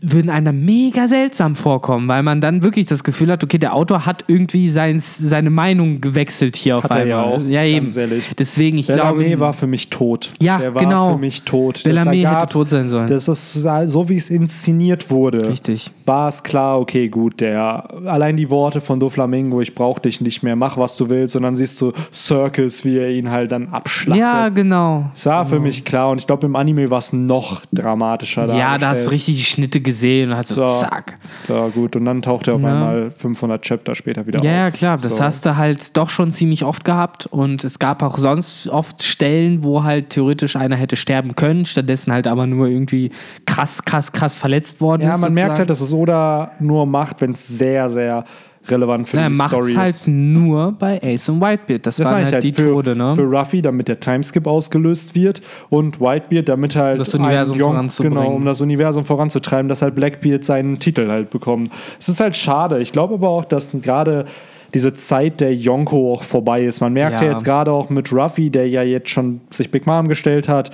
würden 0.00 0.30
einem 0.30 0.64
mega 0.64 1.06
seltsam 1.06 1.54
vorkommen, 1.54 2.08
weil 2.08 2.22
man 2.22 2.40
dann 2.40 2.62
wirklich 2.62 2.86
das 2.86 3.04
Gefühl 3.04 3.30
hat, 3.30 3.44
okay, 3.44 3.58
der 3.58 3.74
Autor 3.74 4.06
hat 4.06 4.24
irgendwie 4.26 4.70
sein, 4.70 5.00
seine 5.00 5.50
Meinung 5.50 6.00
gewechselt 6.00 6.56
hier 6.56 6.78
auf 6.78 6.84
Hat 6.84 6.92
einmal. 6.92 7.08
ja 7.08 7.22
auch, 7.22 7.44
ja, 7.44 7.62
eben. 7.62 7.88
ehrlich. 7.94 8.30
Deswegen, 8.38 8.78
ich 8.78 8.86
glaube, 8.86 9.20
Bellarmé 9.22 9.38
war 9.38 9.52
für 9.52 9.66
mich 9.66 9.90
tot. 9.90 10.30
Ja, 10.40 10.56
der 10.56 10.74
war 10.74 10.82
genau. 10.82 11.12
für 11.12 11.18
mich 11.18 11.42
tot. 11.42 11.82
Bellarmé 11.84 12.26
hätte 12.26 12.52
tot 12.54 12.70
sein 12.70 12.88
sollen. 12.88 13.08
Das 13.08 13.28
ist 13.28 13.52
so, 13.52 14.08
wie 14.08 14.16
es 14.16 14.30
inszeniert 14.30 15.10
wurde. 15.10 15.46
Richtig. 15.46 15.90
War 16.08 16.28
es 16.28 16.42
klar, 16.42 16.80
okay, 16.80 17.08
gut, 17.08 17.40
der 17.40 17.88
allein 18.06 18.36
die 18.36 18.48
Worte 18.50 18.80
von 18.80 18.98
Doflamingo, 18.98 19.60
ich 19.60 19.74
brauch 19.74 19.98
dich 19.98 20.20
nicht 20.20 20.42
mehr, 20.42 20.56
mach 20.56 20.76
was 20.78 20.96
du 20.96 21.08
willst, 21.08 21.36
und 21.36 21.42
dann 21.42 21.54
siehst 21.54 21.80
du 21.80 21.92
Circus, 22.12 22.84
wie 22.84 22.98
er 22.98 23.10
ihn 23.10 23.30
halt 23.30 23.52
dann 23.52 23.68
abschlachtet. 23.68 24.20
ja, 24.20 24.48
genau. 24.48 25.10
Es 25.14 25.26
war 25.26 25.44
für 25.46 25.60
mich 25.60 25.84
klar 25.84 26.10
und 26.10 26.18
ich 26.18 26.26
glaube, 26.26 26.46
im 26.46 26.56
Anime 26.56 26.90
war 26.90 26.98
es 26.98 27.12
noch 27.12 27.62
dramatischer. 27.72 28.46
Ja, 28.56 28.78
da 28.78 28.88
hast 28.90 29.06
du 29.06 29.10
richtig 29.10 29.36
die 29.36 29.42
Schnitte 29.44 29.80
gesehen 29.80 30.30
und 30.30 30.36
hast 30.38 30.48
so, 30.48 30.62
zack. 30.80 31.18
So, 31.46 31.70
gut, 31.74 31.94
und 31.96 32.04
dann 32.06 32.22
taucht 32.22 32.48
er 32.48 32.54
auf 32.54 32.62
Ja. 32.62 32.68
einmal 32.68 33.10
500 33.10 33.60
Chapter 33.62 33.94
später 33.94 34.26
wieder 34.26 34.42
Ja, 34.42 34.50
auf. 34.50 34.56
ja, 34.56 34.70
klar, 34.70 34.96
das 34.96 35.16
so. 35.18 35.22
hast 35.22 35.44
du 35.44 35.56
halt 35.56 35.96
doch 35.96 36.08
schon 36.08 36.30
ziemlich 36.30 36.64
oft 36.64 36.84
gehabt 36.84 37.26
und 37.26 37.64
es 37.64 37.78
gab 37.78 38.02
auch 38.02 38.16
sonst 38.18 38.66
oft 38.68 39.02
Stellen, 39.02 39.62
wo 39.62 39.82
halt 39.82 40.10
theoretisch 40.10 40.56
einer 40.56 40.76
hätte 40.76 40.96
sterben 40.96 41.34
können, 41.34 41.66
stattdessen 41.66 42.12
halt 42.12 42.26
aber 42.26 42.46
nur 42.46 42.66
irgendwie 42.68 43.10
krass, 43.46 43.84
krass, 43.84 44.12
krass 44.12 44.36
verletzt 44.38 44.80
worden 44.80 45.02
Ja, 45.02 45.12
ist. 45.14 45.20
man 45.20 45.32
merkt 45.34 45.48
sozusagen. 45.48 45.58
halt, 45.58 45.70
dass 45.70 45.80
es 45.80 45.92
Oda 45.98 46.52
nur 46.60 46.86
macht, 46.86 47.20
wenn 47.20 47.32
es 47.32 47.46
sehr, 47.46 47.88
sehr 47.90 48.24
relevant 48.70 49.08
für 49.08 49.16
Na, 49.16 49.22
er 49.24 49.30
die 49.30 49.36
macht 49.36 49.50
Story 49.52 49.72
halt 49.74 49.88
ist. 49.88 50.08
nur 50.08 50.72
bei 50.78 51.00
Ace 51.02 51.28
und 51.30 51.40
Whitebeard. 51.40 51.86
Das, 51.86 51.96
Das 51.96 52.06
waren 52.08 52.24
halt, 52.24 52.34
halt 52.34 52.44
die 52.44 52.52
für, 52.52 52.70
Tode, 52.70 52.94
ne? 52.96 53.14
für 53.14 53.22
Ruffy, 53.24 53.62
damit 53.62 53.88
der 53.88 53.98
Timeskip 53.98 54.46
ausgelöst 54.46 55.14
wird 55.14 55.40
und 55.70 56.00
Whitebeard, 56.00 56.48
damit 56.48 56.76
halt 56.76 56.98
Das 56.98 57.14
Universum 57.14 57.58
Yonk-. 57.58 57.96
Genau, 57.98 58.30
um 58.32 58.44
das 58.44 58.60
Universum 58.60 59.04
voranzutreiben, 59.04 59.68
dass 59.68 59.80
halt 59.82 59.94
Blackbeard 59.94 60.44
seinen 60.44 60.78
Titel 60.78 61.08
halt 61.08 61.30
bekommt. 61.30 61.70
Es 61.98 62.08
ist 62.08 62.20
halt 62.20 62.36
schade. 62.36 62.78
Ich 62.80 62.92
glaube 62.92 63.14
aber 63.14 63.28
auch, 63.30 63.44
dass 63.46 63.72
gerade 63.80 64.26
diese 64.74 64.92
Zeit 64.92 65.40
der 65.40 65.54
Yonko 65.54 66.12
auch 66.12 66.22
vorbei 66.22 66.62
ist. 66.64 66.82
Man 66.82 66.92
merkt 66.92 67.20
ja, 67.20 67.26
Ja. 67.26 67.32
jetzt 67.32 67.44
gerade 67.44 67.72
auch 67.72 67.88
mit 67.88 68.12
Ruffy, 68.12 68.50
der 68.50 68.68
ja 68.68 68.82
jetzt 68.82 69.08
schon 69.08 69.40
sich 69.50 69.70
Big 69.70 69.86
Mom 69.86 70.08
gestellt 70.08 70.46
hat 70.46 70.70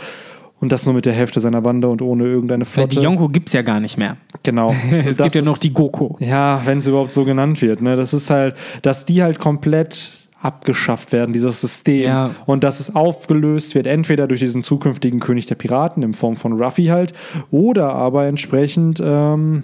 und 0.60 0.72
das 0.72 0.86
nur 0.86 0.94
mit 0.94 1.04
der 1.04 1.12
Hälfte 1.12 1.40
seiner 1.40 1.60
Bande 1.60 1.88
und 1.88 2.00
ohne 2.00 2.24
irgendeine 2.24 2.64
Weil 2.64 2.70
Flotte. 2.70 2.96
die 2.96 3.02
Yonko 3.02 3.28
gibt 3.28 3.48
es 3.48 3.52
ja 3.52 3.62
gar 3.62 3.80
nicht 3.80 3.98
mehr. 3.98 4.16
genau. 4.42 4.74
es 4.90 5.18
gibt 5.18 5.34
ja 5.34 5.42
noch 5.42 5.58
die 5.58 5.72
Goko. 5.72 6.16
ja, 6.20 6.62
wenn 6.64 6.78
es 6.78 6.86
überhaupt 6.86 7.12
so 7.12 7.24
genannt 7.24 7.60
wird. 7.60 7.82
Ne? 7.82 7.96
Das 7.96 8.14
ist 8.14 8.30
halt, 8.30 8.56
dass 8.82 9.04
die 9.04 9.22
halt 9.22 9.38
komplett 9.38 10.24
abgeschafft 10.44 11.12
werden, 11.12 11.32
dieses 11.32 11.60
System. 11.60 12.04
Ja. 12.04 12.30
Und 12.44 12.64
dass 12.64 12.78
es 12.78 12.94
aufgelöst 12.94 13.74
wird, 13.74 13.86
entweder 13.86 14.26
durch 14.26 14.40
diesen 14.40 14.62
zukünftigen 14.62 15.18
König 15.18 15.46
der 15.46 15.54
Piraten 15.54 16.02
in 16.02 16.12
Form 16.12 16.36
von 16.36 16.60
Ruffy 16.60 16.86
halt, 16.86 17.14
oder 17.50 17.94
aber 17.94 18.26
entsprechend 18.26 19.02
ähm, 19.02 19.62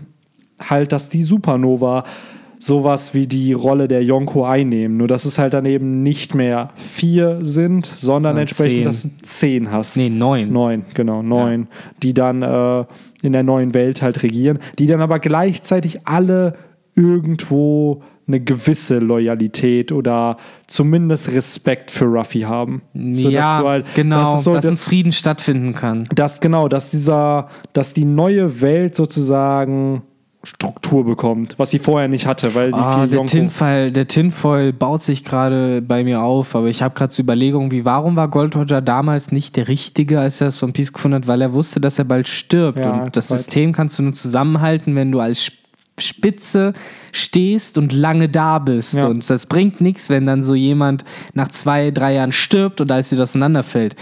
halt, 0.69 0.93
dass 0.93 1.11
die 1.11 1.23
Supernova 1.23 2.05
sowas 2.63 3.15
wie 3.15 3.27
die 3.27 3.53
Rolle 3.55 3.89
der 3.89 4.05
Yonko 4.05 4.45
einnehmen. 4.45 4.97
Nur 4.99 5.09
dass 5.09 5.25
es 5.25 5.39
halt 5.39 5.55
dann 5.55 5.67
eben 5.67 6.03
nicht 6.03 6.35
mehr 6.35 6.69
vier 6.77 7.39
sind, 7.41 7.87
sondern 7.87 8.11
Sondern 8.11 8.37
entsprechend, 8.37 8.73
zehn. 8.75 8.85
dass 8.85 9.03
du 9.03 9.09
zehn 9.23 9.73
hast. 9.73 9.97
Nee, 9.97 10.11
neun. 10.11 10.53
Neun, 10.53 10.85
genau, 10.95 11.23
neun. 11.23 11.69
Die 12.03 12.13
dann 12.15 12.43
äh, 12.43 12.85
in 13.23 13.33
der 13.33 13.43
neuen 13.43 13.73
Welt 13.75 14.03
halt 14.03 14.23
regieren, 14.23 14.59
die 14.79 14.87
dann 14.87 15.01
aber 15.01 15.19
gleichzeitig 15.19 16.07
alle 16.07 16.55
irgendwo 16.95 18.03
eine 18.29 18.41
gewisse 18.41 18.99
Loyalität 18.99 19.91
oder 19.91 20.37
zumindest 20.67 21.35
Respekt 21.35 21.91
für 21.91 22.05
Ruffy 22.05 22.43
haben. 22.43 22.83
So, 22.95 23.25
dass 23.25 23.33
ja, 23.33 23.63
halt- 23.65 23.87
genau, 23.95 24.21
das 24.21 24.35
ist 24.35 24.45
so, 24.45 24.55
dass 24.55 24.65
ein 24.67 24.71
das, 24.73 24.85
Frieden 24.85 25.13
stattfinden 25.13 25.75
kann. 25.75 26.05
dass 26.15 26.41
genau, 26.41 26.69
dass 26.69 26.91
dieser, 26.93 27.49
dass 27.73 27.93
die 27.95 28.05
neue 28.05 28.61
Welt 28.61 28.95
sozusagen 28.95 30.03
Struktur 30.43 31.05
bekommt, 31.05 31.55
was 31.59 31.71
sie 31.71 31.79
vorher 31.79 32.09
nicht 32.09 32.27
hatte, 32.27 32.55
weil 32.55 32.69
die 32.73 32.79
Ah, 32.79 33.01
viel 33.01 33.09
der. 33.11 33.27
Tinfoil, 33.27 33.91
der 33.93 34.09
Tinfoil 34.09 34.73
baut 34.73 35.03
sich 35.03 35.23
gerade 35.23 35.83
bei 35.83 36.03
mir 36.03 36.23
auf, 36.23 36.55
aber 36.57 36.69
ich 36.69 36.83
habe 36.83 36.95
gerade 36.95 37.13
zur 37.13 37.25
Überlegung, 37.25 37.71
wie 37.73 37.85
warum 37.85 38.17
war 38.17 38.29
Gold 38.29 38.57
Roger 38.57 38.81
damals 38.81 39.33
nicht 39.33 39.57
der 39.57 39.69
Richtige, 39.69 40.19
als 40.19 40.41
er 40.41 40.47
das 40.47 40.63
One 40.63 40.73
Piece 40.73 40.95
gefunden 40.95 41.17
hat, 41.17 41.27
weil 41.27 41.43
er 41.43 41.53
wusste, 41.53 41.79
dass 41.79 41.99
er 41.99 42.07
bald 42.07 42.27
stirbt. 42.27 42.79
Ja, 42.79 43.03
und 43.03 43.17
das 43.19 43.31
weit. 43.31 43.39
System 43.39 43.73
kannst 43.73 43.99
du 43.99 44.03
nur 44.03 44.15
zusammenhalten, 44.15 44.95
wenn 44.97 45.13
du 45.13 45.21
als 45.21 45.41
Sp- 45.45 45.61
Spitze 45.99 46.73
stehst 47.13 47.77
und 47.77 47.93
lange 47.93 48.31
da 48.31 48.59
bist. 48.59 48.95
Ja. 48.95 49.09
Und 49.09 49.29
das 49.29 49.45
bringt 49.45 49.83
nichts, 49.83 50.09
wenn 50.09 50.25
dann 50.25 50.43
so 50.43 50.55
jemand 50.55 51.05
nach 51.35 51.49
zwei, 51.49 51.91
drei 51.91 52.15
Jahren 52.15 52.33
stirbt 52.33 52.81
und 52.81 52.91
alles 52.91 53.13
wieder 53.13 53.25
auseinanderfällt. 53.25 53.97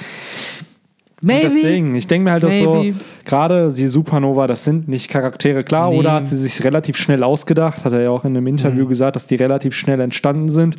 Maybe. 1.21 1.43
Deswegen, 1.49 1.95
ich 1.97 2.07
denke 2.07 2.25
mir 2.25 2.33
halt, 2.33 2.45
dass 2.45 2.57
so, 2.59 2.75
Maybe. 2.75 2.97
gerade 3.25 3.73
die 3.73 3.89
Supernova, 3.89 4.47
das 4.47 4.63
sind 4.65 4.87
nicht 4.89 5.09
Charaktere, 5.09 5.65
klar, 5.65 5.91
Nee. 5.91 5.99
oder 5.99 6.13
hat 6.13 6.27
sie 6.29 6.37
sich 6.37 6.63
relativ 6.63 6.97
schnell 6.97 7.23
ausgedacht, 7.25 7.85
hat 7.85 7.93
er 7.93 8.03
ja 8.03 8.11
auch 8.11 8.25
in 8.25 8.37
einem 8.37 8.47
Interview 8.47 8.85
Mhm. 8.85 8.89
gesagt, 8.89 9.17
dass 9.17 9.27
die 9.27 9.35
relativ 9.35 9.75
schnell 9.75 10.01
entstanden 10.01 10.49
sind. 10.49 10.77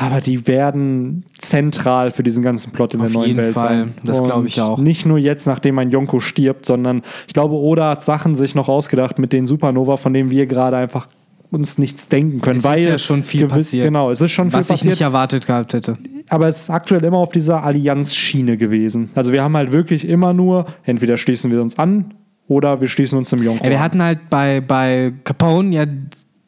Aber 0.00 0.20
die 0.20 0.46
werden 0.46 1.24
zentral 1.38 2.10
für 2.12 2.22
diesen 2.22 2.42
ganzen 2.42 2.70
Plot 2.72 2.94
in 2.94 3.00
Auf 3.00 3.06
der 3.06 3.14
neuen 3.14 3.28
jeden 3.30 3.38
Welt 3.38 3.54
Fall. 3.54 3.68
sein. 3.68 3.94
Das 4.04 4.22
glaub 4.22 4.38
Und 4.38 4.46
ich 4.46 4.60
auch. 4.60 4.78
Nicht 4.78 5.06
nur 5.06 5.18
jetzt, 5.18 5.46
nachdem 5.46 5.78
ein 5.78 5.90
Yonko 5.90 6.20
stirbt, 6.20 6.66
sondern 6.66 7.02
ich 7.26 7.32
glaube, 7.34 7.54
Oda 7.54 7.90
hat 7.90 8.02
Sachen 8.04 8.34
sich 8.36 8.54
noch 8.54 8.68
ausgedacht 8.68 9.18
mit 9.18 9.32
den 9.32 9.46
Supernova, 9.48 9.96
von 9.96 10.12
denen 10.14 10.30
wir 10.30 10.46
gerade 10.46 10.76
einfach 10.76 11.08
uns 11.50 11.78
nichts 11.78 12.08
denken 12.08 12.40
können. 12.40 12.56
Es 12.58 12.64
ist 12.64 12.70
weil 12.70 12.86
ja 12.86 12.98
schon 12.98 13.22
viel 13.22 13.42
gewiss- 13.46 13.52
passiert. 13.66 13.84
Genau, 13.84 14.10
es 14.10 14.20
ist 14.20 14.30
schon 14.32 14.50
viel 14.50 14.58
Was 14.58 14.66
ich 14.66 14.70
passiert 14.70 14.90
nicht 14.92 15.00
erwartet 15.00 15.46
gehabt 15.46 15.72
hätte. 15.72 15.96
aber 16.28 16.48
es 16.48 16.58
ist 16.58 16.70
aktuell 16.70 17.02
immer 17.04 17.18
auf 17.18 17.30
dieser 17.32 17.62
Allianz-Schiene 17.62 18.56
gewesen. 18.56 19.10
Also 19.14 19.32
wir 19.32 19.42
haben 19.42 19.56
halt 19.56 19.72
wirklich 19.72 20.06
immer 20.08 20.32
nur, 20.34 20.66
entweder 20.84 21.16
schließen 21.16 21.50
wir 21.50 21.62
uns 21.62 21.78
an 21.78 22.14
oder 22.48 22.80
wir 22.80 22.88
schließen 22.88 23.16
uns 23.18 23.32
im 23.32 23.42
Yonko 23.42 23.64
Ja, 23.64 23.70
wir 23.70 23.80
hatten 23.80 24.02
halt 24.02 24.28
bei, 24.30 24.60
bei 24.60 25.12
Capone 25.24 25.74
ja 25.74 25.86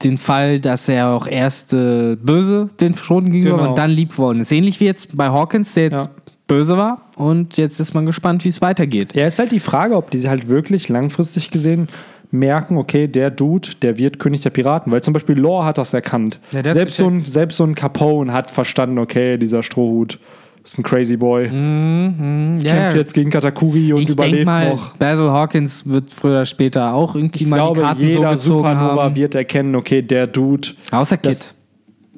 den 0.03 0.17
Fall, 0.19 0.61
dass 0.61 0.89
er 0.89 1.09
auch 1.11 1.27
erst 1.27 1.73
äh, 1.75 2.17
böse 2.17 2.71
den 2.81 2.95
Schroten 2.97 3.31
gegenüber 3.33 3.59
Genau. 3.59 3.69
und 3.71 3.79
dann 3.79 3.91
lieb 3.91 4.17
worden 4.17 4.41
ist. 4.41 4.51
Ähnlich 4.51 4.81
wie 4.81 4.87
jetzt 4.87 5.15
bei 5.17 5.29
Hawkins, 5.29 5.75
der 5.75 5.85
jetzt 5.85 6.07
Ja. 6.07 6.11
böse 6.47 6.77
war 6.79 7.03
und 7.17 7.59
jetzt 7.59 7.81
ist 7.81 7.93
man 7.95 8.07
gespannt, 8.07 8.45
wie 8.45 8.49
es 8.49 8.63
weitergeht. 8.63 9.15
Ja, 9.15 9.27
ist 9.27 9.39
halt 9.39 9.53
die 9.53 9.61
Frage, 9.61 9.97
ob 9.97 10.11
die 10.11 10.27
halt 10.29 10.49
wirklich 10.49 10.89
langfristig 10.89 11.51
gesehen 11.51 11.89
merken, 12.33 12.77
okay, 12.77 13.09
der 13.09 13.31
Dude, 13.31 13.69
der 13.83 13.99
wird 13.99 14.19
König 14.19 14.43
der 14.43 14.51
Piraten. 14.51 14.93
Weil 14.93 15.03
zum 15.03 15.15
Beispiel 15.15 15.39
Law 15.39 15.65
hat 15.65 15.79
das 15.79 15.93
erkannt. 15.95 16.39
Ja, 16.53 16.61
ist 16.61 16.73
selbst, 16.75 16.97
so 16.97 17.07
ein, 17.09 17.21
selbst 17.21 17.57
so 17.57 17.65
ein 17.65 17.75
Capone 17.75 18.33
hat 18.33 18.51
verstanden, 18.51 18.99
okay, 18.99 19.37
dieser 19.37 19.63
Strohhut 19.63 20.19
ist 20.63 20.79
ein 20.79 20.83
crazy 20.83 21.17
boy. 21.17 21.49
Mhm, 21.49 22.59
ja, 22.63 22.75
Kämpft 22.75 22.97
jetzt 22.97 23.15
gegen 23.15 23.31
Katakuri 23.31 23.93
und 23.93 24.03
ich 24.03 24.11
überlebt 24.11 24.45
mal, 24.45 24.71
noch. 24.71 24.95
Basil 24.97 25.31
Hawkins 25.31 25.87
wird 25.89 26.11
früher 26.11 26.33
oder 26.33 26.47
später 26.47 26.93
auch 26.93 27.15
irgendwie 27.15 27.45
Ich 27.45 27.49
mal 27.49 27.57
glaube, 27.57 27.81
die 27.81 27.87
Karten 27.87 28.03
jeder 28.07 28.37
so 28.37 28.59
Supernova 28.59 29.05
haben. 29.05 29.17
wird 29.17 29.35
erkennen, 29.35 29.75
okay, 29.75 30.03
der 30.03 30.27
Dude 30.27 30.69
Außer 30.91 31.17
Kid. 31.17 31.31
das- 31.31 31.57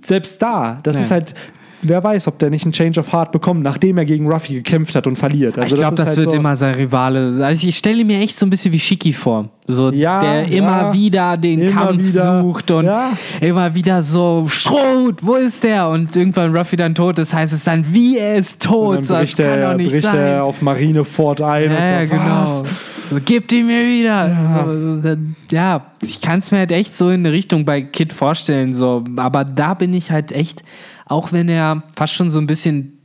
selbst 0.04 0.42
da, 0.42 0.80
das 0.82 0.96
Ja. 0.96 1.02
ist 1.02 1.10
halt, 1.12 1.34
wer 1.82 2.02
weiß, 2.02 2.28
ob 2.28 2.38
der 2.38 2.50
nicht 2.50 2.64
einen 2.64 2.72
Change 2.72 2.98
of 3.00 3.12
Heart 3.12 3.32
bekommt, 3.32 3.62
nachdem 3.62 3.98
er 3.98 4.04
gegen 4.04 4.30
Ruffy 4.30 4.54
gekämpft 4.54 4.94
hat 4.94 5.06
und 5.06 5.16
verliert. 5.16 5.58
Also 5.58 5.74
ich 5.74 5.80
glaube, 5.80 5.94
ist 5.94 5.98
das, 5.98 6.06
halt 6.08 6.16
wird 6.18 6.30
so, 6.30 6.36
immer 6.36 6.56
sein 6.56 6.74
Rivale. 6.74 7.44
Also 7.44 7.68
ich 7.68 7.76
stelle 7.76 8.04
mir 8.04 8.20
echt 8.20 8.36
so 8.36 8.46
ein 8.46 8.50
bisschen 8.50 8.72
wie 8.72 8.78
Shiki 8.80 9.12
vor. 9.12 9.48
So, 9.66 9.90
Ja, 9.92 10.20
der 10.20 10.48
ja. 10.48 10.58
immer 10.58 10.92
wieder 10.92 11.36
den 11.36 11.60
Immer 11.60 11.86
Kampf 11.86 12.02
wieder. 12.08 12.42
sucht 12.42 12.70
und 12.72 12.86
Ja. 12.86 13.10
immer 13.40 13.74
wieder 13.74 14.02
so, 14.02 14.46
Schrot, 14.48 15.16
wo 15.22 15.34
ist 15.34 15.62
der? 15.62 15.88
Und 15.88 16.16
irgendwann 16.16 16.56
Ruffy 16.56 16.76
dann 16.76 16.94
tot 16.94 17.18
ist, 17.18 17.32
heißt 17.32 17.52
es 17.52 17.64
dann, 17.64 17.84
wie 17.92 18.18
er 18.18 18.36
ist 18.36 18.66
Und 18.66 18.72
tot. 18.72 18.96
dann 18.96 19.02
So, 19.04 19.14
das 19.14 19.20
bricht, 19.22 19.40
er, 19.40 19.74
bricht 19.76 20.02
sein. 20.02 20.16
er 20.16 20.44
auf 20.44 20.62
Marineford 20.62 21.42
ein 21.42 21.64
und 21.70 21.72
ja, 21.72 21.86
sagt, 21.86 22.10
genau. 22.10 22.42
was? 22.42 22.64
So, 23.10 23.18
Gebt 23.24 23.52
ihn 23.52 23.66
mir 23.66 23.84
wieder. 23.86 24.64
So, 24.64 24.94
so, 24.96 25.02
dann- 25.02 25.36
ja, 25.50 25.84
ich 26.00 26.20
kann 26.22 26.38
es 26.38 26.50
mir 26.50 26.58
halt 26.58 26.72
echt 26.72 26.96
so 26.96 27.10
in 27.10 27.20
eine 27.26 27.32
Richtung 27.32 27.64
bei 27.66 27.82
Kid 27.82 28.12
vorstellen. 28.12 28.72
So. 28.72 29.04
Aber 29.16 29.44
da 29.44 29.74
bin 29.74 29.92
ich 29.92 30.10
halt 30.10 30.32
echt, 30.32 30.62
auch 31.06 31.32
wenn 31.32 31.48
er 31.48 31.82
fast 31.96 32.12
schon 32.14 32.30
so 32.30 32.38
ein 32.38 32.46
bisschen 32.46 32.98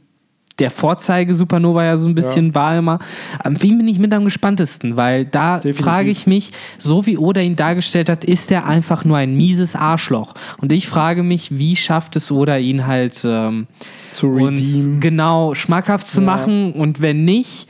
der 0.59 0.71
Vorzeige 0.71 1.35
Supernova 1.35 1.83
ja 1.83 1.97
so 1.99 2.09
ein 2.09 2.15
bisschen 2.15 2.55
war 2.55 2.75
immer, 2.75 2.97
am 3.43 3.61
wen 3.61 3.77
bin 3.77 3.87
ich 3.87 3.99
mit 3.99 4.11
am 4.11 4.23
gespanntesten, 4.25 4.97
weil 4.97 5.23
da 5.25 5.59
frage 5.73 6.09
ich 6.09 6.25
mich, 6.25 6.51
so 6.79 7.05
wie 7.05 7.15
Oda 7.19 7.41
ihn 7.41 7.55
dargestellt 7.55 8.09
hat, 8.09 8.23
ist 8.23 8.51
er 8.51 8.65
einfach 8.65 9.05
nur 9.05 9.17
ein 9.17 9.35
mieses 9.35 9.75
Arschloch. 9.75 10.33
Und 10.59 10.71
ich 10.71 10.87
frage 10.87 11.21
mich, 11.21 11.59
wie 11.59 11.75
schafft 11.75 12.15
es 12.15 12.31
Oda 12.31 12.57
ihn 12.57 12.87
halt 12.87 13.21
ähm, 13.23 13.67
Zu 14.11 14.29
uns 14.29 14.89
genau 14.99 15.53
schmackhaft 15.53 16.07
zu 16.07 16.21
Ja. 16.21 16.25
machen 16.25 16.73
und 16.73 17.01
wenn 17.01 17.23
nicht, 17.23 17.67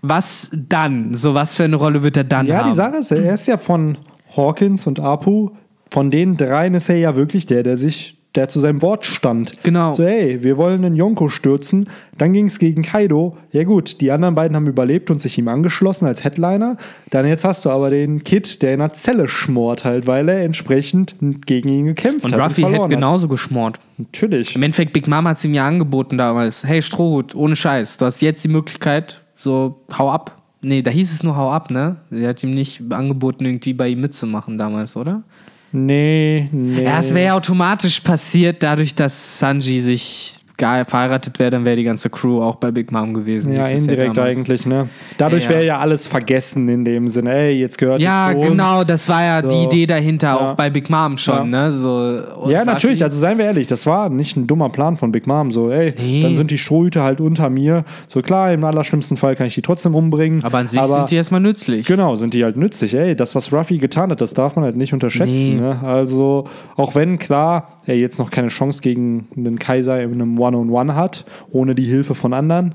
was 0.00 0.48
dann? 0.54 1.14
So 1.14 1.34
was 1.34 1.56
für 1.56 1.64
eine 1.64 1.74
Rolle 1.74 2.04
wird 2.04 2.16
er 2.16 2.22
dann 2.22 2.46
Ja, 2.46 2.58
haben? 2.58 2.70
die 2.70 2.76
Sache 2.76 2.98
ist, 2.98 3.10
er 3.10 3.34
ist 3.34 3.48
ja 3.48 3.58
von 3.58 3.98
Hawkins 4.36 4.86
und 4.86 5.00
Apu, 5.00 5.50
von 5.90 6.12
den 6.12 6.36
dreien 6.36 6.74
ist 6.74 6.88
er 6.88 6.98
ja 6.98 7.16
wirklich 7.16 7.46
der, 7.46 7.64
der 7.64 7.76
sich, 7.76 8.17
der 8.38 8.48
zu 8.48 8.60
seinem 8.60 8.82
Wort 8.82 9.04
stand. 9.04 9.64
Genau. 9.64 9.92
So, 9.92 10.04
hey, 10.04 10.44
wir 10.44 10.56
wollen 10.56 10.82
den 10.82 10.94
Yonko 10.94 11.28
stürzen. 11.28 11.88
Dann 12.16 12.32
ging 12.32 12.46
es 12.46 12.60
gegen 12.60 12.82
Kaido. 12.82 13.36
Ja 13.50 13.64
gut, 13.64 14.00
die 14.00 14.12
anderen 14.12 14.36
beiden 14.36 14.56
haben 14.56 14.68
überlebt 14.68 15.10
und 15.10 15.20
sich 15.20 15.36
ihm 15.38 15.48
angeschlossen 15.48 16.06
als 16.06 16.22
Headliner. 16.22 16.76
Dann 17.10 17.26
jetzt 17.26 17.44
hast 17.44 17.64
du 17.64 17.70
aber 17.70 17.90
den 17.90 18.22
Kid, 18.22 18.62
der 18.62 18.74
in 18.74 18.80
einer 18.80 18.92
Zelle 18.92 19.26
schmort 19.26 19.84
halt, 19.84 20.06
weil 20.06 20.28
er 20.28 20.44
entsprechend 20.44 21.16
gegen 21.46 21.68
ihn 21.68 21.86
gekämpft 21.86 22.26
und 22.26 22.32
hat. 22.32 22.40
Ruffy 22.40 22.62
und 22.62 22.68
hätte 22.68 22.76
verloren 22.76 22.90
genauso 22.90 23.26
geschmort. 23.26 23.78
Hat. 23.78 23.84
Natürlich. 23.98 24.54
Im 24.54 24.62
Endeffekt, 24.62 24.92
Big 24.92 25.08
Mama 25.08 25.30
hat 25.30 25.38
es 25.38 25.44
ihm 25.44 25.54
ja 25.54 25.66
angeboten 25.66 26.16
damals. 26.16 26.64
Hey, 26.64 26.80
Strohhut, 26.80 27.34
ohne 27.34 27.56
Scheiß, 27.56 27.96
du 27.98 28.04
hast 28.04 28.20
jetzt 28.22 28.44
die 28.44 28.48
Möglichkeit, 28.48 29.20
so, 29.34 29.80
hau 29.98 30.12
ab. 30.12 30.40
Nee, 30.60 30.82
da 30.82 30.92
hieß 30.92 31.12
es 31.12 31.24
nur 31.24 31.36
hau 31.36 31.50
ab, 31.50 31.72
ne? 31.72 31.96
Sie 32.10 32.26
hat 32.26 32.42
ihm 32.44 32.52
nicht 32.52 32.82
angeboten, 32.90 33.44
irgendwie 33.44 33.74
bei 33.74 33.88
ihm 33.88 34.00
mitzumachen 34.00 34.58
damals, 34.58 34.96
oder? 34.96 35.24
Nee, 35.72 36.48
nee. 36.50 36.82
Ja, 36.84 37.00
es 37.00 37.14
wäre 37.14 37.34
automatisch 37.34 38.00
passiert, 38.00 38.62
dadurch, 38.62 38.94
dass 38.94 39.38
Sanji 39.38 39.80
sich 39.80 40.37
verheiratet 40.58 41.38
wäre, 41.38 41.50
dann 41.50 41.64
wäre 41.64 41.76
die 41.76 41.84
ganze 41.84 42.10
Crew 42.10 42.42
auch 42.42 42.56
bei 42.56 42.70
Big 42.70 42.90
Mom 42.90 43.14
gewesen. 43.14 43.52
Ja, 43.52 43.68
indirekt 43.68 44.16
damals. 44.16 44.36
eigentlich, 44.36 44.66
ne? 44.66 44.88
Dadurch 45.16 45.44
Ja, 45.44 45.50
ja. 45.50 45.56
wäre 45.56 45.66
ja 45.66 45.78
alles 45.78 46.08
vergessen 46.08 46.68
in 46.68 46.84
dem 46.84 47.08
Sinne. 47.08 47.32
Ey, 47.32 47.52
jetzt 47.60 47.78
gehört 47.78 48.00
Ja, 48.00 48.30
ihr 48.30 48.34
zu 48.34 48.40
uns. 48.40 48.48
genau, 48.50 48.84
das 48.84 49.08
war 49.08 49.22
ja 49.22 49.42
die 49.42 49.48
So. 49.50 49.64
Idee 49.64 49.86
dahinter, 49.86 50.28
Ja. 50.28 50.36
auch 50.36 50.52
bei 50.54 50.68
Big 50.70 50.90
Mom 50.90 51.16
schon, 51.18 51.50
ne? 51.50 51.70
So, 51.72 52.20
Ja, 52.48 52.64
natürlich. 52.64 53.02
Also 53.04 53.18
seien 53.18 53.38
wir 53.38 53.44
ehrlich, 53.44 53.66
das 53.68 53.86
war 53.86 54.08
nicht 54.10 54.36
ein 54.36 54.46
dummer 54.46 54.68
Plan 54.68 54.96
von 54.96 55.12
Big 55.12 55.26
Mom. 55.26 55.50
So, 55.52 55.70
ey, 55.70 55.94
Nee. 55.98 56.22
dann 56.22 56.36
sind 56.36 56.50
die 56.50 56.58
Strohhüte 56.58 57.02
halt 57.02 57.20
unter 57.20 57.50
mir. 57.50 57.84
So 58.08 58.20
klar, 58.22 58.52
im 58.52 58.64
allerschlimmsten 58.64 59.16
Fall 59.16 59.36
kann 59.36 59.46
ich 59.46 59.54
die 59.54 59.62
trotzdem 59.62 59.94
umbringen. 59.94 60.42
Aber 60.44 60.58
an 60.58 60.66
sich 60.66 60.80
sind 60.82 61.10
die 61.10 61.16
erstmal 61.16 61.40
nützlich. 61.40 61.86
Genau, 61.86 62.16
sind 62.16 62.34
die 62.34 62.42
halt 62.44 62.56
nützlich. 62.56 62.94
Ey, 62.94 63.14
das, 63.14 63.34
was 63.34 63.52
Ruffy 63.52 63.78
getan 63.78 64.10
hat, 64.10 64.20
das 64.20 64.34
darf 64.34 64.56
man 64.56 64.64
halt 64.64 64.76
nicht 64.76 64.92
unterschätzen. 64.92 65.56
Nee. 65.56 65.60
Ne? 65.60 65.80
Also, 65.84 66.44
auch 66.76 66.94
wenn, 66.94 67.18
klar, 67.18 67.77
er 67.88 67.96
jetzt 67.96 68.18
noch 68.18 68.30
keine 68.30 68.48
Chance 68.48 68.82
gegen 68.82 69.28
den 69.34 69.58
Kaiser 69.58 70.02
in 70.02 70.12
einem 70.12 70.38
One-on-One 70.38 70.94
hat, 70.94 71.24
ohne 71.50 71.74
die 71.74 71.84
Hilfe 71.84 72.14
von 72.14 72.32
anderen. 72.32 72.74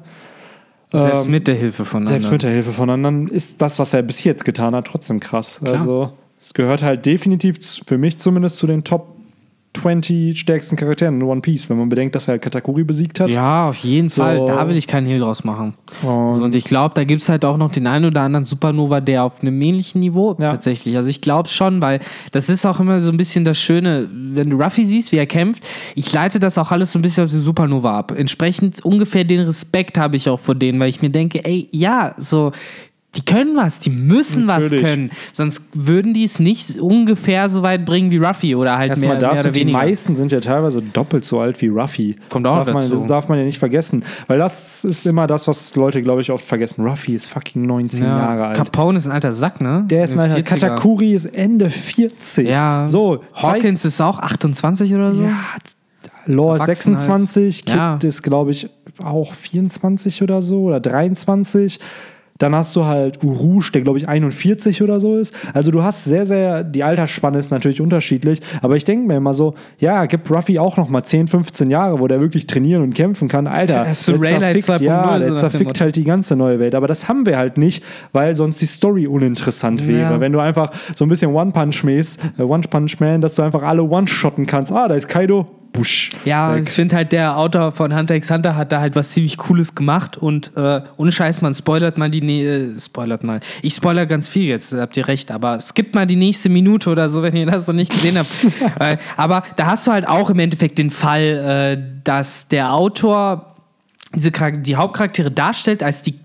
Selbst 0.92 1.26
Ähm, 1.26 1.32
mit 1.32 1.48
der 1.48 1.56
Hilfe 1.56 1.86
von 1.86 2.06
Selbst 2.06 2.26
anderen. 2.26 2.34
mit 2.34 2.44
der 2.44 2.52
Hilfe 2.52 2.72
von 2.72 2.90
anderen 2.90 3.28
ist 3.28 3.62
das, 3.62 3.80
was 3.80 3.94
er 3.94 4.04
bis 4.04 4.24
jetzt 4.24 4.46
getan 4.46 4.76
hat, 4.76 4.86
trotzdem 4.88 5.20
krass. 5.20 5.60
Also, 5.66 6.12
es 6.40 6.54
gehört 6.54 6.84
halt 6.84 7.06
definitiv 7.06 7.58
für 7.86 7.98
mich 7.98 8.18
zumindest 8.20 8.58
zu 8.58 8.68
den 8.68 8.84
Top 8.84 9.13
20 9.76 10.40
stärksten 10.40 10.76
Charakteren 10.76 11.16
in 11.20 11.24
One 11.24 11.42
Piece, 11.42 11.70
wenn 11.70 11.78
man 11.78 11.90
bedenkt, 11.90 12.16
dass 12.16 12.28
er 12.28 12.34
halt 12.34 12.42
Katakuri 12.42 12.84
besiegt 12.84 13.20
hat. 13.20 13.34
Ja, 13.34 13.70
auf 13.70 13.78
jeden 13.78 14.10
So. 14.10 14.22
Fall. 14.22 14.46
Da 14.46 14.68
will 14.70 14.78
ich 14.78 14.88
keinen 14.88 15.08
Hehl 15.08 15.20
draus 15.20 15.44
machen. 15.44 15.74
Und- 16.04 16.42
und 16.42 16.56
ich 16.56 16.64
glaube, 16.64 16.94
da 16.96 17.04
gibt 17.04 17.22
es 17.22 17.30
halt 17.30 17.44
auch 17.44 17.58
noch 17.58 17.72
den 17.72 17.88
einen 17.88 18.06
oder 18.06 18.22
anderen 18.22 18.46
Supernova, 18.46 19.02
der 19.02 19.24
auf 19.24 19.42
einem 19.42 19.60
ähnlichen 19.62 20.00
Niveau 20.00 20.36
Ja. 20.40 20.50
tatsächlich. 20.50 20.96
Also 20.96 21.10
ich 21.10 21.22
glaube 21.22 21.50
schon, 21.50 21.82
weil 21.82 22.00
das 22.32 22.50
ist 22.50 22.66
auch 22.66 22.80
immer 22.80 23.00
so 23.00 23.10
ein 23.10 23.18
bisschen 23.18 23.46
das 23.46 23.58
Schöne, 23.60 24.08
wenn 24.12 24.50
du 24.50 24.58
Ruffy 24.62 24.86
siehst, 24.86 25.12
wie 25.12 25.18
er 25.18 25.26
kämpft, 25.26 25.64
ich 25.96 26.12
leite 26.14 26.40
das 26.40 26.58
auch 26.58 26.72
alles 26.72 26.92
so 26.92 27.00
ein 27.00 27.02
bisschen 27.02 27.24
auf 27.26 27.30
die 27.32 27.38
Supernova 27.38 27.98
ab. 27.98 28.14
Entsprechend 28.16 28.84
ungefähr 28.86 29.24
den 29.24 29.42
Respekt 29.42 29.98
habe 29.98 30.16
ich 30.16 30.30
auch 30.30 30.40
vor 30.40 30.56
denen, 30.56 30.80
weil 30.80 30.90
ich 30.90 31.02
mir 31.02 31.10
denke, 31.10 31.44
ey, 31.44 31.68
ja, 31.72 32.14
so. 32.18 32.52
Die 33.16 33.24
können 33.24 33.56
was, 33.56 33.78
die 33.80 33.92
müssen 33.92 34.46
Natürlich. 34.46 34.82
was 34.84 34.90
können. 34.90 35.12
Sonst 35.34 35.62
würden 35.74 36.16
die 36.16 36.24
es 36.24 36.40
nicht 36.40 36.80
ungefähr 36.80 37.48
so 37.48 37.62
weit 37.62 37.86
bringen 37.86 38.10
wie 38.10 38.18
Ruffy 38.18 38.56
oder 38.56 38.78
halt 38.78 38.90
Erstmal 38.90 39.12
mehr, 39.12 39.20
das 39.20 39.34
mehr 39.34 39.40
oder 39.42 39.50
und 39.50 39.56
die 39.56 39.60
weniger. 39.60 39.78
meisten 39.78 40.16
sind 40.16 40.32
ja 40.32 40.40
teilweise 40.40 40.82
doppelt 40.82 41.24
so 41.24 41.40
alt 41.40 41.62
wie 41.62 41.68
Ruffy. 41.68 42.16
Kommt 42.30 42.48
das 42.48 42.52
auch 42.52 42.66
darf 42.66 42.74
man. 42.74 42.90
Das 42.90 43.06
darf 43.08 43.30
man 43.30 43.38
ja 43.38 43.46
nicht 43.46 43.60
vergessen. 43.60 44.04
Weil 44.28 44.40
das 44.40 44.84
ist 44.84 45.06
immer 45.06 45.28
das, 45.28 45.48
was 45.48 45.76
Leute, 45.76 46.02
glaube 46.02 46.22
ich, 46.22 46.32
oft 46.32 46.44
vergessen. 46.44 46.88
Ruffy 46.88 47.14
ist 47.14 47.30
fucking 47.30 47.62
19 47.62 48.04
ja. 48.04 48.18
Jahre 48.18 48.48
alt. 48.48 48.58
Capone 48.58 48.98
ist 48.98 49.06
ein 49.06 49.12
alter 49.12 49.32
Sack, 49.32 49.62
ne? 49.62 49.84
Der 49.88 50.06
ist 50.06 50.14
ein 50.14 50.20
alter 50.20 50.38
40er. 50.38 50.44
Katakuri 50.44 51.14
ist 51.14 51.26
Ende 51.28 51.70
40. 51.70 52.48
Ja. 52.50 52.88
So, 52.88 53.24
Hawkins 53.36 53.86
ist 53.86 54.02
auch 54.02 54.18
28 54.20 54.94
oder 54.96 55.14
so. 55.14 55.22
Ja, 55.24 55.38
Lore 56.26 56.56
ist 56.56 56.62
Erwachsen 56.64 56.98
26, 56.98 57.66
Kid 57.66 57.76
Ja. 57.76 58.00
ist, 58.02 58.24
glaube 58.24 58.52
ich, 58.52 58.70
auch 58.98 59.34
24 59.34 60.24
oder 60.24 60.42
so 60.42 60.64
oder 60.64 60.80
23. 60.80 61.80
Dann 62.40 62.56
hast 62.56 62.76
du 62.76 62.86
halt 62.86 63.24
Urush, 63.24 63.72
der 63.72 63.82
glaube 63.82 64.00
ich 64.00 64.08
41 64.08 64.82
oder 64.82 65.00
so 65.00 65.18
ist. 65.18 65.34
Also 65.54 65.72
du 65.72 65.84
hast 65.84 66.04
sehr, 66.04 66.26
sehr, 66.26 66.64
die 66.64 66.84
Altersspanne 66.84 67.38
ist 67.38 67.52
natürlich 67.52 67.80
unterschiedlich, 67.80 68.42
aber 68.62 68.76
ich 68.76 68.86
denke 68.86 69.08
mir 69.08 69.18
immer 69.18 69.34
so, 69.34 69.54
ja, 69.78 70.06
gib 70.06 70.30
Ruffy 70.30 70.58
auch 70.58 70.78
noch 70.78 70.90
mal 70.90 71.04
10, 71.04 71.28
15 71.28 71.70
Jahre, 71.70 72.00
wo 72.00 72.08
der 72.08 72.20
wirklich 72.20 72.48
trainieren 72.48 72.82
und 72.82 72.96
kämpfen 72.96 73.28
kann. 73.28 73.48
Alter, 73.48 73.84
Der 73.86 73.94
zerfickt, 73.94 74.70
2.0 74.70 74.84
ja, 74.84 75.20
der 75.20 75.36
zerfickt 75.36 75.80
halt 75.80 75.96
die 75.96 76.04
ganze 76.04 76.36
neue 76.36 76.60
Welt. 76.60 76.76
Aber 76.76 76.88
das 76.88 77.08
haben 77.08 77.26
wir 77.26 77.38
halt 77.38 77.58
nicht, 77.58 77.84
weil 78.12 78.36
sonst 78.36 78.60
die 78.62 78.66
Story 78.66 79.08
uninteressant 79.08 79.88
wäre. 79.88 80.14
Ja. 80.14 80.20
Wenn 80.20 80.32
du 80.32 80.40
einfach 80.40 80.72
so 80.96 81.06
ein 81.06 81.10
bisschen 81.10 81.34
One-Punch-mäß, 81.34 82.18
äh, 82.40 82.42
One-Punch-Man, 82.42 83.22
dass 83.22 83.36
du 83.36 83.44
einfach 83.44 83.62
alle 83.64 83.84
One-shotten 83.84 84.46
kannst. 84.46 84.72
Ah, 84.72 84.88
da 84.88 84.96
ist 84.96 85.08
Kaido, 85.08 85.48
busch. 85.74 86.12
Ja, 86.24 86.56
Weg. 86.56 86.64
ich 86.64 86.70
finde 86.70 86.96
halt, 86.96 87.12
der 87.12 87.38
Autor 87.38 87.72
von 87.72 87.96
Hunter 87.96 88.16
x 88.16 88.30
Hunter 88.30 88.56
hat 88.56 88.72
da 88.72 88.80
halt 88.80 88.96
was 88.96 89.12
ziemlich 89.12 89.38
Cooles 89.38 89.76
gemacht 89.76 90.16
und 90.18 90.56
äh, 90.56 90.82
ohne 90.98 91.12
Scheiß, 91.12 91.42
man 91.42 91.54
spoilert 91.54 91.98
mal 91.98 92.10
die, 92.10 92.22
ne 92.22 92.44
äh, 92.44 92.80
spoilert 92.80 93.24
mal. 93.24 93.42
Ich 93.62 93.76
spoiler 93.76 94.06
ganz 94.06 94.30
viel 94.30 94.46
jetzt, 94.46 94.72
habt 94.74 94.96
ihr 94.96 95.08
recht, 95.08 95.32
aber 95.32 95.60
skippt 95.60 95.96
mal 95.96 96.08
die 96.08 96.16
nächste 96.16 96.50
Minute 96.50 96.90
oder 96.90 97.10
so, 97.10 97.22
wenn 97.24 97.36
ihr 97.36 97.46
das 97.46 97.68
noch 97.68 97.74
nicht 97.74 97.92
gesehen 97.92 98.18
habt. 98.18 98.30
äh, 98.80 98.98
aber 99.18 99.44
da 99.58 99.66
hast 99.66 99.86
du 99.88 99.92
halt 99.92 100.08
auch 100.08 100.30
im 100.30 100.40
Endeffekt 100.40 100.78
den 100.78 100.92
Fall, 100.92 101.78
äh, 101.78 101.84
dass 102.04 102.48
der 102.48 102.74
Autor 102.74 103.50
diese 104.16 104.32
die 104.32 104.76
Hauptcharaktere 104.76 105.32
darstellt 105.32 105.82
als 105.82 106.04
die 106.04 106.20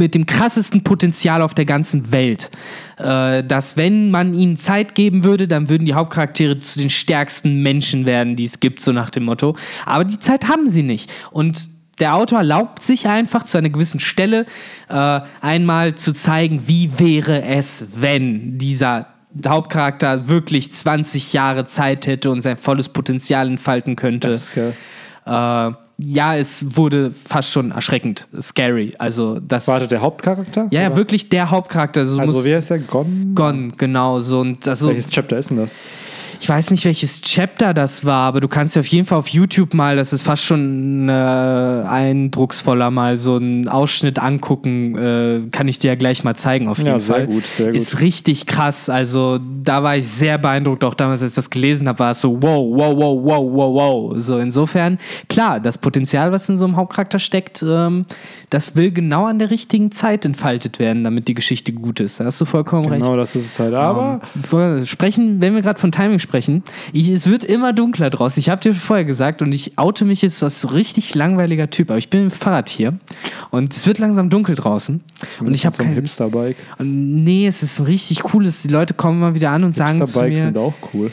mit 0.00 0.14
dem 0.14 0.26
krassesten 0.26 0.82
Potenzial 0.82 1.42
auf 1.42 1.54
der 1.54 1.66
ganzen 1.66 2.10
Welt. 2.10 2.50
Äh, 2.98 3.44
dass 3.44 3.76
wenn 3.76 4.10
man 4.10 4.34
ihnen 4.34 4.56
Zeit 4.56 4.96
geben 4.96 5.22
würde, 5.22 5.46
dann 5.46 5.68
würden 5.68 5.84
die 5.84 5.94
Hauptcharaktere 5.94 6.58
zu 6.58 6.80
den 6.80 6.90
stärksten 6.90 7.62
Menschen 7.62 8.06
werden, 8.06 8.34
die 8.34 8.46
es 8.46 8.58
gibt, 8.58 8.80
so 8.80 8.90
nach 8.90 9.10
dem 9.10 9.24
Motto. 9.24 9.56
Aber 9.86 10.04
die 10.04 10.18
Zeit 10.18 10.48
haben 10.48 10.68
sie 10.68 10.82
nicht. 10.82 11.10
Und 11.30 11.70
der 12.00 12.14
Autor 12.14 12.38
erlaubt 12.38 12.82
sich 12.82 13.06
einfach 13.06 13.44
zu 13.44 13.58
einer 13.58 13.68
gewissen 13.68 14.00
Stelle 14.00 14.46
äh, 14.88 15.20
einmal 15.40 15.94
zu 15.94 16.12
zeigen, 16.12 16.62
wie 16.66 16.98
wäre 16.98 17.42
es, 17.42 17.84
wenn 17.94 18.58
dieser 18.58 19.06
Hauptcharakter 19.46 20.26
wirklich 20.26 20.72
20 20.72 21.32
Jahre 21.32 21.66
Zeit 21.66 22.06
hätte 22.06 22.30
und 22.30 22.40
sein 22.40 22.56
volles 22.56 22.88
Potenzial 22.88 23.46
entfalten 23.46 23.96
könnte. 23.96 24.28
Das 24.28 24.48
ist 24.48 24.54
geil. 24.54 24.74
Äh, 25.26 25.72
ja, 26.02 26.36
es 26.36 26.76
wurde 26.76 27.12
fast 27.12 27.50
schon 27.50 27.70
erschreckend, 27.72 28.26
scary. 28.40 28.92
Also 28.98 29.38
das. 29.40 29.68
Warte, 29.68 29.88
der 29.88 30.00
Hauptcharakter? 30.00 30.68
ja, 30.70 30.82
ja, 30.82 30.96
wirklich 30.96 31.28
der 31.28 31.50
Hauptcharakter. 31.50 32.00
Also, 32.00 32.18
Also 32.18 32.44
wer 32.44 32.58
ist 32.58 32.70
der? 32.70 32.78
Gon? 32.78 33.32
Gon, 33.34 33.72
genau 33.76 34.18
so 34.20 34.40
und 34.40 34.66
also 34.66 34.88
Welches 34.88 35.08
Chapter 35.08 35.38
ist 35.38 35.50
denn 35.50 35.58
das? 35.58 35.74
Ich 36.40 36.48
weiß 36.48 36.70
nicht 36.70 36.84
welches 36.86 37.20
Chapter 37.20 37.74
das 37.74 38.04
war, 38.04 38.26
aber 38.28 38.40
du 38.40 38.48
kannst 38.48 38.74
dir 38.74 38.80
auf 38.80 38.86
jeden 38.86 39.04
Fall 39.04 39.18
auf 39.18 39.28
YouTube 39.28 39.74
mal, 39.74 39.96
das 39.96 40.12
ist 40.14 40.22
fast 40.22 40.42
schon 40.42 41.08
äh, 41.08 41.12
eindrucksvoller 41.12 42.90
mal 42.90 43.18
so 43.18 43.36
einen 43.36 43.68
Ausschnitt 43.68 44.18
angucken, 44.18 44.96
äh, 44.96 45.40
kann 45.50 45.68
ich 45.68 45.78
dir 45.78 45.88
ja 45.88 45.94
gleich 45.96 46.24
mal 46.24 46.34
zeigen 46.34 46.68
auf 46.68 46.78
jeden 46.78 46.90
Ja, 46.90 46.98
sehr 46.98 47.16
Fall. 47.16 47.26
gut, 47.26 47.44
sehr 47.44 47.66
gut. 47.66 47.76
Ist 47.76 48.00
richtig 48.00 48.46
krass. 48.46 48.88
Also 48.88 49.38
da 49.62 49.82
war 49.82 49.96
ich 49.98 50.06
sehr 50.08 50.38
beeindruckt. 50.38 50.82
Auch 50.82 50.94
damals, 50.94 51.22
als 51.22 51.32
ich 51.32 51.36
das 51.36 51.50
gelesen 51.50 51.86
habe, 51.88 51.98
war 51.98 52.12
es 52.12 52.20
so 52.22 52.42
wow, 52.42 52.66
wow, 52.74 52.96
wow, 52.96 53.22
wow, 53.22 53.52
wow, 53.52 53.74
wow. 53.74 54.14
So 54.16 54.38
insofern 54.38 54.98
klar, 55.28 55.60
das 55.60 55.76
Potenzial, 55.76 56.32
was 56.32 56.48
in 56.48 56.56
so 56.56 56.64
einem 56.64 56.76
Hauptcharakter 56.76 57.18
steckt, 57.18 57.62
ähm, 57.66 58.06
das 58.50 58.74
will 58.74 58.90
genau 58.90 59.26
an 59.26 59.38
der 59.38 59.50
richtigen 59.50 59.92
Zeit 59.92 60.24
entfaltet 60.24 60.80
werden, 60.80 61.04
damit 61.04 61.28
die 61.28 61.34
Geschichte 61.34 61.72
gut 61.72 62.00
ist. 62.00 62.18
Da 62.18 62.24
hast 62.24 62.40
du 62.40 62.44
vollkommen 62.44 62.86
recht. 62.86 63.00
Genau, 63.02 63.16
das 63.16 63.36
ist 63.36 63.46
es 63.46 63.58
halt. 63.60 63.74
Aber 63.74 64.20
Ähm, 64.34 64.42
wir 64.50 64.86
sprechen, 64.86 65.40
wenn 65.40 65.54
wir 65.54 65.62
gerade 65.62 65.80
von 65.80 65.92
Timing 65.92 66.18
sprechen, 66.18 66.64
ich, 66.92 67.08
es 67.08 67.28
wird 67.28 67.44
immer 67.44 67.72
dunkler 67.72 68.10
draußen. 68.10 68.40
Ich 68.40 68.50
habe 68.50 68.60
dir 68.60 68.74
vorher 68.74 69.04
gesagt 69.04 69.40
und 69.40 69.52
ich 69.52 69.78
oute 69.78 70.04
mich 70.04 70.20
jetzt 70.22 70.42
als 70.42 70.74
richtig 70.74 71.14
langweiliger 71.14 71.70
Typ, 71.70 71.90
aber 71.90 71.98
ich 71.98 72.10
bin 72.10 72.24
im 72.24 72.30
Fahrrad 72.30 72.68
hier 72.68 72.98
und 73.50 73.72
es 73.72 73.86
wird 73.86 73.98
langsam 73.98 74.30
dunkel 74.30 74.56
draußen 74.56 75.00
und 75.40 75.54
ich 75.54 75.64
habe 75.64 75.76
so 75.76 75.82
ein 75.82 75.90
kein 75.90 75.94
Hipster-Bike. 75.94 76.56
Nee, 76.80 77.46
es 77.46 77.62
ist 77.62 77.78
ein 77.78 77.86
richtig 77.86 78.22
cooles. 78.24 78.62
Die 78.62 78.68
Leute 78.68 78.94
kommen 78.94 79.18
immer 79.18 79.34
wieder 79.36 79.50
an 79.50 79.62
und 79.62 79.76
sagen 79.76 79.94
zu 79.94 80.00
Hipster-Bikes 80.00 80.38
mir, 80.38 80.42
sind 80.42 80.58
auch 80.58 80.74
cool. 80.92 81.12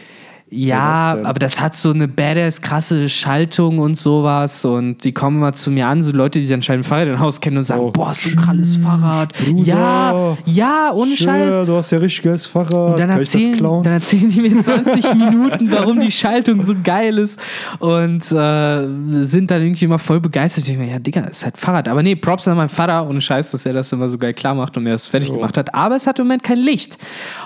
Ja, 0.49 1.17
aber 1.23 1.39
das 1.39 1.59
hat 1.59 1.75
so 1.75 1.91
eine 1.91 2.07
badass 2.07 2.61
krasse 2.61 3.09
Schaltung 3.09 3.79
und 3.79 3.97
sowas 3.99 4.63
und 4.63 5.03
die 5.03 5.11
kommen 5.11 5.37
immer 5.37 5.53
zu 5.53 5.71
mir 5.71 5.87
an, 5.87 6.03
so 6.03 6.11
Leute, 6.11 6.39
die 6.39 6.45
sich 6.45 6.53
anscheinend 6.53 6.87
Haus 7.19 7.41
kennen 7.41 7.57
und 7.57 7.63
sagen, 7.65 7.81
Oh. 7.83 7.91
boah, 7.91 8.13
so 8.13 8.29
ein 8.29 8.35
kralles 8.37 8.77
Fahrrad. 8.77 9.33
Bruder. 9.33 9.61
Ja, 9.63 10.37
ja, 10.45 10.91
ohne 10.93 11.17
Scheiß. 11.17 11.53
Ja, 11.53 11.65
du 11.65 11.75
hast 11.75 11.91
ja 11.91 11.97
richtig 11.97 12.23
geiles 12.23 12.45
Fahrrad. 12.47 12.73
Und 12.73 12.99
dann 12.99 13.09
Kann 13.09 13.19
erzählen, 13.19 13.57
klauen? 13.57 13.83
dann 13.83 13.93
erzählen 13.93 14.29
die 14.29 14.41
mir 14.41 14.61
20 14.61 15.13
Minuten, 15.15 15.71
warum 15.71 15.99
die 15.99 16.11
Schaltung 16.11 16.61
so 16.61 16.73
geil 16.83 17.17
ist 17.17 17.39
und 17.79 18.23
äh, 18.31 18.87
sind 19.25 19.51
dann 19.51 19.61
irgendwie 19.61 19.85
immer 19.85 19.99
voll 19.99 20.19
begeistert. 20.21 20.63
Ich 20.63 20.69
denke 20.69 20.85
mir, 20.85 20.91
ja, 20.91 20.99
Digga, 20.99 21.21
ist 21.25 21.43
halt 21.43 21.57
Fahrrad. 21.57 21.87
Aber 21.89 22.01
nee, 22.03 22.15
Props 22.15 22.47
an 22.47 22.57
meinen 22.57 22.69
Vater 22.69 23.05
und 23.07 23.19
Scheiß, 23.21 23.51
dass 23.51 23.65
er 23.65 23.73
das 23.73 23.91
immer 23.91 24.07
so 24.07 24.17
geil 24.17 24.33
klar 24.33 24.55
macht 24.55 24.77
und 24.77 24.83
mir 24.83 24.91
das 24.91 25.07
fertig 25.07 25.29
Jo. 25.29 25.35
gemacht 25.35 25.57
hat. 25.57 25.73
Aber 25.75 25.95
es 25.95 26.07
hat 26.07 26.19
im 26.19 26.25
Moment 26.25 26.43
kein 26.43 26.57
Licht. 26.59 26.97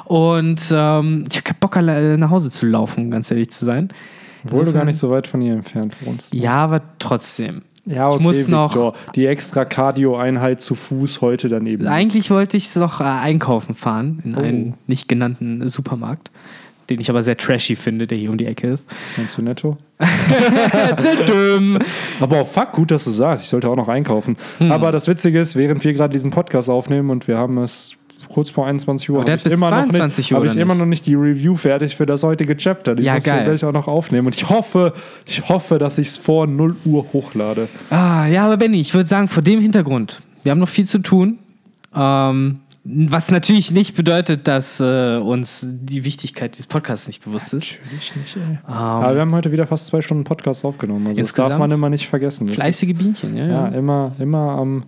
Und 0.05 0.61
ähm, 0.71 1.25
ich 1.29 1.37
habe 1.37 1.43
keinen 1.43 1.59
Bock, 1.59 1.75
nach 2.19 2.29
Hause 2.29 2.49
zu 2.51 2.65
laufen, 2.65 2.90
ganz 3.11 3.29
ehrlich 3.31 3.49
zu 3.51 3.65
sein. 3.65 3.89
Obwohl 4.45 4.65
du 4.65 4.73
gar 4.73 4.85
nicht 4.85 4.97
so 4.97 5.09
weit 5.11 5.27
von 5.27 5.39
hier 5.41 5.53
entfernt 5.53 5.95
wohnst. 6.05 6.33
ne? 6.33 6.39
Ja, 6.41 6.53
aber 6.55 6.81
trotzdem. 6.97 7.61
ja 7.85 8.11
ich 8.13 8.19
muss 8.19 8.47
noch- 8.47 8.73
Victor. 8.73 8.95
Die 9.15 9.27
extra 9.27 9.65
Cardio-Einheit 9.65 10.61
zu 10.61 10.73
Fuß 10.75 11.21
heute 11.21 11.47
daneben. 11.47 11.87
Eigentlich 11.87 12.31
wollte 12.31 12.57
ich 12.57 12.75
noch 12.75 13.01
äh, 13.01 13.03
einkaufen 13.03 13.75
fahren 13.75 14.19
in 14.25 14.35
Oh. 14.35 14.39
einen 14.39 14.73
nicht 14.87 15.07
genannten 15.07 15.69
Supermarkt, 15.69 16.31
den 16.89 16.99
ich 16.99 17.09
aber 17.11 17.21
sehr 17.21 17.37
trashy 17.37 17.75
finde, 17.75 18.07
der 18.07 18.17
hier 18.17 18.31
um 18.31 18.37
die 18.37 18.45
Ecke 18.47 18.67
ist. 18.69 18.85
Meinst 19.15 19.37
du 19.37 19.43
netto? 19.43 19.77
Aber 22.19 22.41
oh, 22.41 22.43
fuck, 22.45 22.71
gut, 22.73 22.91
dass 22.91 23.03
du 23.05 23.11
sagst. 23.11 23.43
Ich 23.45 23.49
sollte 23.49 23.69
auch 23.69 23.75
noch 23.75 23.87
einkaufen. 23.87 24.37
Hm. 24.57 24.71
Aber 24.71 24.91
das 24.91 25.07
Witzige 25.07 25.39
ist, 25.39 25.55
während 25.55 25.83
wir 25.83 25.93
gerade 25.93 26.11
diesen 26.13 26.31
Podcast 26.31 26.69
aufnehmen 26.69 27.09
und 27.09 27.27
wir 27.27 27.37
haben 27.37 27.57
es 27.59 27.93
kurz 28.29 28.49
vor 28.49 28.67
21 28.67 29.09
Uhr, 29.09 29.21
habe 29.21 29.31
ich, 29.35 29.45
immer, 29.45 29.69
noch 29.69 29.77
22 29.83 30.17
nicht, 30.17 30.31
Uhr, 30.31 30.37
habe 30.37 30.47
ich 30.47 30.55
immer 30.55 30.75
noch 30.75 30.85
nicht 30.85 31.05
die 31.05 31.15
Review 31.15 31.55
fertig 31.55 31.95
für 31.95 32.05
das 32.05 32.23
heutige 32.23 32.55
Chapter. 32.57 32.95
Die 32.95 33.03
Ja, 33.03 33.13
muss 33.15 33.25
ich 33.25 33.31
geil. 33.31 33.45
gleich 33.45 33.63
auch 33.65 33.71
noch 33.71 33.87
aufnehmen. 33.87 34.27
Und 34.27 34.35
ich 34.35 34.49
hoffe, 34.49 34.93
ich 35.25 35.47
hoffe, 35.47 35.79
dass 35.79 35.97
ich 35.97 36.07
es 36.09 36.17
vor 36.17 36.47
0 36.47 36.75
Uhr 36.85 37.05
hochlade. 37.13 37.67
Ah, 37.89 38.25
ja, 38.27 38.45
aber 38.45 38.57
Benny, 38.57 38.79
ich 38.79 38.93
würde 38.93 39.07
sagen, 39.07 39.27
vor 39.27 39.43
dem 39.43 39.59
Hintergrund, 39.61 40.21
wir 40.43 40.51
haben 40.51 40.59
noch 40.59 40.69
viel 40.69 40.85
zu 40.85 40.99
tun. 40.99 41.39
Ähm, 41.95 42.59
was 42.83 43.29
natürlich 43.29 43.71
nicht 43.71 43.95
bedeutet, 43.95 44.47
dass 44.47 44.79
äh, 44.79 45.17
uns 45.17 45.65
die 45.69 46.03
Wichtigkeit 46.03 46.55
dieses 46.55 46.65
Podcasts 46.65 47.05
nicht 47.05 47.23
bewusst 47.23 47.53
ist. 47.53 47.79
Natürlich 47.83 48.15
nicht, 48.15 48.35
ey. 48.37 48.41
Ähm, 48.41 48.57
Aber 48.65 49.13
wir 49.13 49.21
haben 49.21 49.35
heute 49.35 49.51
wieder 49.51 49.67
fast 49.67 49.85
zwei 49.85 50.01
Stunden 50.01 50.23
Podcast 50.23 50.65
aufgenommen. 50.65 51.05
Also 51.07 51.21
das 51.21 51.33
darf 51.33 51.57
man 51.59 51.69
immer 51.69 51.89
nicht 51.91 52.07
vergessen. 52.07 52.47
Fleißige 52.47 52.95
Bienchen, 52.95 53.37
ja. 53.37 53.45
Ja, 53.45 53.51
ja. 53.51 53.67
immer, 53.67 54.13
immer 54.17 54.53
am 54.53 54.83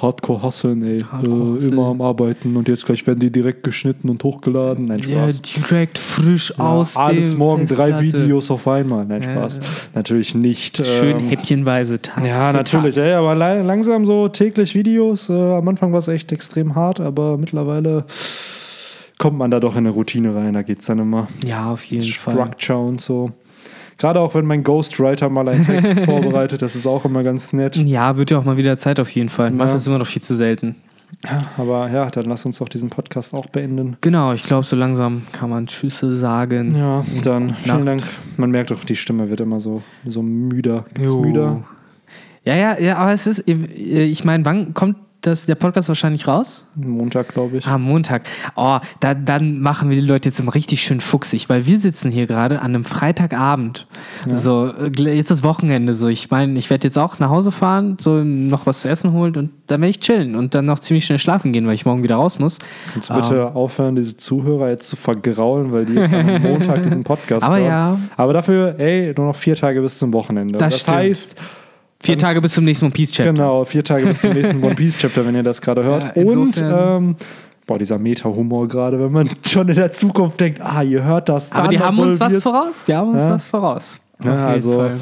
Hardcore 0.00 0.42
hustlen, 0.42 0.82
ey. 0.84 1.00
Hardcore 1.00 1.58
äh, 1.58 1.64
immer 1.68 1.86
am 1.86 2.00
Arbeiten 2.00 2.56
und 2.56 2.68
jetzt 2.68 2.84
gleich 2.86 3.06
werden 3.06 3.20
die 3.20 3.30
direkt 3.30 3.62
geschnitten 3.62 4.08
und 4.08 4.22
hochgeladen. 4.24 4.86
Nein, 4.86 5.00
Ja, 5.00 5.22
Spaß. 5.30 5.42
direkt 5.42 5.98
frisch 5.98 6.52
Ja, 6.58 6.64
aus 6.64 6.96
alles 6.96 7.36
morgen 7.36 7.66
drei. 7.66 8.00
Videos 8.00 8.50
auf 8.50 8.66
einmal. 8.68 9.04
Nein, 9.06 9.22
Ja, 9.22 9.30
Spaß. 9.32 9.58
ja. 9.58 9.64
Natürlich 9.94 10.34
nicht. 10.34 10.84
Schön 10.84 11.18
ähm, 11.20 11.28
häppchenweise 11.28 12.00
Tag. 12.02 12.24
Ja, 12.26 12.52
natürlich, 12.52 12.96
Tag. 12.96 13.04
ey, 13.04 13.12
aber 13.12 13.34
langsam 13.34 14.04
so 14.04 14.28
täglich 14.28 14.74
Videos. 14.74 15.28
Äh, 15.30 15.32
am 15.34 15.66
Anfang 15.68 15.92
war 15.92 15.98
es 16.00 16.08
echt 16.08 16.32
extrem 16.32 16.74
hart, 16.74 17.00
aber 17.00 17.38
mittlerweile 17.38 18.04
kommt 19.18 19.38
man 19.38 19.50
da 19.50 19.60
doch 19.60 19.72
in 19.74 19.78
eine 19.86 19.90
Routine 19.90 20.34
rein. 20.34 20.54
Da 20.54 20.62
geht 20.62 20.80
es 20.80 20.86
dann 20.86 20.98
immer. 20.98 21.28
Ja, 21.46 21.70
auf 21.70 21.84
jeden 21.84 22.04
Fall. 22.12 22.32
Structure 22.34 22.78
und 22.78 23.00
so. 23.00 23.30
Gerade 23.98 24.20
auch 24.20 24.34
wenn 24.34 24.44
mein 24.46 24.64
Ghostwriter 24.64 25.28
mal 25.28 25.48
einen 25.48 25.64
Text 25.64 26.00
vorbereitet, 26.04 26.62
das 26.62 26.74
ist 26.74 26.86
auch 26.86 27.04
immer 27.04 27.22
ganz 27.22 27.52
nett. 27.52 27.76
Ja, 27.76 28.16
wird 28.16 28.30
ja 28.30 28.38
auch 28.38 28.44
mal 28.44 28.56
wieder 28.56 28.76
Zeit 28.78 28.98
auf 29.00 29.10
jeden 29.10 29.28
Fall. 29.28 29.50
Macht 29.50 29.68
Ja. 29.68 29.74
das 29.74 29.86
immer 29.86 29.98
noch 29.98 30.06
viel 30.06 30.22
zu 30.22 30.34
selten. 30.34 30.74
Aber 31.56 31.88
ja, 31.90 32.10
dann 32.10 32.24
lass 32.26 32.44
uns 32.44 32.58
doch 32.58 32.68
diesen 32.68 32.90
Podcast 32.90 33.34
auch 33.34 33.46
beenden. 33.46 33.96
Genau, 34.00 34.32
ich 34.32 34.42
glaube, 34.42 34.66
so 34.66 34.74
langsam 34.74 35.22
kann 35.32 35.48
man 35.48 35.66
Tschüsse 35.68 36.16
sagen. 36.16 36.74
Ja, 36.76 37.04
dann 37.22 37.54
vielen. 37.54 37.86
Dank. 37.86 38.02
Man 38.36 38.50
merkt 38.50 38.72
doch, 38.72 38.82
die 38.84 38.96
Stimme 38.96 39.30
wird 39.30 39.40
immer 39.40 39.60
so, 39.60 39.82
so 40.04 40.22
müder. 40.22 40.84
Jo. 41.00 41.20
müder? 41.22 41.62
Ja, 42.44 42.56
ja, 42.56 42.78
ja, 42.78 42.96
aber 42.96 43.12
es 43.12 43.26
ist, 43.26 43.48
äh, 43.48 43.52
ich 44.04 44.24
meine, 44.24 44.44
wann 44.44 44.74
kommt 44.74 44.96
das, 45.26 45.46
der 45.46 45.54
Podcast 45.54 45.88
wahrscheinlich 45.88 46.26
raus? 46.26 46.66
Montag, 46.74 47.28
glaube 47.28 47.56
ich. 47.58 47.66
Am 47.66 47.82
Montag. 47.82 48.22
Oh, 48.56 48.78
da, 49.00 49.14
dann 49.14 49.60
machen 49.60 49.88
wir 49.90 49.96
die 50.00 50.06
Leute 50.06 50.28
jetzt 50.28 50.40
immer 50.40 50.54
richtig 50.54 50.82
schön 50.82 51.00
fuchsig, 51.00 51.48
weil 51.48 51.66
wir 51.66 51.78
sitzen 51.78 52.10
hier 52.10 52.26
gerade 52.26 52.60
an 52.60 52.74
einem 52.74 52.84
Freitagabend. 52.84 53.86
So, 54.30 54.66
äh, 54.72 54.90
jetzt 55.14 55.30
ist 55.30 55.42
Wochenende. 55.44 55.94
So, 55.94 56.08
ich 56.08 56.30
meine, 56.30 56.58
ich 56.58 56.70
werde 56.70 56.86
jetzt 56.86 56.98
auch 56.98 57.18
nach 57.18 57.30
Hause 57.30 57.52
fahren, 57.52 57.96
so 58.00 58.22
noch 58.22 58.66
was 58.66 58.82
zu 58.82 58.88
essen 58.90 59.12
holen 59.12 59.36
und 59.36 59.50
dann 59.66 59.80
werde 59.80 59.90
ich 59.90 60.00
chillen 60.00 60.34
und 60.36 60.54
dann 60.54 60.66
noch 60.66 60.78
ziemlich 60.78 61.06
schnell 61.06 61.18
schlafen 61.18 61.52
gehen, 61.52 61.66
weil 61.66 61.74
ich 61.74 61.86
morgen 61.86 62.02
wieder 62.02 62.16
raus 62.16 62.38
muss. 62.38 62.58
Kannst 62.92 63.10
du 63.10 63.14
bitte 63.14 63.34
Ähm. 63.50 63.56
aufhören, 63.56 63.96
diese 63.96 64.16
Zuhörer 64.16 64.68
jetzt 64.70 64.88
zu 64.88 64.96
vergraulen, 64.96 65.72
weil 65.72 65.86
die 65.86 65.94
jetzt 65.94 66.12
am 66.14 66.26
Montag 66.42 66.82
diesen 66.82 67.04
Podcast 67.04 67.46
Aber 67.46 67.56
hören. 67.56 67.66
ja. 67.66 67.98
Aber 68.16 68.32
dafür, 68.32 68.74
ey, 68.78 69.12
nur 69.16 69.26
noch 69.28 69.36
vier 69.36 69.54
Tage 69.56 69.80
bis 69.80 69.98
zum 69.98 70.12
Wochenende. 70.12 70.58
Das 70.58 70.72
Das, 70.74 70.82
stimmt. 70.82 70.96
heißt, 70.98 71.36
Vier 72.04 72.18
Tage 72.18 72.40
bis 72.40 72.52
zum 72.54 72.64
nächsten 72.64 72.86
One 72.86 72.92
Piece 72.92 73.12
Chapter. 73.12 73.32
genau, 73.32 73.64
vier 73.64 73.82
Tage 73.82 74.06
bis 74.06 74.20
zum 74.20 74.32
nächsten 74.32 74.62
One 74.62 74.74
Piece 74.74 74.96
Chapter, 74.98 75.24
wenn 75.26 75.34
ihr 75.34 75.42
das 75.42 75.60
gerade 75.60 75.82
hört. 75.82 76.14
Ja, 76.16 76.22
Und, 76.22 76.62
ähm, 76.62 77.16
boah, 77.66 77.78
dieser 77.78 77.98
Meta-Humor 77.98 78.68
gerade, 78.68 79.00
wenn 79.00 79.10
man 79.12 79.30
schon 79.46 79.68
in 79.68 79.74
der 79.76 79.90
Zukunft 79.90 80.38
denkt, 80.40 80.60
ah, 80.60 80.82
ihr 80.82 81.02
hört 81.02 81.28
das. 81.28 81.50
Aber 81.52 81.68
die 81.68 81.78
haben 81.78 81.98
uns 81.98 82.20
was 82.20 82.36
voraus. 82.42 82.84
Die 82.86 82.94
haben 82.94 83.10
uns 83.12 83.22
Ja. 83.22 83.30
was 83.30 83.46
voraus. 83.46 84.00
Ja, 84.22 84.32
Auf 84.34 84.38
jeden 84.40 84.50
also- 84.50 84.74
Fall. 84.76 84.96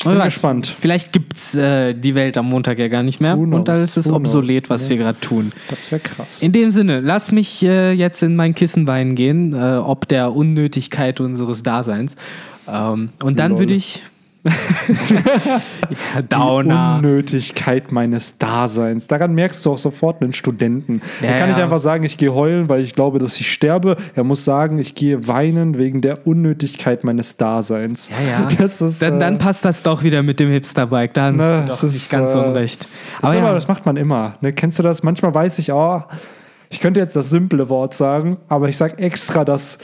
Ich 0.00 0.04
bin 0.04 0.20
gespannt. 0.22 0.76
Vielleicht 0.78 1.12
gibt 1.12 1.36
es 1.36 1.56
äh, 1.56 1.92
die 1.92 2.14
Welt 2.14 2.38
am 2.38 2.46
Montag 2.48 2.78
ja 2.78 2.86
gar 2.86 3.02
nicht 3.02 3.20
mehr. 3.20 3.36
Who 3.36 3.42
Und 3.42 3.50
dann 3.50 3.64
knows? 3.64 3.80
ist 3.80 3.96
es 3.96 4.12
obsolet, 4.12 4.66
knows? 4.66 4.82
was 4.82 4.88
wir 4.90 4.96
gerade 4.96 5.18
tun. 5.18 5.50
Das 5.68 5.90
wäre 5.90 6.00
krass. 6.00 6.40
In 6.40 6.52
dem 6.52 6.70
Sinne, 6.70 7.00
lass 7.00 7.32
mich 7.32 7.64
äh, 7.64 7.90
jetzt 7.94 8.22
in 8.22 8.36
mein 8.36 8.54
Kissenbein 8.54 9.16
gehen, 9.16 9.54
äh, 9.54 9.76
ob 9.78 10.06
der 10.06 10.36
Unnötigkeit 10.36 11.18
unseres 11.18 11.64
Daseins. 11.64 12.14
Ähm, 12.68 13.08
und 13.24 13.40
dann 13.40 13.58
würde 13.58 13.74
ich. 13.74 14.00
Ja, 14.44 14.52
Die 16.22 16.28
Downer. 16.28 16.96
Unnötigkeit 16.96 17.92
meines 17.92 18.38
Daseins. 18.38 19.06
Daran 19.06 19.34
merkst 19.34 19.64
du 19.66 19.72
auch 19.72 19.78
sofort 19.78 20.22
einen 20.22 20.32
Studenten. 20.32 21.02
Ja, 21.20 21.28
er 21.28 21.38
kann 21.38 21.48
nicht 21.48 21.58
ja. 21.58 21.64
einfach 21.64 21.78
sagen, 21.78 22.04
ich 22.04 22.16
gehe 22.16 22.32
heulen, 22.32 22.68
weil 22.68 22.82
ich 22.82 22.94
glaube, 22.94 23.18
dass 23.18 23.38
ich 23.40 23.52
sterbe. 23.52 23.96
Er 24.14 24.24
muss 24.24 24.44
sagen, 24.44 24.78
ich 24.78 24.94
gehe 24.94 25.26
weinen 25.26 25.78
wegen 25.78 26.00
der 26.00 26.26
Unnötigkeit 26.26 27.04
meines 27.04 27.36
Daseins. 27.36 28.10
Ja, 28.10 28.48
ja. 28.48 28.64
Ist, 28.64 29.02
dann, 29.02 29.16
äh, 29.16 29.20
dann 29.20 29.38
passt 29.38 29.64
das 29.64 29.82
doch 29.82 30.02
wieder 30.02 30.22
mit 30.22 30.40
dem 30.40 30.50
Hipsterbike. 30.50 31.14
Dann 31.14 31.36
Ne, 31.36 31.66
ist 31.68 31.82
nicht 31.82 32.10
ganz 32.10 32.34
äh, 32.34 32.38
unrecht. 32.38 32.88
Das, 33.20 33.30
Aber 33.30 33.48
aber, 33.48 33.54
das 33.54 33.68
macht 33.68 33.86
man 33.86 33.96
immer. 33.96 34.36
Ne? 34.40 34.52
Kennst 34.52 34.78
du 34.78 34.82
das? 34.82 35.02
Manchmal 35.02 35.34
weiß 35.34 35.58
ich, 35.58 35.72
oh, 35.72 36.02
ich 36.70 36.80
könnte 36.80 37.00
jetzt 37.00 37.16
das 37.16 37.30
simple 37.30 37.68
Wort 37.68 37.94
sagen, 37.94 38.38
aber 38.48 38.68
ich 38.68 38.76
sage 38.76 38.98
extra 38.98 39.44
das, 39.44 39.78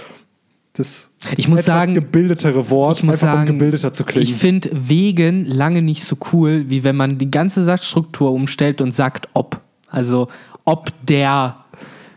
das 0.75 1.11
Ich 1.37 1.49
muss 1.49 1.61
etwas 1.61 1.75
sagen- 1.75 1.95
gebildetere 1.95 2.69
Wort, 2.69 2.99
ich 2.99 3.03
muss 3.05 3.15
einfach 3.23 3.29
sagen, 3.39 3.41
um 3.51 3.59
gebildeter 3.59 3.93
zu 3.93 4.05
klingen. 4.05 4.25
ich 4.25 4.35
finde 4.35 4.71
wegen 4.73 5.45
lange 5.47 5.81
nicht 5.83 6.05
so 6.05 6.17
cool, 6.33 6.65
wie 6.69 6.85
wenn 6.85 6.97
man 6.97 7.17
die 7.19 7.31
ganze 7.31 7.65
Satzstruktur 7.65 8.33
umstellt 8.33 8.81
und 8.81 8.93
sagt 8.93 9.29
ob. 9.35 9.61
Also 9.89 10.29
ob 10.65 10.91
der 11.07 11.57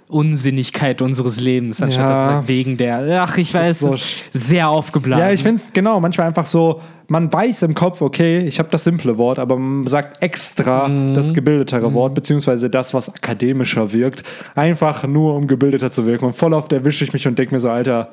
Unsinnigkeit 0.10 1.01
unseres 1.01 1.39
Lebens, 1.39 1.82
anstatt 1.82 2.10
Ja. 2.10 2.38
dass 2.39 2.47
wegen 2.47 2.78
der. 2.78 3.24
Ach, 3.28 3.38
ich 3.38 3.51
Das 3.51 3.62
weiß, 3.62 3.80
so 3.80 3.97
sehr 4.34 4.70
aufgeblasen. 4.70 5.26
Ja, 5.26 5.32
ich 5.34 5.43
finde 5.43 5.58
es 5.58 5.74
genau, 5.74 5.99
manchmal 5.99 6.28
einfach 6.28 6.45
so, 6.45 6.82
man 7.10 7.32
weiß 7.32 7.64
im 7.64 7.74
Kopf, 7.74 8.01
okay, 8.01 8.39
ich 8.39 8.58
habe 8.60 8.70
das 8.72 8.86
simple 8.86 9.18
Wort, 9.18 9.38
aber 9.38 9.58
man 9.58 9.86
sagt 9.88 10.24
extra 10.24 10.88
Mhm. 10.88 11.14
das 11.14 11.34
gebildetere 11.34 11.93
Wort, 11.93 12.16
beziehungsweise 12.16 12.70
das, 12.70 12.93
was 12.93 13.14
akademischer 13.14 13.91
wirkt, 13.91 14.24
einfach 14.55 15.05
nur 15.05 15.36
um 15.36 15.45
gebildeter 15.45 15.91
zu 15.91 16.05
wirken. 16.05 16.26
Und 16.26 16.36
voll 16.38 16.53
oft 16.53 16.72
erwische 16.72 17.03
ich 17.03 17.12
mich 17.12 17.28
und 17.28 17.38
denke 17.38 17.53
mir 17.53 17.60
so, 17.60 17.70
Alter, 17.70 18.10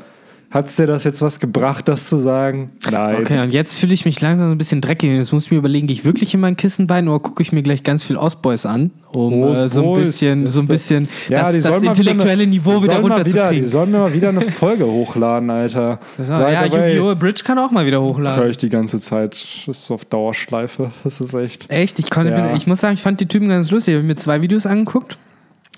hat's 0.51 0.77
dir 0.77 0.87
das 0.87 1.05
jetzt 1.05 1.21
was 1.23 1.41
gebracht, 1.41 1.89
das 1.89 2.09
zu 2.09 2.19
sagen? 2.19 2.71
Nein. 2.91 3.17
Okay, 3.21 3.43
und 3.43 3.53
jetzt 3.53 3.79
fühle 3.79 3.93
ich 3.95 4.05
mich 4.05 4.21
langsam 4.21 4.49
so 4.49 4.55
ein 4.55 4.59
bisschen 4.59 4.81
dreckig. 4.81 5.11
Jetzt 5.11 5.33
muss 5.33 5.47
ich 5.47 5.51
mir 5.51 5.59
überlegen, 5.59 5.87
gehe 5.89 5.95
ich 5.95 6.05
wirklich 6.05 6.33
in 6.35 6.41
mein 6.41 6.57
Kissenbein 6.57 7.09
oder 7.09 7.19
gucke 7.21 7.43
ich 7.43 7.53
mir 7.53 7.63
gleich 7.63 7.83
ganz 7.83 8.05
viel 8.05 8.17
Ostboys 8.17 8.65
an, 8.67 8.91
um 9.15 9.43
äh, 9.43 9.69
so 9.69 9.95
ein 9.95 10.01
bisschen, 10.01 10.45
das 10.45 10.53
so 10.55 10.61
ein 10.61 10.69
bisschen 10.69 11.09
Ja, 11.29 11.51
das, 11.53 11.65
das 11.65 11.83
intellektuelle 11.83 12.43
eine- 12.45 12.47
Niveau 12.51 12.83
wieder 12.83 13.03
wieder, 13.03 13.23
Die 13.25 13.31
runterzukriegen. 13.33 13.69
sollen 13.69 13.91
mir 13.91 13.99
mal 13.99 14.15
wieder 14.15 14.29
eine 14.29 14.41
Folge 14.43 14.87
hochladen, 14.87 15.51
Alter. 15.51 15.99
So, 16.19 16.33
ja, 16.33 16.65
Yu-Gi-Oh! 16.67 17.15
Bridge 17.17 17.43
kann 17.45 17.59
auch 17.59 17.71
mal 17.71 17.85
wieder 17.87 17.99
höre 18.01 18.07
hochladen. 18.09 18.51
ich 18.51 18.57
die 18.59 18.69
ganze 18.69 19.01
Zeit. 19.01 19.35
Das 19.67 19.77
ist 19.77 19.91
auf 19.91 20.05
Dauerschleife. 20.05 20.91
Das 21.03 21.21
ist 21.21 21.35
echt. 21.35 21.71
Echt? 21.71 21.99
Ich, 21.99 22.11
konnte, 22.11 22.33
Ja. 22.33 22.55
ich 22.55 22.67
muss 22.67 22.81
sagen, 22.81 22.95
ich 22.95 23.03
fand 23.03 23.21
die 23.21 23.27
Typen 23.27 23.49
ganz 23.49 23.71
lustig. 23.71 23.95
Ich 23.95 23.99
habe 23.99 24.07
mir 24.07 24.17
zwei 24.17 24.41
Videos 24.41 24.67
angeguckt. 24.67 25.19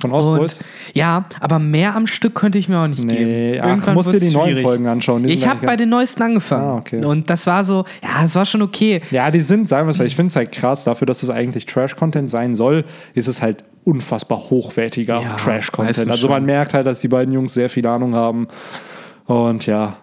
Von 0.00 0.12
Ostboys? 0.12 0.60
Ja, 0.92 1.24
aber 1.40 1.58
mehr 1.58 1.94
am 1.96 2.06
Stück 2.06 2.34
könnte 2.34 2.58
ich 2.58 2.68
mir 2.68 2.78
auch 2.78 2.86
nicht 2.86 3.02
Nee, 3.04 3.16
geben. 3.52 3.60
ach, 3.62 3.68
Irgendwann 3.68 3.94
musst 3.94 4.12
dir 4.12 4.20
die 4.20 4.30
neuen 4.30 4.48
schwierig. 4.48 4.62
Folgen 4.62 4.86
anschauen. 4.86 5.24
Ich 5.26 5.48
habe 5.48 5.64
bei 5.64 5.76
den 5.76 5.88
neuesten 5.88 6.22
angefangen. 6.22 6.64
Ah, 6.68 6.76
okay. 6.76 7.04
Und 7.04 7.30
das 7.30 7.46
war 7.46 7.64
so, 7.64 7.84
ja, 8.02 8.22
das 8.22 8.34
war 8.34 8.44
schon 8.44 8.60
okay. 8.60 9.00
Ja, 9.10 9.30
die 9.30 9.40
sind, 9.40 9.68
sagen 9.68 9.86
wir 9.86 9.92
es 9.92 9.98
mal, 9.98 10.04
ich 10.04 10.14
finde 10.14 10.28
es 10.28 10.36
halt 10.36 10.52
krass, 10.52 10.84
dafür, 10.84 11.06
dass 11.06 11.22
es 11.22 11.30
eigentlich 11.30 11.64
Trash-Content 11.64 12.30
sein 12.30 12.54
soll, 12.54 12.84
ist 13.14 13.26
es 13.26 13.40
halt 13.40 13.64
unfassbar 13.84 14.38
hochwertiger 14.50 15.20
Ja, 15.22 15.34
Trash-Content. 15.36 16.10
Also 16.10 16.28
man 16.28 16.44
merkt 16.44 16.74
halt, 16.74 16.86
dass 16.86 17.00
die 17.00 17.08
beiden 17.08 17.32
Jungs 17.32 17.54
sehr 17.54 17.70
viel 17.70 17.86
Ahnung 17.86 18.14
haben. 18.14 18.48
Und 19.24 19.64
ja, 19.66 19.96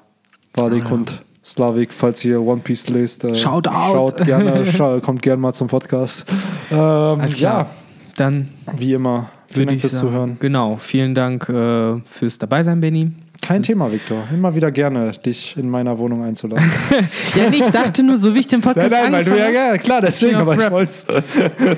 Vadik 0.55 0.89
und 0.91 1.21
Slavik, 1.43 1.93
falls 1.93 2.23
ihr 2.25 2.41
One 2.41 2.61
Piece 2.63 2.89
lest, 2.89 3.25
äh, 3.25 3.29
out. 3.45 3.67
schaut 3.67 4.25
gerne, 4.25 4.65
schau, 4.71 4.99
kommt 5.01 5.21
gerne 5.21 5.41
mal 5.41 5.53
zum 5.53 5.67
Podcast. 5.67 6.25
Ähm, 6.71 6.77
Alles 6.79 7.35
klar. 7.35 7.59
ja, 7.59 7.69
Dann 8.15 8.49
wie 8.77 8.93
immer. 8.93 9.29
Vielen 9.53 9.67
Dank 9.67 9.81
fürs 9.81 9.99
Zuhören. 9.99 10.37
Genau, 10.39 10.77
vielen 10.77 11.13
Dank 11.15 11.47
äh, 11.49 11.99
fürs 12.09 12.37
Dabeisein, 12.37 12.79
Benny. 12.79 13.11
Kein 13.41 13.61
Thema, 13.61 13.91
Viktor. 13.91 14.23
Immer 14.33 14.55
wieder 14.55 14.71
gerne, 14.71 15.11
dich 15.11 15.57
in 15.57 15.69
meiner 15.69 15.97
Wohnung 15.97 16.23
einzuladen. 16.23 16.71
Ja, 17.35 17.49
nee, 17.49 17.57
ich 17.57 17.69
dachte 17.69 18.03
nur, 18.03 18.17
so 18.17 18.33
wie 18.33 18.39
ich 18.39 18.47
den 18.47 18.61
Podcast 18.61 18.91
nein, 18.91 19.11
nein, 19.11 19.25
weil 19.25 19.25
du 19.25 19.53
ja 19.53 19.77
klar, 19.77 20.01
deswegen, 20.01 20.35
aber 20.35 20.55
ich 20.55 20.71
wollte 20.71 20.91
es. 20.91 21.07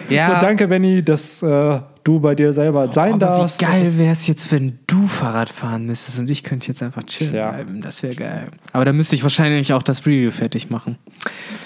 Ja. 0.10 0.28
So, 0.28 0.46
danke, 0.46 0.68
Benny, 0.68 1.02
dass 1.02 1.42
äh, 1.42 1.80
du 2.06 2.20
bei 2.20 2.36
dir 2.36 2.54
selber 2.54 2.90
sein 2.92 3.16
Aber 3.16 3.26
darfst. 3.26 3.60
wie 3.60 3.66
geil 3.66 3.98
wäre 3.98 4.14
es 4.14 4.28
jetzt, 4.28 4.52
wenn 4.52 4.80
du 4.88 5.08
Fahrrad 5.08 5.50
fahren 5.50 5.86
müsstest 5.86 6.20
und 6.20 6.30
ich 6.30 6.44
könnte 6.44 6.68
jetzt 6.68 6.82
einfach 6.82 7.04
chillen 7.04 7.32
Tja. 7.32 7.52
bleiben. 7.52 7.82
Das 7.82 8.02
wäre 8.04 8.16
geil. 8.16 8.46
Aber 8.72 8.86
da 8.86 8.94
müsste 8.94 9.16
ich 9.16 9.24
wahrscheinlich 9.24 9.74
auch 9.74 9.84
das 9.84 10.06
Review 10.06 10.32
fertig 10.32 10.70
machen. 10.70 10.98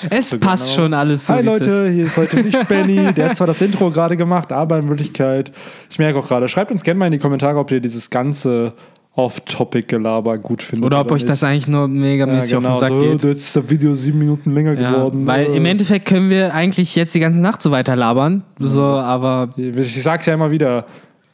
Es 0.10 0.38
passt 0.40 0.70
genau. 0.70 0.76
schon 0.84 0.94
alles 0.94 1.28
so. 1.28 1.34
Hi 1.36 1.44
Leute, 1.44 1.90
hier 1.90 2.06
ist 2.06 2.18
heute 2.18 2.42
nicht 2.42 2.68
Benny. 2.68 3.14
Der 3.16 3.30
hat 3.30 3.36
zwar 3.36 3.48
das 3.48 3.62
Intro 3.62 3.92
gerade 3.92 4.18
gemacht, 4.18 4.52
aber 4.52 4.80
in 4.80 4.88
Wirklichkeit, 4.88 5.52
ich 5.90 6.00
merke 6.00 6.18
auch 6.18 6.28
gerade, 6.28 6.48
schreibt 6.48 6.72
uns 6.72 6.84
gerne 6.84 6.98
mal 6.98 7.08
in 7.08 7.12
die 7.12 7.20
Kommentare, 7.20 7.60
ob 7.60 7.70
ihr 7.72 7.82
dieses 7.82 8.10
ganze 8.10 8.74
Off-Topic-Gelaber 9.16 10.38
gut 10.38 10.62
findet. 10.62 10.86
Oder 10.86 11.01
ob 11.01 11.07
euch 11.12 11.22
nicht. 11.24 11.30
das 11.30 11.43
eigentlich 11.43 11.68
nur 11.68 11.88
mega 11.88 12.26
ja, 12.28 12.39
genau, 12.45 12.70
auf 12.70 12.76
den 12.76 12.80
Sack 12.80 12.89
so, 12.89 13.01
geht. 13.01 13.24
jetzt 13.24 13.41
ist 13.41 13.55
das 13.55 13.70
Video 13.70 13.95
sieben 13.95 14.20
Minuten 14.20 14.53
länger 14.53 14.80
Ja, 14.80 14.91
geworden. 14.91 15.28
weil 15.28 15.47
Äh. 15.47 15.57
im 15.57 15.66
Endeffekt 15.66 16.05
können 16.05 16.30
wir 16.30 16.53
eigentlich 16.53 16.95
jetzt 16.95 17.14
die 17.16 17.20
ganze 17.20 17.39
Nacht 17.39 17.62
so 17.62 17.72
weiter 17.72 17.95
labern. 17.95 18.43
So, 18.60 18.82
aber 18.84 19.49
Ich 19.57 20.01
sag's 20.03 20.26
ja 20.26 20.34
immer 20.34 20.51
wieder, 20.51 20.86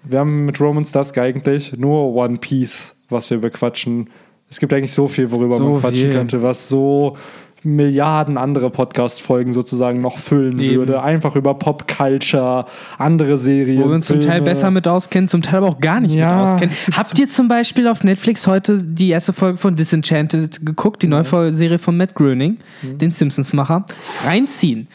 wir 0.04 0.20
haben 0.20 0.46
mit 0.46 0.60
Romans 0.60 0.92
Dusk 0.92 1.18
eigentlich 1.18 1.74
nur 1.78 2.14
One 2.16 2.38
Piece, 2.38 2.96
was 3.10 3.30
wir 3.30 3.38
bequatschen. 3.40 4.10
Es 4.50 4.60
gibt 4.60 4.72
eigentlich 4.74 4.94
so 4.94 5.08
viel, 5.08 5.30
worüber 5.32 5.58
So 5.58 5.70
man 5.72 5.80
quatschen 5.82 6.00
viel. 6.02 6.12
könnte, 6.12 6.42
was 6.42 6.70
so 6.70 7.18
Milliarden 7.66 8.38
andere 8.38 8.70
Podcast-Folgen 8.70 9.52
sozusagen 9.52 10.00
noch 10.00 10.18
füllen 10.20 10.60
Eben. 10.60 10.78
würde. 10.78 11.02
Einfach 11.02 11.36
über 11.36 11.54
Pop-Culture, 11.56 12.66
andere 12.98 13.38
Serien. 13.38 13.84
wo 13.84 13.88
wir 13.90 13.96
uns 13.96 14.08
zum 14.08 14.22
Teil 14.22 14.42
besser 14.42 14.70
mit 14.72 14.88
auskennen, 14.88 15.28
zum 15.28 15.42
Teil 15.42 15.58
aber 15.58 15.70
auch 15.70 15.80
gar 15.80 16.00
nicht 16.00 16.14
Ja, 16.16 16.36
mit 16.36 16.44
auskennen. 16.50 16.76
Habt 16.96 17.18
ihr 17.20 17.28
zum 17.28 17.48
Beispiel 17.48 17.88
auf 17.88 18.04
Netflix 18.04 18.46
heute 18.48 18.78
die 18.80 19.10
erste 19.10 19.34
Folge 19.34 19.58
von 19.58 19.76
Disenchanted 19.76 20.66
geguckt, 20.66 21.02
die 21.04 21.08
neue 21.08 21.26
Serie 21.54 21.80
von 21.80 21.98
Matt 21.98 22.14
Groening, 22.14 22.58
Mhm. 22.84 22.98
den 23.00 23.12
Simpsons-Macher? 23.12 23.86
Reinziehen. 24.26 24.88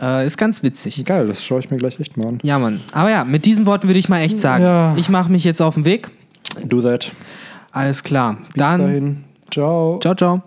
Äh, 0.00 0.26
ist 0.26 0.36
ganz 0.38 0.62
witzig. 0.62 1.04
Geil, 1.04 1.26
das 1.26 1.44
schaue 1.44 1.60
ich 1.60 1.70
mir 1.70 1.76
gleich 1.76 1.98
echt 2.00 2.16
mal 2.16 2.26
an. 2.28 2.38
Ja, 2.42 2.58
Mann. 2.58 2.80
Aber 2.92 3.10
ja, 3.10 3.24
mit 3.24 3.44
diesen 3.44 3.66
Worten 3.66 3.88
würde 3.88 3.98
ich 4.00 4.08
mal 4.08 4.20
echt 4.20 4.40
sagen, 4.40 4.64
Ja. 4.64 4.94
ich 4.96 5.08
mache 5.08 5.30
mich 5.30 5.44
jetzt 5.44 5.60
auf 5.60 5.74
den 5.74 5.84
Weg. 5.84 6.08
Do 6.64 6.80
that. 6.82 7.12
Alles 7.72 8.02
klar. 8.02 8.36
Bis 8.42 8.48
Dann, 8.56 8.80
dahin. 8.80 9.24
Ciao. 9.50 9.98
ciao, 10.00 10.14
ciao. 10.14 10.42